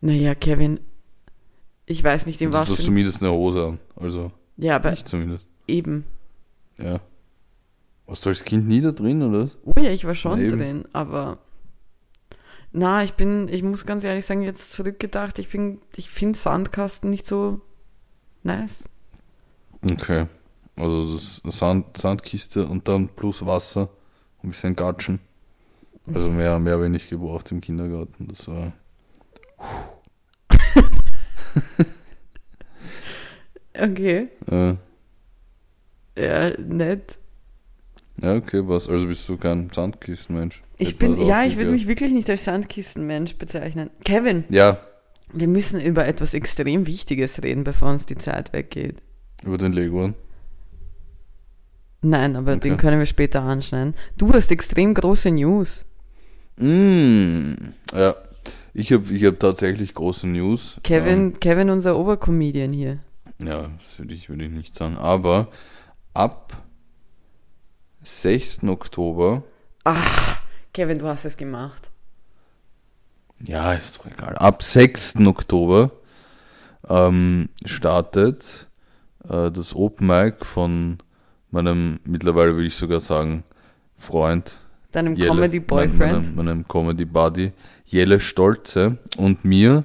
Naja, 0.00 0.34
Kevin, 0.34 0.80
ich 1.86 2.02
weiß 2.04 2.26
nicht, 2.26 2.40
in 2.40 2.50
Du 2.52 2.58
was. 2.58 2.68
hast 2.70 2.76
für- 2.78 2.82
zumindest 2.84 3.22
eine 3.22 3.32
Hose 3.32 3.66
an. 3.66 3.80
Also, 3.96 4.30
Ja, 4.56 4.76
aber 4.76 4.92
ich 4.92 5.04
zumindest. 5.04 5.48
eben. 5.66 6.04
Ja. 6.78 7.00
Warst 8.06 8.24
du 8.24 8.30
als 8.30 8.44
Kind 8.44 8.66
nie 8.68 8.80
da 8.80 8.92
drin, 8.92 9.22
oder? 9.22 9.50
Oh 9.64 9.72
ja, 9.78 9.90
ich 9.90 10.04
war 10.04 10.14
schon 10.14 10.42
Na 10.42 10.48
drin, 10.48 10.84
aber 10.92 11.38
na, 12.72 13.02
ich 13.02 13.14
bin, 13.14 13.48
ich 13.48 13.62
muss 13.62 13.84
ganz 13.86 14.04
ehrlich 14.04 14.24
sagen, 14.26 14.42
jetzt 14.42 14.72
zurückgedacht, 14.72 15.38
ich 15.38 15.48
bin, 15.48 15.80
ich 15.96 16.08
finde 16.10 16.38
Sandkasten 16.38 17.10
nicht 17.10 17.26
so 17.26 17.60
nice. 18.42 18.88
Okay. 19.82 20.26
Also 20.80 21.12
das 21.14 21.42
Sand, 21.58 21.96
Sandkiste 21.96 22.66
und 22.66 22.88
dann 22.88 23.08
plus 23.08 23.44
Wasser, 23.44 23.90
ein 24.42 24.50
bisschen 24.50 24.74
Gatschen. 24.76 25.20
Also 26.12 26.30
mehr, 26.30 26.58
mehr 26.58 26.72
habe 26.74 26.86
ich 26.86 26.90
nicht 26.90 27.10
gebraucht 27.10 27.50
im 27.52 27.60
Kindergarten. 27.60 28.28
Das 28.28 28.48
war. 28.48 28.72
Okay, 33.72 34.28
Äh, 34.50 34.74
ja, 36.16 36.50
nett. 36.58 37.18
ja, 38.20 38.34
okay, 38.34 38.62
was? 38.66 38.88
Also 38.88 39.06
bist 39.06 39.28
du 39.28 39.36
kein 39.36 39.70
Sandkistenmensch? 39.72 40.62
Ich 40.76 40.98
bin, 40.98 41.20
ja, 41.24 41.44
ich 41.44 41.56
würde 41.56 41.70
mich 41.70 41.86
wirklich 41.86 42.12
nicht 42.12 42.28
als 42.28 42.44
Sandkistenmensch 42.44 43.36
bezeichnen. 43.36 43.90
Kevin, 44.04 44.44
gehört. 44.48 44.82
wir 45.32 45.48
müssen 45.48 45.80
über 45.80 46.06
etwas 46.06 46.34
extrem 46.34 46.86
Wichtiges 46.86 47.42
reden, 47.42 47.64
bevor 47.64 47.90
uns 47.90 48.06
die 48.06 48.16
Zeit 48.18 48.52
weggeht. 48.52 48.96
Ja, 49.42 49.48
über 49.48 49.58
den 49.58 49.72
Leguan. 49.72 50.14
Nein, 52.02 52.36
aber 52.36 52.56
den 52.56 52.72
Okay. 52.72 52.80
können 52.80 52.98
wir 52.98 53.06
später 53.06 53.42
anschneiden. 53.42 53.94
Du 54.16 54.32
hast 54.32 54.50
extrem 54.50 54.94
große 54.94 55.30
News. 55.30 55.84
Mm, 56.56 57.54
ja. 57.94 58.14
Ich 58.72 58.92
habe 58.92 59.12
ich 59.12 59.24
hab 59.24 59.38
tatsächlich 59.40 59.94
große 59.94 60.26
News. 60.28 60.76
Kevin, 60.84 61.38
Kevin, 61.40 61.70
unser 61.70 61.96
Obercomedian 61.98 62.72
hier. 62.72 62.98
Ja, 63.42 63.68
das 63.78 63.98
würde 63.98 64.14
ich, 64.14 64.28
würde 64.28 64.44
ich 64.44 64.50
nicht 64.50 64.74
sagen. 64.74 64.96
Aber 64.96 65.48
ab 66.14 66.56
6. 68.02 68.64
Oktober, 68.68 69.42
Ach, 69.84 70.40
Kevin, 70.72 70.98
du 70.98 71.06
hast 71.06 71.24
es 71.24 71.36
gemacht. 71.36 71.90
ja, 73.42 73.72
ist 73.72 73.98
doch 73.98 74.06
egal, 74.06 74.36
ab 74.36 74.62
6. 74.62 75.16
Oktober 75.26 75.90
ähm, 76.88 77.48
startet 77.64 78.68
äh, 79.28 79.50
das 79.50 79.74
Open 79.74 80.06
Mic 80.06 80.44
von 80.44 80.98
meinem, 81.52 82.00
mittlerweile 82.04 82.54
würde 82.54 82.66
ich 82.66 82.76
sogar 82.76 83.00
sagen, 83.00 83.44
Freund, 83.96 84.58
Deinem 84.92 85.14
Jelle, 85.14 85.30
Comedy 85.30 85.58
mein- 85.60 85.66
Boyfriend. 85.66 86.36
Meinem, 86.36 86.46
meinem 86.46 86.68
Comedy 86.68 87.04
Buddy, 87.04 87.52
Jelle 87.86 88.18
Stolze 88.20 88.98
und 89.16 89.44
mir. 89.44 89.84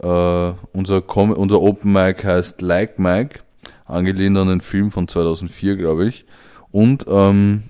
Äh, 0.00 0.52
unser, 0.72 1.02
Com 1.02 1.32
unser 1.32 1.60
Open 1.60 1.92
Mic 1.92 2.22
heißt 2.24 2.60
Like 2.62 2.98
Mike, 3.00 3.40
angelehnt 3.84 4.38
an 4.38 4.48
den 4.48 4.60
Film 4.60 4.90
von 4.92 5.08
2004, 5.08 5.76
glaube 5.76 6.06
ich. 6.06 6.24
Und 6.70 7.04
ähm, 7.08 7.64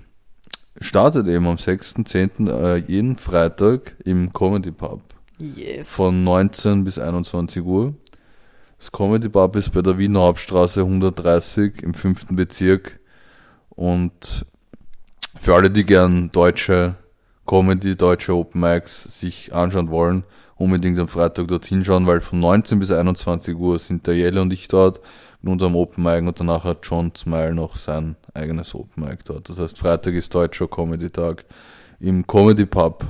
startet 0.79 1.27
eben 1.27 1.47
am 1.47 1.55
6.10. 1.55 2.49
Äh, 2.51 2.75
jeden 2.87 3.15
Freitag 3.17 3.95
im 4.05 4.31
Comedy 4.33 4.71
Pub 4.71 5.01
Yes. 5.39 5.87
von 5.89 6.23
19 6.23 6.83
bis 6.83 6.99
21 6.99 7.63
Uhr. 7.63 7.93
Das 8.77 8.91
Comedy 8.91 9.27
Pub 9.29 9.55
ist 9.55 9.71
bei 9.71 9.81
der 9.81 9.97
Wiener 9.97 10.19
Hauptstraße 10.21 10.81
130 10.81 11.81
im 11.81 11.93
fünften 11.93 12.35
Bezirk. 12.35 12.98
Und 13.79 14.45
für 15.39 15.55
alle, 15.55 15.71
die 15.71 15.85
gern 15.85 16.33
deutsche 16.33 16.95
Comedy, 17.47 17.95
deutsche 17.95 18.35
Open 18.35 18.59
Mics 18.59 19.03
sich 19.03 19.55
anschauen 19.55 19.89
wollen, 19.89 20.25
unbedingt 20.57 20.99
am 20.99 21.07
Freitag 21.07 21.47
dorthin 21.47 21.85
schauen, 21.85 22.05
weil 22.05 22.19
von 22.19 22.41
19 22.41 22.77
bis 22.77 22.91
21 22.91 23.55
Uhr 23.55 23.79
sind 23.79 24.05
der 24.05 24.17
Jelle 24.17 24.41
und 24.41 24.51
ich 24.51 24.67
dort 24.67 24.99
mit 25.41 25.53
unserem 25.53 25.77
Open 25.77 26.03
Mic 26.03 26.27
und 26.27 26.37
danach 26.37 26.65
hat 26.65 26.79
John 26.83 27.13
Smile 27.15 27.53
noch 27.53 27.77
sein 27.77 28.17
eigenes 28.33 28.75
Open 28.75 29.05
Mic 29.05 29.19
dort. 29.23 29.47
Das 29.47 29.59
heißt, 29.59 29.77
Freitag 29.77 30.13
ist 30.13 30.35
deutscher 30.35 30.67
Comedy 30.67 31.09
Tag 31.09 31.45
im 32.01 32.27
Comedy 32.27 32.65
Pub. 32.65 33.07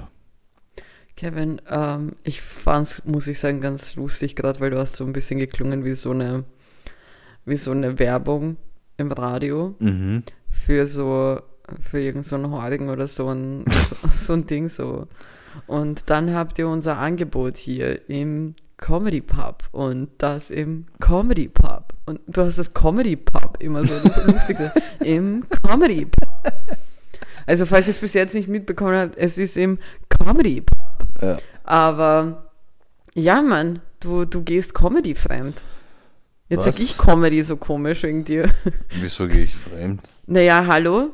Kevin, 1.16 1.64
ähm, 1.68 2.12
ich 2.24 2.42
fand's, 2.42 3.02
muss 3.06 3.26
ich 3.26 3.40
sagen, 3.40 3.60
ganz 3.60 3.96
lustig, 3.96 4.36
gerade 4.36 4.60
weil 4.60 4.70
du 4.70 4.78
hast 4.78 4.98
so 4.98 5.04
ein 5.04 5.14
bisschen 5.14 5.40
geklungen 5.40 5.84
wie 5.84 5.96
so 5.96 6.12
eine, 6.12 6.44
wie 7.44 7.56
so 7.56 7.72
eine 7.72 7.98
Werbung 7.98 8.58
im 8.98 9.12
Radio 9.12 9.76
Mhm. 9.80 10.22
Für 10.52 10.88
so, 10.88 11.40
für 11.82 12.00
irgend 12.00 12.26
so 12.26 12.36
einen 12.36 12.52
Hordigen 12.52 12.90
oder 12.90 13.08
so 13.08 13.30
ein, 13.30 13.66
so, 13.68 13.96
so 14.14 14.34
ein 14.34 14.48
Ding 14.48 14.70
so. 14.70 15.08
Und 15.68 16.10
dann 16.10 16.34
habt 16.34 16.60
ihr 16.60 16.68
unser 16.68 16.98
Angebot 16.98 17.58
hier 17.58 18.10
im 18.10 18.56
Comedy 18.78 19.22
Pub 19.22 19.64
und 19.72 20.10
das 20.20 20.52
im 20.52 20.86
Comedy 21.00 21.48
Pub. 21.48 21.94
Und 22.06 22.22
du 22.28 22.44
hast 22.44 22.58
das 22.58 22.74
Comedy 22.74 23.16
Pub 23.16 23.58
immer 23.60 23.84
so 23.84 23.94
lustig 24.26 24.58
gesagt. 24.58 24.82
Im 25.02 25.48
Comedy 25.50 26.06
Pub. 26.06 26.54
Also 27.46 27.66
falls 27.66 27.88
ihr 27.88 27.92
es 27.92 28.00
bis 28.00 28.14
jetzt 28.14 28.36
nicht 28.36 28.48
mitbekommen 28.48 28.96
habt, 28.96 29.18
es 29.18 29.38
ist 29.38 29.58
im 29.58 29.80
Comedy 30.08 30.62
Pub. 30.62 31.08
Ja. 31.22 31.38
Aber 31.64 32.52
ja, 33.14 33.42
Mann, 33.42 33.80
du, 34.00 34.26
du 34.26 34.44
gehst 34.44 34.74
Comedy 34.74 35.16
fremd. 35.16 35.64
Jetzt 36.50 36.66
Was? 36.66 36.76
sag 36.76 36.84
ich 36.84 36.98
Comedy 36.98 37.44
so 37.44 37.58
komisch 37.58 38.04
wegen 38.04 38.26
dir. 38.26 38.50
Wieso 39.00 39.28
gehe 39.28 39.44
ich 39.44 39.56
fremd? 39.56 40.02
Naja, 40.26 40.66
hallo? 40.66 41.12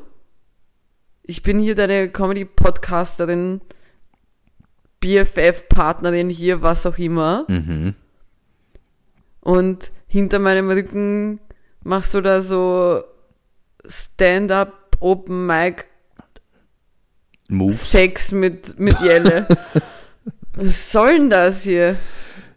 Ich 1.22 1.42
bin 1.42 1.58
hier 1.58 1.74
deine 1.74 2.08
Comedy-Podcasterin, 2.08 3.60
BFF-Partnerin 5.00 6.30
hier, 6.30 6.62
was 6.62 6.86
auch 6.86 6.96
immer. 6.96 7.44
Mhm. 7.48 7.94
Und 9.40 9.92
hinter 10.06 10.38
meinem 10.38 10.70
Rücken 10.70 11.40
machst 11.82 12.14
du 12.14 12.22
da 12.22 12.40
so 12.40 13.04
Stand-up, 13.84 14.96
Open 15.00 15.46
Mic, 15.46 15.86
Moves. 17.48 17.90
Sex 17.90 18.32
mit, 18.32 18.78
mit 18.78 18.98
Jelle. 19.00 19.46
was 20.54 20.90
soll 20.90 21.18
denn 21.18 21.30
das 21.30 21.62
hier? 21.62 21.96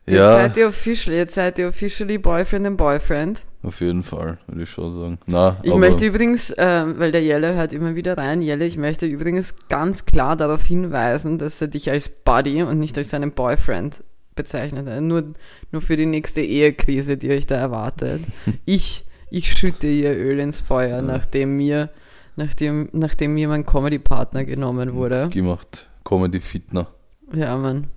Jetzt 0.09 0.17
Ja, 0.17 0.33
seid 0.33 0.57
ihr 0.57 0.67
official, 0.67 1.15
jetzt 1.15 1.35
seid 1.35 1.59
ihr 1.59 1.67
officially 1.69 2.17
Boyfriend 2.17 2.65
and 2.67 2.77
Boyfriend. 2.77 3.43
auf 3.63 3.79
jeden 3.81 4.03
Fall, 4.03 4.37
würde 4.47 4.63
ich 4.63 4.69
schon 4.69 4.95
sagen. 4.99 5.19
Na, 5.27 5.57
Ich 5.63 5.73
möchte 5.75 6.05
übrigens, 6.05 6.53
ähm, 6.57 6.95
weil 6.97 7.11
der 7.11 7.21
Jelle 7.23 7.53
hört 7.55 7.73
immer 7.73 7.95
wieder 7.95 8.17
rein, 8.17 8.41
Jelle, 8.41 8.65
ich 8.65 8.77
möchte 8.77 9.05
übrigens 9.05 9.55
ganz 9.69 10.05
klar 10.05 10.35
darauf 10.35 10.63
hinweisen, 10.63 11.37
dass 11.37 11.61
er 11.61 11.67
dich 11.67 11.89
als 11.91 12.09
Buddy 12.09 12.63
und 12.63 12.79
nicht 12.79 12.97
als 12.97 13.09
seinen 13.11 13.31
Boyfriend 13.33 14.03
bezeichnet. 14.35 14.87
hat. 14.87 15.01
Nur, 15.01 15.33
nur 15.71 15.81
für 15.81 15.97
die 15.97 16.05
nächste 16.05 16.41
Ehekrise, 16.41 17.17
die 17.17 17.29
euch 17.31 17.45
da 17.45 17.55
erwartet. 17.55 18.21
Ich, 18.65 19.03
ich 19.29 19.51
schütte 19.51 19.87
ihr 19.87 20.15
Öl 20.15 20.39
ins 20.39 20.61
Feuer, 20.61 21.01
nachdem 21.01 21.57
mir, 21.57 21.89
nachdem, 22.35 22.89
nachdem 22.93 23.33
mir 23.33 23.47
mein 23.49 23.65
Comedy-Partner 23.65 24.45
genommen 24.45 24.93
wurde. 24.93 25.29
gemacht 25.29 25.87
Comedy 26.05 26.39
Fitner. 26.39 26.87
Ja, 27.33 27.55
Mann. 27.57 27.87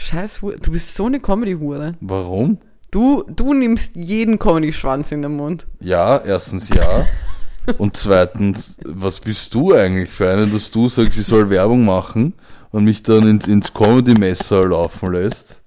Scheiß 0.00 0.42
Hure. 0.42 0.56
Du 0.56 0.72
bist 0.72 0.94
so 0.94 1.06
eine 1.06 1.20
Comedy-Hure. 1.20 1.92
Warum? 2.00 2.58
Du, 2.90 3.24
du 3.28 3.54
nimmst 3.54 3.94
jeden 3.96 4.38
Comedy-Schwanz 4.38 5.12
in 5.12 5.22
den 5.22 5.36
Mund. 5.36 5.66
Ja, 5.80 6.18
erstens 6.18 6.68
ja. 6.68 7.06
Und 7.78 7.96
zweitens, 7.96 8.78
was 8.84 9.20
bist 9.20 9.54
du 9.54 9.74
eigentlich 9.74 10.10
für 10.10 10.28
eine, 10.30 10.46
dass 10.46 10.70
du 10.70 10.88
sagst, 10.88 11.18
ich 11.18 11.26
soll 11.26 11.50
Werbung 11.50 11.84
machen 11.84 12.34
und 12.72 12.84
mich 12.84 13.02
dann 13.02 13.28
ins, 13.28 13.46
ins 13.46 13.72
Comedy-Messer 13.74 14.66
laufen 14.66 15.12
lässt? 15.12 15.59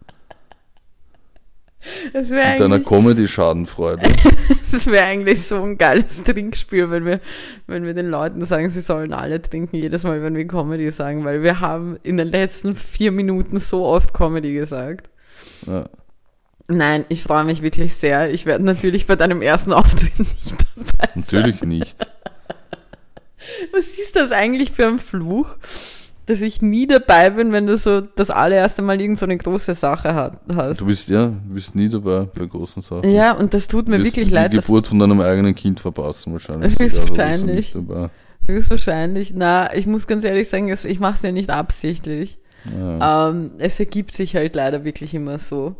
Das 2.13 2.31
wäre 2.31 2.51
Mit 2.51 2.59
deiner 2.59 2.75
eigentlich, 2.75 2.87
Comedy-Schadenfreude. 2.87 4.07
das 4.71 4.87
wär 4.87 5.05
eigentlich 5.05 5.45
so 5.45 5.61
ein 5.61 5.77
geiles 5.77 6.23
Trinkspiel, 6.23 6.89
wenn 6.89 7.05
wir, 7.05 7.19
wenn 7.67 7.85
wir 7.85 7.93
den 7.93 8.09
Leuten 8.09 8.43
sagen, 8.45 8.69
sie 8.69 8.81
sollen 8.81 9.13
alle 9.13 9.41
trinken, 9.41 9.75
jedes 9.75 10.03
Mal, 10.03 10.21
wenn 10.23 10.35
wir 10.35 10.47
Comedy 10.47 10.89
sagen, 10.91 11.25
weil 11.25 11.43
wir 11.43 11.59
haben 11.59 11.97
in 12.03 12.17
den 12.17 12.29
letzten 12.29 12.75
vier 12.75 13.11
Minuten 13.11 13.59
so 13.59 13.85
oft 13.85 14.13
Comedy 14.13 14.53
gesagt. 14.53 15.09
Ja. 15.67 15.85
Nein, 16.67 17.05
ich 17.09 17.23
freue 17.23 17.43
mich 17.43 17.61
wirklich 17.61 17.95
sehr. 17.95 18.31
Ich 18.31 18.45
werde 18.45 18.63
natürlich 18.63 19.05
bei 19.05 19.15
deinem 19.15 19.41
ersten 19.41 19.73
Auftritt 19.73 20.17
nicht 20.19 20.51
dabei 20.51 20.85
sein. 20.97 21.09
Natürlich 21.15 21.61
nicht. 21.63 22.07
Was 23.73 23.97
ist 23.97 24.15
das 24.15 24.31
eigentlich 24.31 24.71
für 24.71 24.87
ein 24.87 24.99
Fluch, 24.99 25.57
dass 26.25 26.41
ich 26.41 26.61
nie 26.61 26.87
dabei 26.87 27.29
bin, 27.31 27.51
wenn 27.51 27.65
du 27.65 27.75
so 27.77 28.01
das 28.01 28.29
allererste 28.29 28.81
Mal 28.81 28.99
irgend 29.01 29.17
so 29.19 29.25
eine 29.25 29.37
große 29.37 29.73
Sache 29.75 30.13
hat, 30.15 30.39
hast? 30.53 30.79
Du 30.81 30.85
bist 30.85 31.09
ja, 31.09 31.27
du 31.27 31.53
bist 31.53 31.75
nie 31.75 31.89
dabei 31.89 32.25
bei 32.25 32.45
großen 32.45 32.81
Sachen. 32.81 33.09
Ja, 33.09 33.33
und 33.33 33.53
das 33.53 33.67
tut 33.67 33.87
mir 33.87 33.97
Du 33.97 34.03
wirst 34.05 34.15
wirklich 34.15 34.29
die 34.29 34.33
leid. 34.33 34.53
dass- 34.55 34.65
Geburt 34.65 34.87
von 34.87 34.99
deinem 34.99 35.19
eigenen 35.21 35.53
Kind 35.55 35.79
verpassen 35.79 36.31
wahrscheinlich. 36.33 36.77
Höchstwahrscheinlich. 36.79 37.73
Höchstwahrscheinlich. 38.45 39.33
Na, 39.35 39.73
ich 39.73 39.87
muss 39.87 40.07
ganz 40.07 40.23
ehrlich 40.23 40.49
sagen, 40.49 40.67
ich 40.69 40.99
mache 40.99 41.15
es 41.15 41.21
ja 41.21 41.31
nicht 41.31 41.49
absichtlich. 41.49 42.39
Ja. 42.71 43.29
Ähm, 43.29 43.51
es 43.57 43.79
ergibt 43.79 44.13
sich 44.15 44.35
halt 44.35 44.55
leider 44.55 44.83
wirklich 44.83 45.13
immer 45.13 45.37
so. 45.37 45.75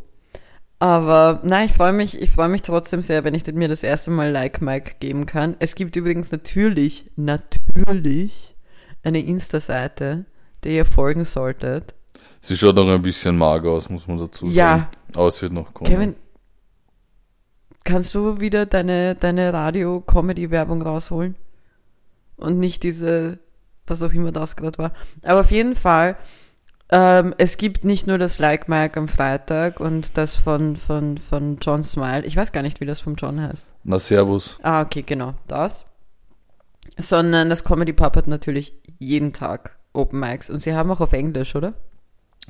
Aber 0.79 1.39
nein, 1.43 1.67
ich 1.67 1.71
freue 1.73 1.93
mich, 1.93 2.21
ich 2.21 2.29
freue 2.31 2.49
mich 2.49 2.61
trotzdem 2.61 3.01
sehr, 3.01 3.23
wenn 3.23 3.33
ich 3.33 3.45
mir 3.53 3.69
das 3.69 3.83
erste 3.83 4.11
Mal 4.11 4.31
Like 4.31 4.61
Mike 4.61 4.95
geben 4.99 5.25
kann. 5.25 5.55
Es 5.59 5.75
gibt 5.75 5.95
übrigens 5.95 6.31
natürlich, 6.31 7.09
natürlich 7.15 8.55
eine 9.01 9.21
Insta-Seite, 9.23 10.25
der 10.63 10.71
ihr 10.71 10.85
folgen 10.85 11.25
solltet. 11.25 11.93
Sie 12.41 12.57
schaut 12.57 12.75
noch 12.75 12.87
ein 12.87 13.01
bisschen 13.01 13.37
mager 13.37 13.71
aus, 13.71 13.89
muss 13.89 14.07
man 14.07 14.17
dazu 14.17 14.47
sagen. 14.47 14.55
Ja. 14.55 14.89
Aber 15.15 15.27
es 15.27 15.41
wird 15.41 15.53
noch 15.53 15.73
kommen. 15.73 15.89
Kevin, 15.89 16.15
kannst 17.83 18.13
du 18.15 18.39
wieder 18.41 18.65
deine, 18.65 19.15
deine 19.15 19.53
Radio-Comedy-Werbung 19.53 20.81
rausholen? 20.81 21.35
Und 22.35 22.59
nicht 22.59 22.83
diese, 22.83 23.39
was 23.87 24.01
auch 24.01 24.11
immer 24.13 24.31
das 24.31 24.55
gerade 24.55 24.77
war. 24.77 24.91
Aber 25.21 25.39
auf 25.39 25.51
jeden 25.51 25.75
Fall, 25.75 26.17
ähm, 26.89 27.33
es 27.37 27.57
gibt 27.57 27.85
nicht 27.85 28.07
nur 28.07 28.17
das 28.17 28.39
Like 28.39 28.67
Mike 28.67 28.99
am 28.99 29.07
Freitag 29.07 29.79
und 29.79 30.17
das 30.17 30.35
von, 30.35 30.75
von, 30.75 31.17
von 31.17 31.57
John 31.61 31.81
Smile. 31.81 32.25
Ich 32.25 32.35
weiß 32.35 32.51
gar 32.51 32.61
nicht, 32.61 32.81
wie 32.81 32.85
das 32.85 32.99
vom 32.99 33.15
John 33.15 33.39
heißt. 33.39 33.67
Na, 33.83 33.99
Servus. 33.99 34.59
Ah, 34.63 34.81
okay, 34.81 35.03
genau, 35.03 35.33
das. 35.47 35.85
Sondern 36.97 37.49
das 37.49 37.63
Comedy 37.63 37.93
Pub 37.93 38.15
hat 38.17 38.27
natürlich 38.27 38.73
jeden 38.99 39.31
Tag 39.31 39.77
Open 39.93 40.19
Mics. 40.19 40.49
Und 40.49 40.57
sie 40.57 40.73
haben 40.73 40.91
auch 40.91 41.01
auf 41.01 41.13
Englisch, 41.13 41.55
oder? 41.55 41.73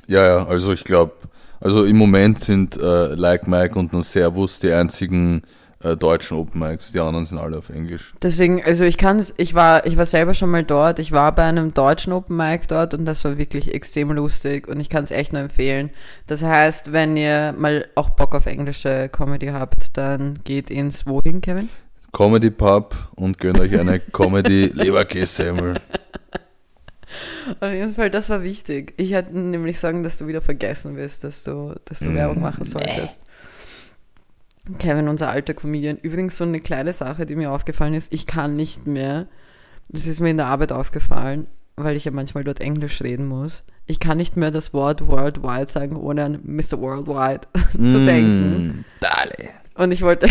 Ja, 0.06 0.26
ja, 0.26 0.46
also 0.46 0.72
ich 0.72 0.84
glaube, 0.84 1.12
also 1.60 1.84
im 1.84 1.96
Moment 1.96 2.38
sind 2.38 2.76
äh, 2.76 3.14
Like 3.14 3.46
Mike 3.46 3.78
und 3.78 3.94
dann 3.94 4.02
Servus 4.02 4.58
die 4.58 4.72
einzigen 4.72 5.42
äh, 5.84 5.96
deutschen 5.96 6.36
Open 6.36 6.60
Mics. 6.60 6.92
Die 6.92 7.00
anderen 7.00 7.26
sind 7.26 7.38
alle 7.38 7.58
auf 7.58 7.70
Englisch. 7.70 8.14
Deswegen, 8.22 8.62
also 8.64 8.84
ich 8.84 8.96
kann 8.96 9.18
es, 9.18 9.34
ich 9.36 9.54
war, 9.54 9.86
ich 9.86 9.96
war 9.96 10.06
selber 10.06 10.34
schon 10.34 10.50
mal 10.50 10.64
dort, 10.64 10.98
ich 10.98 11.12
war 11.12 11.34
bei 11.34 11.44
einem 11.44 11.72
deutschen 11.72 12.12
Open 12.12 12.36
Mic 12.36 12.66
dort 12.68 12.94
und 12.94 13.04
das 13.04 13.24
war 13.24 13.38
wirklich 13.38 13.72
extrem 13.74 14.10
lustig 14.12 14.66
und 14.66 14.80
ich 14.80 14.88
kann 14.88 15.04
es 15.04 15.10
echt 15.10 15.32
nur 15.32 15.42
empfehlen. 15.42 15.90
Das 16.26 16.42
heißt, 16.42 16.92
wenn 16.92 17.16
ihr 17.16 17.54
mal 17.56 17.86
auch 17.94 18.10
Bock 18.10 18.34
auf 18.34 18.46
englische 18.46 19.08
Comedy 19.10 19.48
habt, 19.48 19.96
dann 19.96 20.38
geht 20.44 20.70
ins 20.70 21.06
wohin, 21.06 21.40
Kevin? 21.40 21.68
Comedy 22.12 22.50
Pub 22.50 22.94
und 23.16 23.38
gönnt 23.38 23.58
euch 23.58 23.78
eine 23.78 24.00
Comedy 24.12 24.70
Leberkässemmel. 24.72 25.80
Auf 27.60 27.70
jeden 27.72 27.92
Fall, 27.94 28.10
das 28.10 28.30
war 28.30 28.42
wichtig. 28.42 28.94
Ich 28.96 29.12
hätte 29.12 29.36
nämlich 29.38 29.78
sagen, 29.78 30.02
dass 30.02 30.18
du 30.18 30.26
wieder 30.26 30.40
vergessen 30.40 30.96
wirst, 30.96 31.24
dass 31.24 31.44
du, 31.44 31.74
dass 31.84 31.98
du 32.00 32.06
Mm, 32.10 32.16
Werbung 32.16 32.40
machen 32.42 32.64
solltest. 32.64 33.20
Kevin, 34.78 35.08
unser 35.08 35.28
alter 35.28 35.52
Comedian. 35.54 35.98
Übrigens 35.98 36.36
so 36.38 36.44
eine 36.44 36.58
kleine 36.58 36.92
Sache, 36.92 37.26
die 37.26 37.36
mir 37.36 37.50
aufgefallen 37.52 37.94
ist. 37.94 38.12
Ich 38.12 38.26
kann 38.26 38.56
nicht 38.56 38.86
mehr, 38.86 39.26
das 39.88 40.06
ist 40.06 40.20
mir 40.20 40.30
in 40.30 40.38
der 40.38 40.46
Arbeit 40.46 40.72
aufgefallen, 40.72 41.46
weil 41.76 41.96
ich 41.96 42.06
ja 42.06 42.12
manchmal 42.12 42.44
dort 42.44 42.60
Englisch 42.60 43.02
reden 43.02 43.26
muss. 43.26 43.62
Ich 43.86 44.00
kann 44.00 44.16
nicht 44.16 44.36
mehr 44.38 44.50
das 44.50 44.72
Wort 44.72 45.06
Worldwide 45.06 45.70
sagen, 45.70 45.96
ohne 45.96 46.24
an 46.24 46.40
Mr. 46.44 46.80
Worldwide 46.80 47.42
zu 47.72 48.04
denken. 48.04 48.66
Mm, 48.78 48.84
Dale. 49.00 49.50
Und 49.74 49.90
ich 49.90 50.00
wollte. 50.02 50.28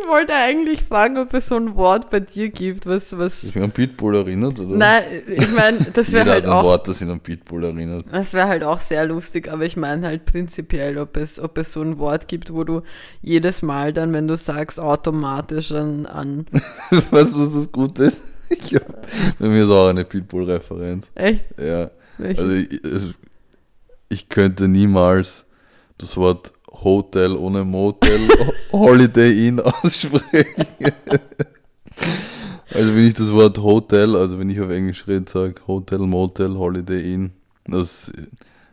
Ich 0.00 0.08
wollte 0.08 0.34
eigentlich 0.34 0.82
fragen, 0.82 1.18
ob 1.18 1.32
es 1.34 1.48
so 1.48 1.56
ein 1.56 1.74
Wort 1.76 2.10
bei 2.10 2.20
dir 2.20 2.48
gibt, 2.50 2.86
was, 2.86 3.16
was. 3.16 3.44
Ist 3.44 3.54
mich 3.54 3.64
an 3.64 3.70
Pitbull 3.70 4.16
erinnert, 4.16 4.60
oder? 4.60 4.76
Nein, 4.76 5.02
ich 5.26 5.52
meine, 5.52 5.78
das 5.92 6.12
wäre 6.12 6.30
halt 6.30 6.44
hat 6.44 6.50
ein 6.50 6.58
auch. 6.58 6.64
Wort, 6.64 6.88
das 6.88 7.00
ihn 7.00 7.10
an 7.10 7.20
Pitbull 7.20 7.64
erinnert. 7.64 8.04
Das 8.10 8.32
wäre 8.34 8.48
halt 8.48 8.64
auch 8.64 8.80
sehr 8.80 9.04
lustig, 9.06 9.50
aber 9.50 9.64
ich 9.64 9.76
meine 9.76 10.06
halt 10.06 10.24
prinzipiell, 10.24 10.98
ob 10.98 11.16
es, 11.16 11.38
ob 11.38 11.58
es 11.58 11.72
so 11.72 11.82
ein 11.82 11.98
Wort 11.98 12.28
gibt, 12.28 12.52
wo 12.52 12.64
du 12.64 12.82
jedes 13.22 13.62
Mal 13.62 13.92
dann, 13.92 14.12
wenn 14.12 14.28
du 14.28 14.36
sagst, 14.36 14.78
automatisch 14.80 15.72
an, 15.72 16.06
an 16.06 16.46
weißt 16.90 17.34
du, 17.34 17.40
was 17.40 17.54
das 17.54 17.72
Gute 17.72 18.04
ist? 18.04 18.20
Ich 18.50 18.74
hab, 18.74 19.06
bei 19.38 19.48
mir 19.48 19.62
ist 19.62 19.70
auch 19.70 19.86
eine 19.86 20.04
Pitbull-Referenz. 20.04 21.08
echt? 21.14 21.44
Ja. 21.56 21.92
Welche? 22.18 22.42
Also 22.42 22.52
ich, 22.52 23.14
ich 24.08 24.28
könnte 24.28 24.66
niemals 24.66 25.46
das 25.98 26.16
Wort 26.16 26.52
Hotel 26.82 27.36
ohne 27.36 27.64
Motel 27.64 28.20
Holiday 28.72 29.48
Inn 29.48 29.60
aussprechen. 29.60 30.66
also 32.72 32.94
wenn 32.94 33.06
ich 33.06 33.14
das 33.14 33.32
Wort 33.32 33.58
Hotel, 33.58 34.16
also 34.16 34.38
wenn 34.38 34.50
ich 34.50 34.60
auf 34.60 34.70
Englisch 34.70 35.06
rede, 35.06 35.24
sage 35.28 35.54
Hotel, 35.66 35.98
Motel, 36.00 36.56
Holiday 36.56 37.14
Inn, 37.14 37.30
das 37.66 38.12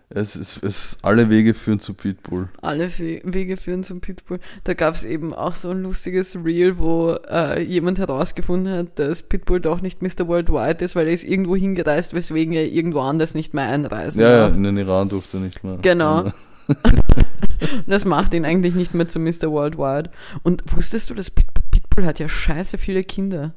es 0.10 0.38
ist 0.38 0.64
es, 0.64 0.98
alle 1.02 1.30
Wege 1.30 1.54
führen 1.54 1.82
zu 1.82 1.94
Pitbull. 1.94 2.48
Alle 2.62 2.88
Fe- 2.88 3.20
Wege 3.26 3.58
führen 3.58 3.84
zum 3.84 4.00
Pitbull. 4.00 4.40
Da 4.64 4.74
gab 4.74 4.96
es 4.96 5.04
eben 5.04 5.34
auch 5.34 5.54
so 5.56 5.70
ein 5.72 5.84
lustiges 5.84 6.34
Reel, 6.46 6.78
wo 6.80 7.18
äh, 7.30 7.62
jemand 7.62 8.00
herausgefunden 8.00 8.72
hat, 8.74 9.00
dass 9.00 9.22
Pitbull 9.24 9.60
doch 9.60 9.82
nicht 9.82 10.02
Mr. 10.02 10.30
Worldwide 10.30 10.86
ist, 10.86 10.96
weil 10.96 11.08
er 11.08 11.14
ist 11.14 11.26
irgendwo 11.26 11.58
hingereist, 11.58 12.14
weswegen 12.14 12.54
er 12.54 12.66
irgendwo 12.72 13.02
anders 13.02 13.34
nicht 13.34 13.54
mehr 13.54 13.66
einreisen 13.66 14.22
Ja, 14.22 14.30
ja, 14.30 14.38
darf. 14.48 14.56
in 14.56 14.64
den 14.64 14.78
Iran 14.78 15.10
durfte 15.10 15.38
er 15.38 15.42
nicht 15.42 15.62
mehr. 15.66 15.78
Genau. 15.82 16.32
Das 17.88 18.06
macht 18.06 18.34
ihn 18.34 18.46
eigentlich 18.46 18.76
nicht 18.76 18.94
mehr 18.94 19.08
zu 19.08 19.20
Mr. 19.20 19.52
Worldwide. 19.52 20.12
Und 20.44 20.64
wusstest 20.76 21.10
du, 21.10 21.14
dass 21.14 21.32
Pit 21.32 21.48
Pitbull 21.72 22.06
hat 22.06 22.20
ja 22.20 22.30
scheiße 22.30 22.78
viele 22.78 23.04
Kinder? 23.04 23.54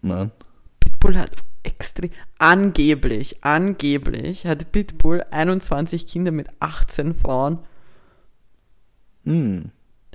Nein. 0.00 0.30
Pitbull 0.80 1.16
hat 1.16 1.30
extrem, 1.62 2.10
angeblich, 2.38 3.44
angeblich 3.44 4.46
hat 4.46 4.72
Pitbull 4.72 5.24
21 5.30 6.06
Kinder 6.06 6.32
mit 6.32 6.48
18 6.60 7.14
Frauen. 7.14 7.58
Hm. 9.24 9.70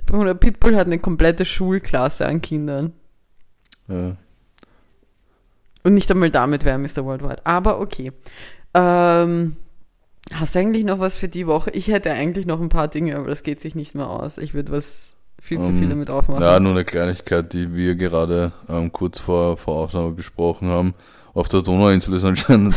Bruder, 0.06 0.34
Pitbull 0.34 0.76
hat 0.76 0.86
eine 0.86 0.98
komplette 0.98 1.44
Schulklasse 1.44 2.26
an 2.26 2.40
Kindern. 2.40 2.92
Ja. 3.88 4.16
Und 5.82 5.94
nicht 5.94 6.10
einmal 6.10 6.30
damit 6.30 6.64
wäre 6.64 6.78
Mr. 6.78 7.04
Worldwide. 7.04 7.46
Aber 7.46 7.80
okay. 7.80 8.12
Ähm, 8.74 9.56
hast 10.32 10.54
du 10.54 10.58
eigentlich 10.58 10.84
noch 10.84 10.98
was 10.98 11.16
für 11.16 11.28
die 11.28 11.46
Woche? 11.46 11.70
Ich 11.70 11.88
hätte 11.88 12.12
eigentlich 12.12 12.46
noch 12.46 12.60
ein 12.60 12.68
paar 12.68 12.88
Dinge, 12.88 13.16
aber 13.16 13.28
das 13.28 13.42
geht 13.42 13.60
sich 13.60 13.74
nicht 13.74 13.94
mehr 13.94 14.08
aus. 14.08 14.38
Ich 14.38 14.54
würde 14.54 14.72
was 14.72 15.16
viel 15.40 15.60
zu 15.60 15.68
Ähm, 15.68 15.78
viel 15.78 15.88
damit 15.88 16.10
aufmachen. 16.10 16.42
Ja, 16.42 16.58
nur 16.60 16.72
eine 16.72 16.84
Kleinigkeit, 16.84 17.52
die 17.52 17.74
wir 17.74 17.94
gerade 17.94 18.52
ähm, 18.68 18.92
kurz 18.92 19.20
vor, 19.20 19.56
vor 19.56 19.76
Aufnahme 19.84 20.12
besprochen 20.12 20.68
haben. 20.68 20.94
Auf 21.34 21.48
der 21.48 21.62
Donauinsel 21.62 22.14
ist 22.14 22.24
anscheinend 22.24 22.74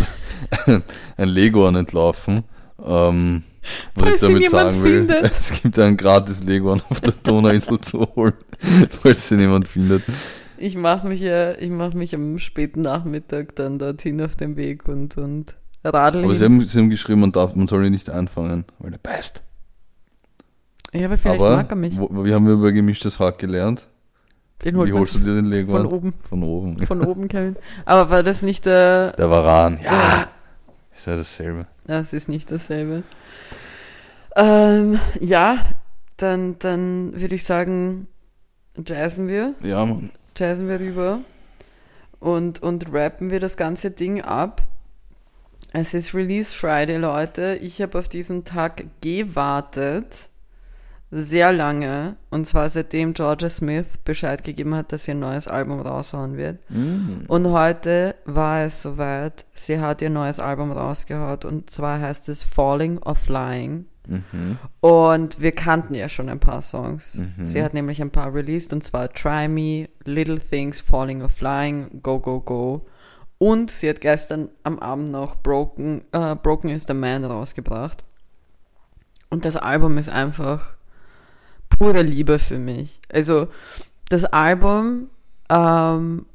ein, 1.17 1.29
Leguan 1.29 1.75
entlaufen. 1.75 2.43
Ähm, 2.83 3.43
was 3.95 4.03
Falls 4.03 4.15
ich 4.15 4.27
damit 4.27 4.49
sagen 4.49 4.83
will, 4.83 5.07
findet. 5.07 5.23
es 5.31 5.61
gibt 5.61 5.79
einen 5.79 5.97
gratis 5.97 6.43
Leguan 6.43 6.81
auf 6.89 7.01
der 7.01 7.13
Donauinsel 7.23 7.81
zu 7.81 8.07
holen, 8.15 8.33
falls 9.01 9.29
sie 9.29 9.37
jemand 9.37 9.67
findet. 9.67 10.03
Ich 10.57 10.75
mache 10.75 11.07
mich 11.07 11.21
ja, 11.21 11.57
ich 11.57 11.71
mache 11.71 11.97
mich 11.97 12.13
am 12.13 12.37
späten 12.37 12.81
Nachmittag 12.81 13.55
dann 13.55 13.79
dorthin 13.79 14.21
auf 14.21 14.35
dem 14.35 14.55
Weg 14.57 14.87
und, 14.87 15.17
und 15.17 15.55
radel 15.83 16.23
Aber 16.23 16.35
sie 16.35 16.45
haben, 16.45 16.63
sie 16.65 16.79
haben 16.79 16.89
geschrieben, 16.89 17.21
man, 17.21 17.31
darf, 17.31 17.55
man 17.55 17.67
soll 17.67 17.85
ihn 17.85 17.91
nicht 17.91 18.09
einfangen, 18.09 18.65
weil 18.79 18.93
er 18.93 18.99
beißt. 18.99 19.41
ja, 20.93 21.05
aber 21.05 21.17
vielleicht 21.17 21.41
Aber 21.41 21.55
mag 21.57 21.69
er 21.71 21.75
mich. 21.75 21.97
wo, 21.99 22.23
wir 22.25 22.33
haben 22.35 22.47
über 22.47 22.71
gemischtes 22.71 23.19
Hack 23.19 23.39
gelernt. 23.39 23.87
Den 24.63 24.75
Wie 24.85 24.93
holst 24.93 25.15
du 25.15 25.19
dir 25.19 25.33
den 25.35 25.45
Leguan? 25.45 25.83
von 25.83 25.91
oben, 25.93 26.13
Von 26.29 26.43
oben. 26.43 26.85
von 26.85 27.01
oben, 27.03 27.27
Kevin. 27.27 27.55
Aber 27.85 28.11
war 28.11 28.21
das 28.23 28.43
nicht 28.43 28.65
der, 28.67 29.13
Der 29.13 29.29
Varan, 29.29 29.79
ja. 29.83 30.27
Ist 30.95 31.07
ja 31.07 31.15
dasselbe. 31.17 31.65
Das 31.87 32.13
ist 32.13 32.29
nicht 32.29 32.51
dasselbe. 32.51 33.01
Ähm, 34.35 34.99
ja, 35.19 35.57
dann, 36.17 36.57
dann 36.59 37.19
würde 37.19 37.33
ich 37.35 37.43
sagen, 37.43 38.07
jazzen 38.85 39.27
wir, 39.27 39.55
Ja, 39.63 39.83
Mann. 39.85 40.11
jazzen 40.37 40.69
wir 40.69 40.79
rüber 40.79 41.19
und, 42.19 42.61
und 42.61 42.93
rappen 42.93 43.31
wir 43.31 43.39
das 43.39 43.57
ganze 43.57 43.89
Ding 43.89 44.21
ab. 44.21 44.61
Es 45.73 45.93
ist 45.93 46.13
Release 46.13 46.53
Friday, 46.53 46.97
Leute. 46.97 47.57
Ich 47.61 47.81
habe 47.81 47.97
auf 47.97 48.09
diesen 48.09 48.43
Tag 48.43 48.83
gewartet. 48.99 50.29
Sehr 51.11 51.53
lange. 51.53 52.17
Und 52.29 52.45
zwar 52.45 52.67
seitdem 52.67 53.13
Georgia 53.13 53.49
Smith 53.49 53.97
Bescheid 54.03 54.43
gegeben 54.43 54.75
hat, 54.75 54.91
dass 54.91 55.05
sie 55.05 55.11
ein 55.11 55.19
neues 55.19 55.47
Album 55.47 55.79
raushauen 55.79 56.35
wird. 56.35 56.59
Mm. 56.69 57.25
Und 57.27 57.47
heute 57.47 58.15
war 58.25 58.65
es 58.65 58.81
soweit. 58.81 59.45
Sie 59.53 59.79
hat 59.79 60.01
ihr 60.01 60.09
neues 60.09 60.39
Album 60.39 60.71
rausgehaut 60.71 61.45
und 61.45 61.69
zwar 61.69 62.01
heißt 62.01 62.27
es 62.27 62.43
Falling 62.43 62.97
or 62.99 63.15
Flying. 63.15 63.85
Mhm. 64.07 64.57
Und 64.79 65.39
wir 65.39 65.51
kannten 65.51 65.93
ja 65.93 66.09
schon 66.09 66.27
ein 66.27 66.39
paar 66.39 66.61
Songs. 66.61 67.15
Mhm. 67.15 67.45
Sie 67.45 67.61
hat 67.63 67.73
nämlich 67.73 68.01
ein 68.01 68.09
paar 68.09 68.33
released 68.33 68.73
und 68.73 68.83
zwar 68.83 69.11
Try 69.13 69.47
Me, 69.47 69.87
Little 70.03 70.39
Things, 70.39 70.81
Falling 70.81 71.21
or 71.21 71.29
Flying, 71.29 72.01
Go 72.01 72.19
Go 72.19 72.41
Go. 72.41 72.85
Und 73.41 73.71
sie 73.71 73.89
hat 73.89 74.01
gestern 74.01 74.49
am 74.61 74.77
Abend 74.77 75.09
noch 75.09 75.35
Broken, 75.35 76.03
äh, 76.11 76.35
Broken 76.35 76.69
is 76.69 76.83
the 76.85 76.93
Man 76.93 77.25
rausgebracht. 77.25 78.03
Und 79.31 79.45
das 79.45 79.55
Album 79.55 79.97
ist 79.97 80.09
einfach 80.09 80.75
pure 81.67 82.03
Liebe 82.03 82.37
für 82.37 82.59
mich. 82.59 83.01
Also 83.11 83.47
das 84.09 84.25
Album 84.25 85.09
ähm, 85.49 86.27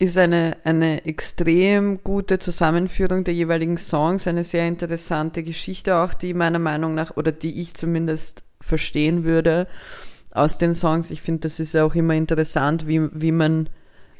ist 0.00 0.18
eine, 0.18 0.56
eine 0.64 1.04
extrem 1.04 2.02
gute 2.02 2.40
Zusammenführung 2.40 3.22
der 3.22 3.34
jeweiligen 3.34 3.78
Songs, 3.78 4.26
eine 4.26 4.42
sehr 4.42 4.66
interessante 4.66 5.44
Geschichte 5.44 5.94
auch, 5.94 6.12
die 6.12 6.34
meiner 6.34 6.58
Meinung 6.58 6.96
nach, 6.96 7.16
oder 7.16 7.30
die 7.30 7.60
ich 7.60 7.74
zumindest 7.74 8.42
verstehen 8.60 9.22
würde 9.22 9.68
aus 10.32 10.58
den 10.58 10.74
Songs. 10.74 11.12
Ich 11.12 11.22
finde, 11.22 11.42
das 11.42 11.60
ist 11.60 11.74
ja 11.74 11.84
auch 11.84 11.94
immer 11.94 12.14
interessant, 12.14 12.88
wie, 12.88 13.08
wie 13.12 13.30
man 13.30 13.70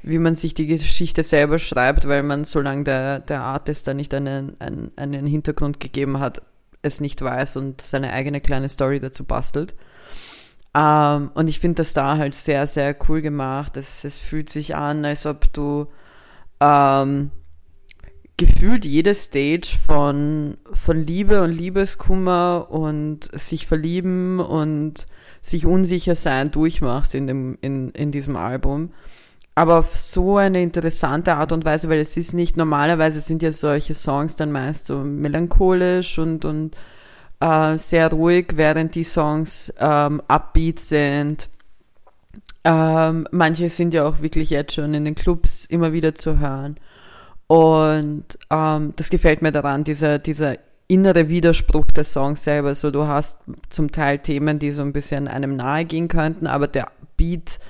wie 0.03 0.19
man 0.19 0.35
sich 0.35 0.55
die 0.55 0.67
Geschichte 0.67 1.23
selber 1.23 1.59
schreibt, 1.59 2.09
weil 2.09 2.23
man, 2.23 2.45
solange 2.45 2.85
der, 2.85 3.19
der 3.21 3.43
Artist 3.43 3.87
da 3.87 3.95
nicht 3.95 4.15
einen, 4.15 4.57
einen, 4.61 4.93
einen 4.97 5.27
Hintergrund 5.27 5.81
gegeben 5.81 6.21
hat, 6.21 6.43
es 6.83 7.01
nicht 7.01 7.21
weiß 7.21 7.57
und 7.57 7.81
seine 7.81 8.13
eigene 8.13 8.41
kleine 8.41 8.69
Story 8.69 9.01
dazu 9.01 9.25
bastelt. 9.25 9.75
Ähm, 10.75 11.31
und 11.35 11.49
ich 11.49 11.61
finde 11.61 11.77
das 11.77 11.93
da 11.93 12.17
halt 12.17 12.35
sehr, 12.35 12.67
sehr 12.67 12.97
cool 13.09 13.21
gemacht. 13.21 13.77
Es, 13.77 14.05
es 14.05 14.19
fühlt 14.19 14.49
sich 14.49 14.77
an, 14.77 15.05
als 15.05 15.27
ob 15.27 15.53
du 15.53 15.89
ähm, 16.61 17.31
gefühlt 18.37 18.87
jede 18.87 19.15
Stage 19.15 19.77
von, 19.87 20.57
von 20.73 21.05
Liebe 21.05 21.43
und 21.43 21.51
Liebeskummer 21.51 22.69
und 22.71 23.29
sich 23.39 23.67
verlieben 23.67 24.41
und 24.41 25.07
sich 25.43 25.67
unsicher 25.67 26.15
sein 26.15 26.51
durchmachst 26.51 27.15
in, 27.15 27.27
dem, 27.27 27.59
in, 27.61 27.91
in 27.91 28.13
diesem 28.13 28.37
Album. 28.37 28.93
Aber 29.61 29.79
auf 29.81 29.95
so 29.95 30.39
eine 30.39 30.63
interessante 30.63 31.35
Art 31.35 31.53
und 31.53 31.67
Weise, 31.67 31.91
weil 31.91 31.99
es 31.99 32.17
ist 32.17 32.33
nicht, 32.33 32.57
normalerweise 32.57 33.21
sind 33.21 33.43
ja 33.43 33.53
solche 33.53 33.93
Songs 33.93 34.35
dann 34.35 34.53
meist 34.53 34.87
so 34.87 35.01
melancholisch 35.01 36.19
und, 36.19 36.47
und 36.47 36.75
äh, 37.41 37.77
sehr 37.77 38.11
ruhig, 38.11 38.53
während 38.55 38.95
die 38.95 39.05
Songs 39.05 39.71
ähm, 39.79 40.23
upbeat 40.29 40.79
sind. 40.79 41.51
Ähm, 42.65 43.29
manche 43.33 43.69
sind 43.69 43.93
ja 43.93 44.07
auch 44.07 44.23
wirklich 44.23 44.49
jetzt 44.49 44.73
schon 44.73 44.95
in 44.95 45.05
den 45.05 45.15
Clubs 45.15 45.67
immer 45.67 45.93
wieder 45.93 46.15
zu 46.15 46.39
hören. 46.39 46.77
Und 47.47 48.25
ähm, 48.49 48.95
das 48.97 49.11
gefällt 49.11 49.43
mir 49.43 49.53
daran, 49.53 49.85
dieser, 49.85 50.19
dieser 50.19 50.57
innere 50.89 51.29
Widerspruch 51.29 51.85
des 51.85 52.15
Songs 52.15 52.45
selber. 52.45 52.75
So, 52.75 52.91
du 52.91 53.07
hast 53.07 53.41
zum 53.69 53.93
Teil 53.93 54.21
Themen, 54.21 54.59
die 54.59 54.71
so 54.71 54.81
ein 54.81 54.95
bisschen 54.95 55.29
einem 55.29 55.55
nahe 55.55 55.85
gehen 55.85 56.09
könnten, 56.09 56.47
aber 56.47 56.67
der 56.67 56.91
Beat 57.19 57.61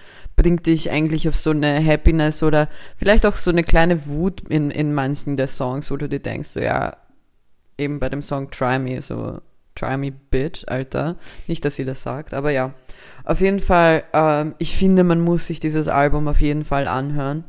bringt 0.40 0.64
dich 0.64 0.90
eigentlich 0.90 1.28
auf 1.28 1.36
so 1.36 1.50
eine 1.50 1.84
Happiness 1.84 2.42
oder 2.42 2.68
vielleicht 2.96 3.26
auch 3.26 3.36
so 3.36 3.50
eine 3.50 3.62
kleine 3.62 4.06
Wut 4.06 4.40
in, 4.48 4.70
in 4.70 4.94
manchen 4.94 5.36
der 5.36 5.46
Songs, 5.46 5.90
wo 5.90 5.98
du 5.98 6.08
dir 6.08 6.20
denkst, 6.20 6.48
so 6.48 6.60
ja, 6.60 6.96
eben 7.76 8.00
bei 8.00 8.08
dem 8.08 8.22
Song 8.22 8.50
Try 8.50 8.78
Me, 8.78 9.02
so 9.02 9.42
Try 9.74 9.98
Me 9.98 10.10
Bitch, 10.10 10.64
Alter. 10.66 11.16
Nicht, 11.46 11.62
dass 11.66 11.74
sie 11.74 11.84
das 11.84 12.02
sagt, 12.02 12.32
aber 12.32 12.52
ja. 12.52 12.72
Auf 13.24 13.42
jeden 13.42 13.60
Fall, 13.60 14.02
ähm, 14.14 14.54
ich 14.56 14.74
finde, 14.74 15.04
man 15.04 15.20
muss 15.20 15.46
sich 15.46 15.60
dieses 15.60 15.88
Album 15.88 16.26
auf 16.26 16.40
jeden 16.40 16.64
Fall 16.64 16.88
anhören. 16.88 17.44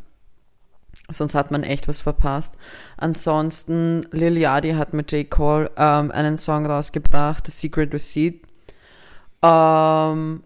Sonst 1.08 1.34
hat 1.34 1.50
man 1.50 1.64
echt 1.64 1.88
was 1.88 2.02
verpasst. 2.02 2.56
Ansonsten, 2.98 4.06
Lil 4.12 4.38
Yachty 4.38 4.74
hat 4.74 4.92
mit 4.92 5.14
J. 5.14 5.30
Cole 5.30 5.72
ähm, 5.78 6.12
einen 6.12 6.36
Song 6.36 6.66
rausgebracht, 6.66 7.46
The 7.46 7.52
Secret 7.54 7.94
Receipt. 7.94 8.42
Ähm, 9.42 10.44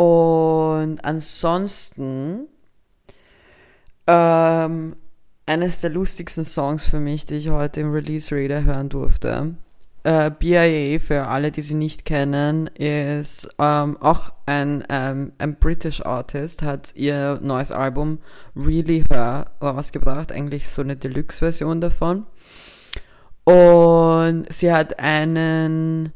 und 0.00 1.04
ansonsten, 1.04 2.48
ähm, 4.06 4.96
eines 5.44 5.82
der 5.82 5.90
lustigsten 5.90 6.42
Songs 6.42 6.86
für 6.86 7.00
mich, 7.00 7.26
die 7.26 7.34
ich 7.34 7.50
heute 7.50 7.80
im 7.80 7.92
Release 7.92 8.34
Reader 8.34 8.64
hören 8.64 8.88
durfte, 8.88 9.56
äh, 10.04 10.30
BIA, 10.30 10.98
für 11.00 11.26
alle, 11.26 11.50
die 11.50 11.60
sie 11.60 11.74
nicht 11.74 12.06
kennen, 12.06 12.68
ist 12.68 13.46
ähm, 13.58 13.98
auch 14.00 14.32
ein, 14.46 14.84
ähm, 14.88 15.32
ein 15.36 15.56
British 15.56 16.00
Artist, 16.00 16.62
hat 16.62 16.94
ihr 16.96 17.38
neues 17.42 17.70
Album 17.70 18.20
Really 18.56 19.04
Her 19.10 19.50
rausgebracht, 19.60 20.32
eigentlich 20.32 20.70
so 20.70 20.80
eine 20.80 20.96
Deluxe-Version 20.96 21.82
davon. 21.82 22.24
Und 23.44 24.50
sie 24.50 24.72
hat 24.72 24.98
einen 24.98 26.14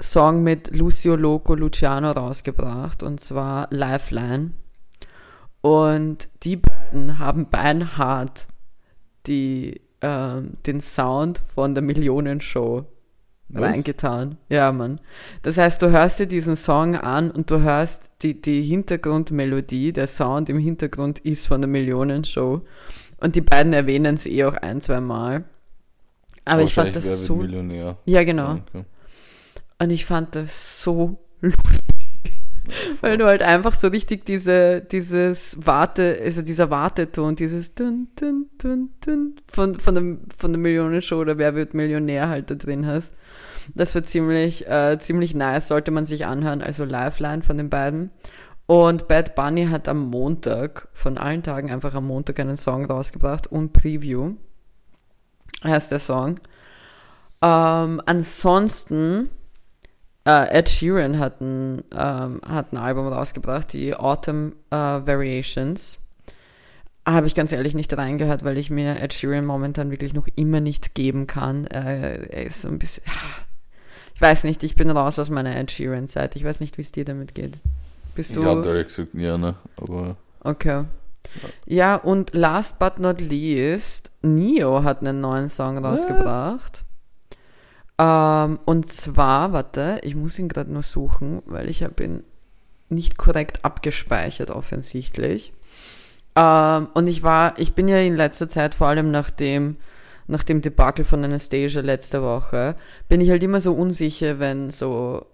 Song 0.00 0.42
mit 0.42 0.76
Lucio 0.76 1.16
Loco 1.16 1.54
Luciano 1.54 2.12
rausgebracht, 2.12 3.02
und 3.02 3.20
zwar 3.20 3.68
Lifeline. 3.70 4.52
Und 5.60 6.28
die 6.44 6.56
beiden 6.56 7.18
haben 7.18 7.50
beinhart 7.50 8.46
die, 9.26 9.80
ähm, 10.00 10.52
den 10.66 10.80
Sound 10.80 11.42
von 11.52 11.74
der 11.74 11.82
Millionenshow 11.82 12.86
Was? 13.48 13.62
reingetan. 13.62 14.38
Ja, 14.48 14.70
Mann. 14.70 15.00
Das 15.42 15.58
heißt, 15.58 15.82
du 15.82 15.90
hörst 15.90 16.20
dir 16.20 16.26
diesen 16.26 16.54
Song 16.54 16.94
an 16.94 17.30
und 17.30 17.50
du 17.50 17.60
hörst 17.60 18.12
die, 18.22 18.40
die 18.40 18.62
Hintergrundmelodie, 18.62 19.92
der 19.92 20.06
Sound 20.06 20.48
im 20.48 20.58
Hintergrund 20.58 21.18
ist 21.20 21.48
von 21.48 21.60
der 21.60 21.68
Millionenshow. 21.68 22.62
Und 23.20 23.34
die 23.34 23.40
beiden 23.40 23.72
erwähnen 23.72 24.14
es 24.14 24.26
eh 24.26 24.44
auch 24.44 24.54
ein, 24.54 24.80
zwei 24.80 25.00
Mal. 25.00 25.44
Aber 26.44 26.62
ich 26.62 26.72
fand 26.72 26.94
das 26.94 27.24
so. 27.24 27.34
Millionär. 27.36 27.96
Ja, 28.04 28.22
genau. 28.22 28.52
Okay. 28.52 28.84
Und 29.80 29.90
ich 29.90 30.04
fand 30.04 30.34
das 30.34 30.82
so 30.82 31.18
lustig. 31.40 31.62
Weil 33.00 33.16
du 33.16 33.26
halt 33.26 33.42
einfach 33.42 33.72
so 33.72 33.88
richtig 33.88 34.26
diese, 34.26 34.82
dieses 34.82 35.56
Warte, 35.64 36.18
also 36.22 36.42
dieser 36.42 36.70
Warteton, 36.70 37.34
dieses 37.34 37.74
dun, 37.74 38.08
dun, 38.16 38.50
dun, 38.58 38.90
dun 39.04 39.36
von, 39.50 39.78
von, 39.80 39.94
dem, 39.94 40.20
von 40.36 40.52
der 40.52 40.60
Millionenshow 40.60 41.16
oder 41.16 41.38
Wer 41.38 41.54
wird 41.54 41.74
Millionär 41.74 42.28
halt 42.28 42.50
da 42.50 42.56
drin 42.56 42.86
hast. 42.86 43.14
Das 43.74 43.94
war 43.94 44.02
ziemlich, 44.02 44.66
äh, 44.66 44.98
ziemlich 44.98 45.34
nice, 45.34 45.68
sollte 45.68 45.90
man 45.90 46.04
sich 46.04 46.26
anhören, 46.26 46.62
also 46.62 46.84
Lifeline 46.84 47.42
von 47.42 47.56
den 47.56 47.70
beiden. 47.70 48.10
Und 48.66 49.08
Bad 49.08 49.34
Bunny 49.34 49.66
hat 49.66 49.88
am 49.88 50.10
Montag, 50.10 50.88
von 50.92 51.16
allen 51.16 51.42
Tagen 51.42 51.70
einfach 51.70 51.94
am 51.94 52.06
Montag 52.06 52.38
einen 52.38 52.58
Song 52.58 52.84
rausgebracht 52.84 53.46
und 53.46 53.72
Preview 53.72 54.34
heißt 55.64 55.90
der 55.90 55.98
Song. 55.98 56.38
Ähm, 57.40 58.02
ansonsten, 58.04 59.30
äh, 60.28 60.58
Ed 60.58 60.68
Sheeran 60.68 61.18
hat 61.18 61.40
ein, 61.40 61.82
ähm, 61.96 62.40
hat 62.46 62.72
ein 62.72 62.76
Album 62.76 63.08
rausgebracht, 63.08 63.72
die 63.72 63.94
Autumn 63.94 64.52
äh, 64.70 64.76
Variations. 64.76 65.98
Habe 67.06 67.26
ich 67.26 67.34
ganz 67.34 67.52
ehrlich 67.52 67.74
nicht 67.74 67.96
reingehört, 67.96 68.44
weil 68.44 68.58
ich 68.58 68.68
mir 68.68 69.00
Ed 69.00 69.14
Sheeran 69.14 69.46
momentan 69.46 69.90
wirklich 69.90 70.12
noch 70.12 70.28
immer 70.36 70.60
nicht 70.60 70.94
geben 70.94 71.26
kann. 71.26 71.66
Äh, 71.66 72.26
er 72.26 72.44
ist 72.46 72.60
so 72.62 72.68
ein 72.68 72.78
bisschen. 72.78 73.04
Ich 74.14 74.20
weiß 74.20 74.44
nicht, 74.44 74.64
ich 74.64 74.74
bin 74.76 74.90
raus 74.90 75.18
aus 75.18 75.30
meiner 75.30 75.56
Ed 75.56 75.70
Sheeran-Zeit. 75.70 76.36
Ich 76.36 76.44
weiß 76.44 76.60
nicht, 76.60 76.76
wie 76.76 76.82
es 76.82 76.92
dir 76.92 77.04
damit 77.04 77.34
geht. 77.34 77.58
Bist 78.14 78.30
Ich 78.30 78.36
du. 78.36 78.44
hatte 78.44 78.68
ehrlich 78.70 78.88
gesagt 78.88 79.12
gerne, 79.14 79.54
aber 79.80 80.16
Okay. 80.42 80.84
Ja, 81.66 81.96
und 81.96 82.34
last 82.34 82.78
but 82.78 82.98
not 82.98 83.20
least, 83.20 84.10
Neo 84.22 84.82
hat 84.82 85.00
einen 85.00 85.20
neuen 85.20 85.48
Song 85.48 85.78
rausgebracht. 85.78 86.84
Ähm, 87.98 88.58
und 88.64 88.86
zwar, 88.86 89.52
warte, 89.52 89.98
ich 90.02 90.14
muss 90.14 90.38
ihn 90.38 90.48
gerade 90.48 90.72
nur 90.72 90.82
suchen, 90.82 91.42
weil 91.46 91.68
ich 91.68 91.82
habe 91.82 92.02
ihn 92.04 92.22
nicht 92.88 93.18
korrekt 93.18 93.64
abgespeichert 93.64 94.50
offensichtlich. 94.50 95.52
Ähm, 96.36 96.88
und 96.94 97.06
ich 97.08 97.22
war, 97.22 97.58
ich 97.58 97.74
bin 97.74 97.88
ja 97.88 97.98
in 97.98 98.16
letzter 98.16 98.48
Zeit 98.48 98.74
vor 98.74 98.86
allem 98.86 99.10
nach 99.10 99.30
dem, 99.30 99.76
nach 100.28 100.44
dem 100.44 100.60
Debakel 100.60 101.04
von 101.04 101.24
Anastasia 101.24 101.80
letzte 101.82 102.22
Woche, 102.22 102.76
bin 103.08 103.20
ich 103.20 103.30
halt 103.30 103.42
immer 103.42 103.60
so 103.60 103.72
unsicher, 103.74 104.38
wenn 104.38 104.70
so 104.70 105.26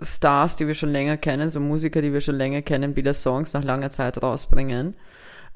Stars, 0.00 0.56
die 0.56 0.66
wir 0.66 0.74
schon 0.74 0.90
länger 0.90 1.16
kennen, 1.16 1.48
so 1.48 1.60
Musiker, 1.60 2.02
die 2.02 2.12
wir 2.12 2.20
schon 2.20 2.34
länger 2.34 2.60
kennen, 2.62 2.96
wieder 2.96 3.14
Songs 3.14 3.52
nach 3.52 3.62
langer 3.64 3.90
Zeit 3.90 4.20
rausbringen. 4.22 4.94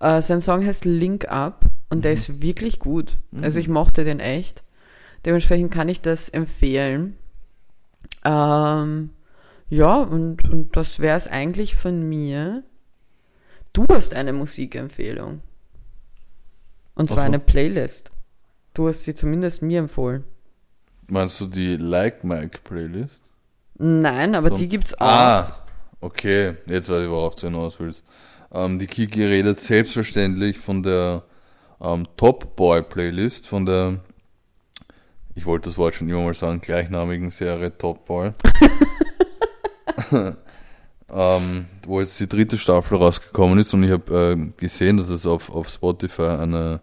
Äh, 0.00 0.22
sein 0.22 0.40
Song 0.40 0.64
heißt 0.64 0.84
Link 0.84 1.28
Up 1.30 1.64
und 1.90 2.04
der 2.04 2.12
Mhm. 2.12 2.16
ist 2.16 2.42
wirklich 2.42 2.78
gut. 2.78 3.18
Mhm. 3.32 3.44
Also 3.44 3.58
ich 3.58 3.68
mochte 3.68 4.04
den 4.04 4.20
echt. 4.20 4.62
Dementsprechend 5.24 5.72
kann 5.72 5.88
ich 5.88 6.00
das 6.00 6.28
empfehlen. 6.28 7.16
Ähm, 8.24 9.10
ja, 9.68 9.96
und, 9.98 10.48
und 10.48 10.76
das 10.76 11.00
wäre 11.00 11.16
es 11.16 11.28
eigentlich 11.28 11.74
von 11.74 12.08
mir. 12.08 12.62
Du 13.72 13.86
hast 13.88 14.14
eine 14.14 14.32
Musikempfehlung. 14.32 15.42
Und 16.94 17.08
zwar 17.10 17.20
so. 17.22 17.26
eine 17.26 17.38
Playlist. 17.38 18.10
Du 18.74 18.88
hast 18.88 19.04
sie 19.04 19.14
zumindest 19.14 19.62
mir 19.62 19.78
empfohlen. 19.78 20.24
meinst 21.08 21.40
du 21.40 21.46
die 21.46 21.76
Like 21.76 22.24
Mike 22.24 22.58
Playlist? 22.64 23.24
Nein, 23.78 24.34
aber 24.34 24.50
So. 24.50 24.56
die 24.56 24.68
gibt's 24.68 24.94
auch. 24.94 25.06
Ah, 25.06 25.56
okay, 26.00 26.56
jetzt 26.66 26.88
weiß 26.88 27.02
ich, 27.04 27.10
worauf 27.10 27.36
du 27.36 27.46
hinaus 27.46 27.78
willst. 27.80 28.04
Ähm, 28.52 28.78
die 28.78 28.86
Kiki 28.86 29.24
redet 29.24 29.58
selbstverständlich 29.60 30.58
von 30.58 30.82
der 30.82 31.22
ähm, 31.80 32.06
Top 32.16 32.56
Boy 32.56 32.82
Playlist, 32.82 33.46
von 33.48 33.64
der, 33.66 34.00
ich 35.40 35.46
wollte 35.46 35.70
das 35.70 35.78
Wort 35.78 35.94
schon 35.94 36.06
immer 36.10 36.20
mal 36.20 36.34
sagen, 36.34 36.60
gleichnamigen 36.60 37.30
Serie 37.30 37.76
Top 37.78 38.04
Boy. 38.04 38.32
ähm, 41.10 41.64
wo 41.86 42.00
jetzt 42.00 42.20
die 42.20 42.28
dritte 42.28 42.58
Staffel 42.58 42.98
rausgekommen 42.98 43.58
ist 43.58 43.72
und 43.72 43.82
ich 43.82 43.90
habe 43.90 44.36
äh, 44.38 44.60
gesehen, 44.60 44.98
dass 44.98 45.08
es 45.08 45.24
auf, 45.24 45.48
auf 45.48 45.70
Spotify 45.70 46.24
eine, 46.24 46.82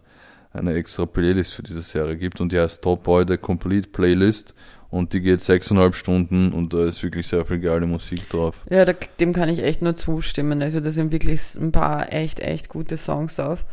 eine 0.52 0.74
extra 0.74 1.06
Playlist 1.06 1.54
für 1.54 1.62
diese 1.62 1.82
Serie 1.82 2.16
gibt 2.16 2.40
und 2.40 2.50
die 2.50 2.58
heißt 2.58 2.82
Top 2.82 3.04
Boy, 3.04 3.24
der 3.24 3.38
Complete 3.38 3.90
Playlist 3.90 4.56
und 4.90 5.12
die 5.12 5.20
geht 5.20 5.40
sechseinhalb 5.40 5.94
Stunden 5.94 6.52
und 6.52 6.74
da 6.74 6.84
ist 6.84 7.00
wirklich 7.04 7.28
sehr 7.28 7.44
viel 7.44 7.60
geile 7.60 7.86
Musik 7.86 8.28
drauf. 8.28 8.64
Ja, 8.70 8.84
da, 8.84 8.92
dem 9.20 9.34
kann 9.34 9.50
ich 9.50 9.60
echt 9.60 9.82
nur 9.82 9.94
zustimmen. 9.94 10.62
Also 10.62 10.80
da 10.80 10.90
sind 10.90 11.12
wirklich 11.12 11.54
ein 11.54 11.70
paar 11.70 12.12
echt, 12.12 12.40
echt 12.40 12.68
gute 12.68 12.96
Songs 12.96 13.36
drauf. 13.36 13.64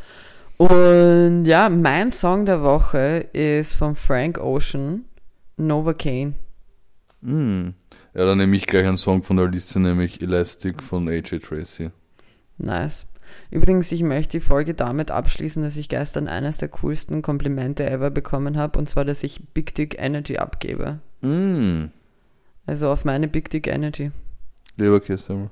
Und 0.57 1.45
ja, 1.45 1.69
mein 1.69 2.11
Song 2.11 2.45
der 2.45 2.63
Woche 2.63 3.27
ist 3.33 3.73
von 3.73 3.95
Frank 3.95 4.37
Ocean, 4.39 5.05
Novocaine. 5.57 6.35
Mm. 7.21 7.69
Ja, 8.13 8.25
dann 8.25 8.37
nehme 8.37 8.55
ich 8.55 8.65
gleich 8.65 8.87
einen 8.87 8.97
Song 8.97 9.23
von 9.23 9.35
der 9.35 9.49
Liste, 9.49 9.79
nämlich 9.79 10.21
Elastic 10.21 10.81
von 10.81 11.09
AJ 11.09 11.39
Tracy. 11.39 11.91
Nice. 12.57 13.05
Übrigens, 13.51 13.91
ich 13.91 14.03
möchte 14.03 14.37
die 14.37 14.45
Folge 14.45 14.73
damit 14.73 15.11
abschließen, 15.11 15.61
dass 15.61 15.75
ich 15.75 15.89
gestern 15.89 16.29
eines 16.29 16.57
der 16.57 16.69
coolsten 16.69 17.21
Komplimente 17.21 17.89
ever 17.89 18.09
bekommen 18.09 18.57
habe, 18.57 18.79
und 18.79 18.87
zwar, 18.89 19.03
dass 19.03 19.23
ich 19.23 19.43
Big 19.53 19.75
Dick 19.75 19.97
Energy 19.99 20.37
abgebe. 20.37 20.99
Mm. 21.21 21.85
Also 22.65 22.89
auf 22.89 23.03
meine 23.03 23.27
Big 23.27 23.49
Dick 23.49 23.67
Energy. 23.67 24.11
Leberkäse. 24.77 25.49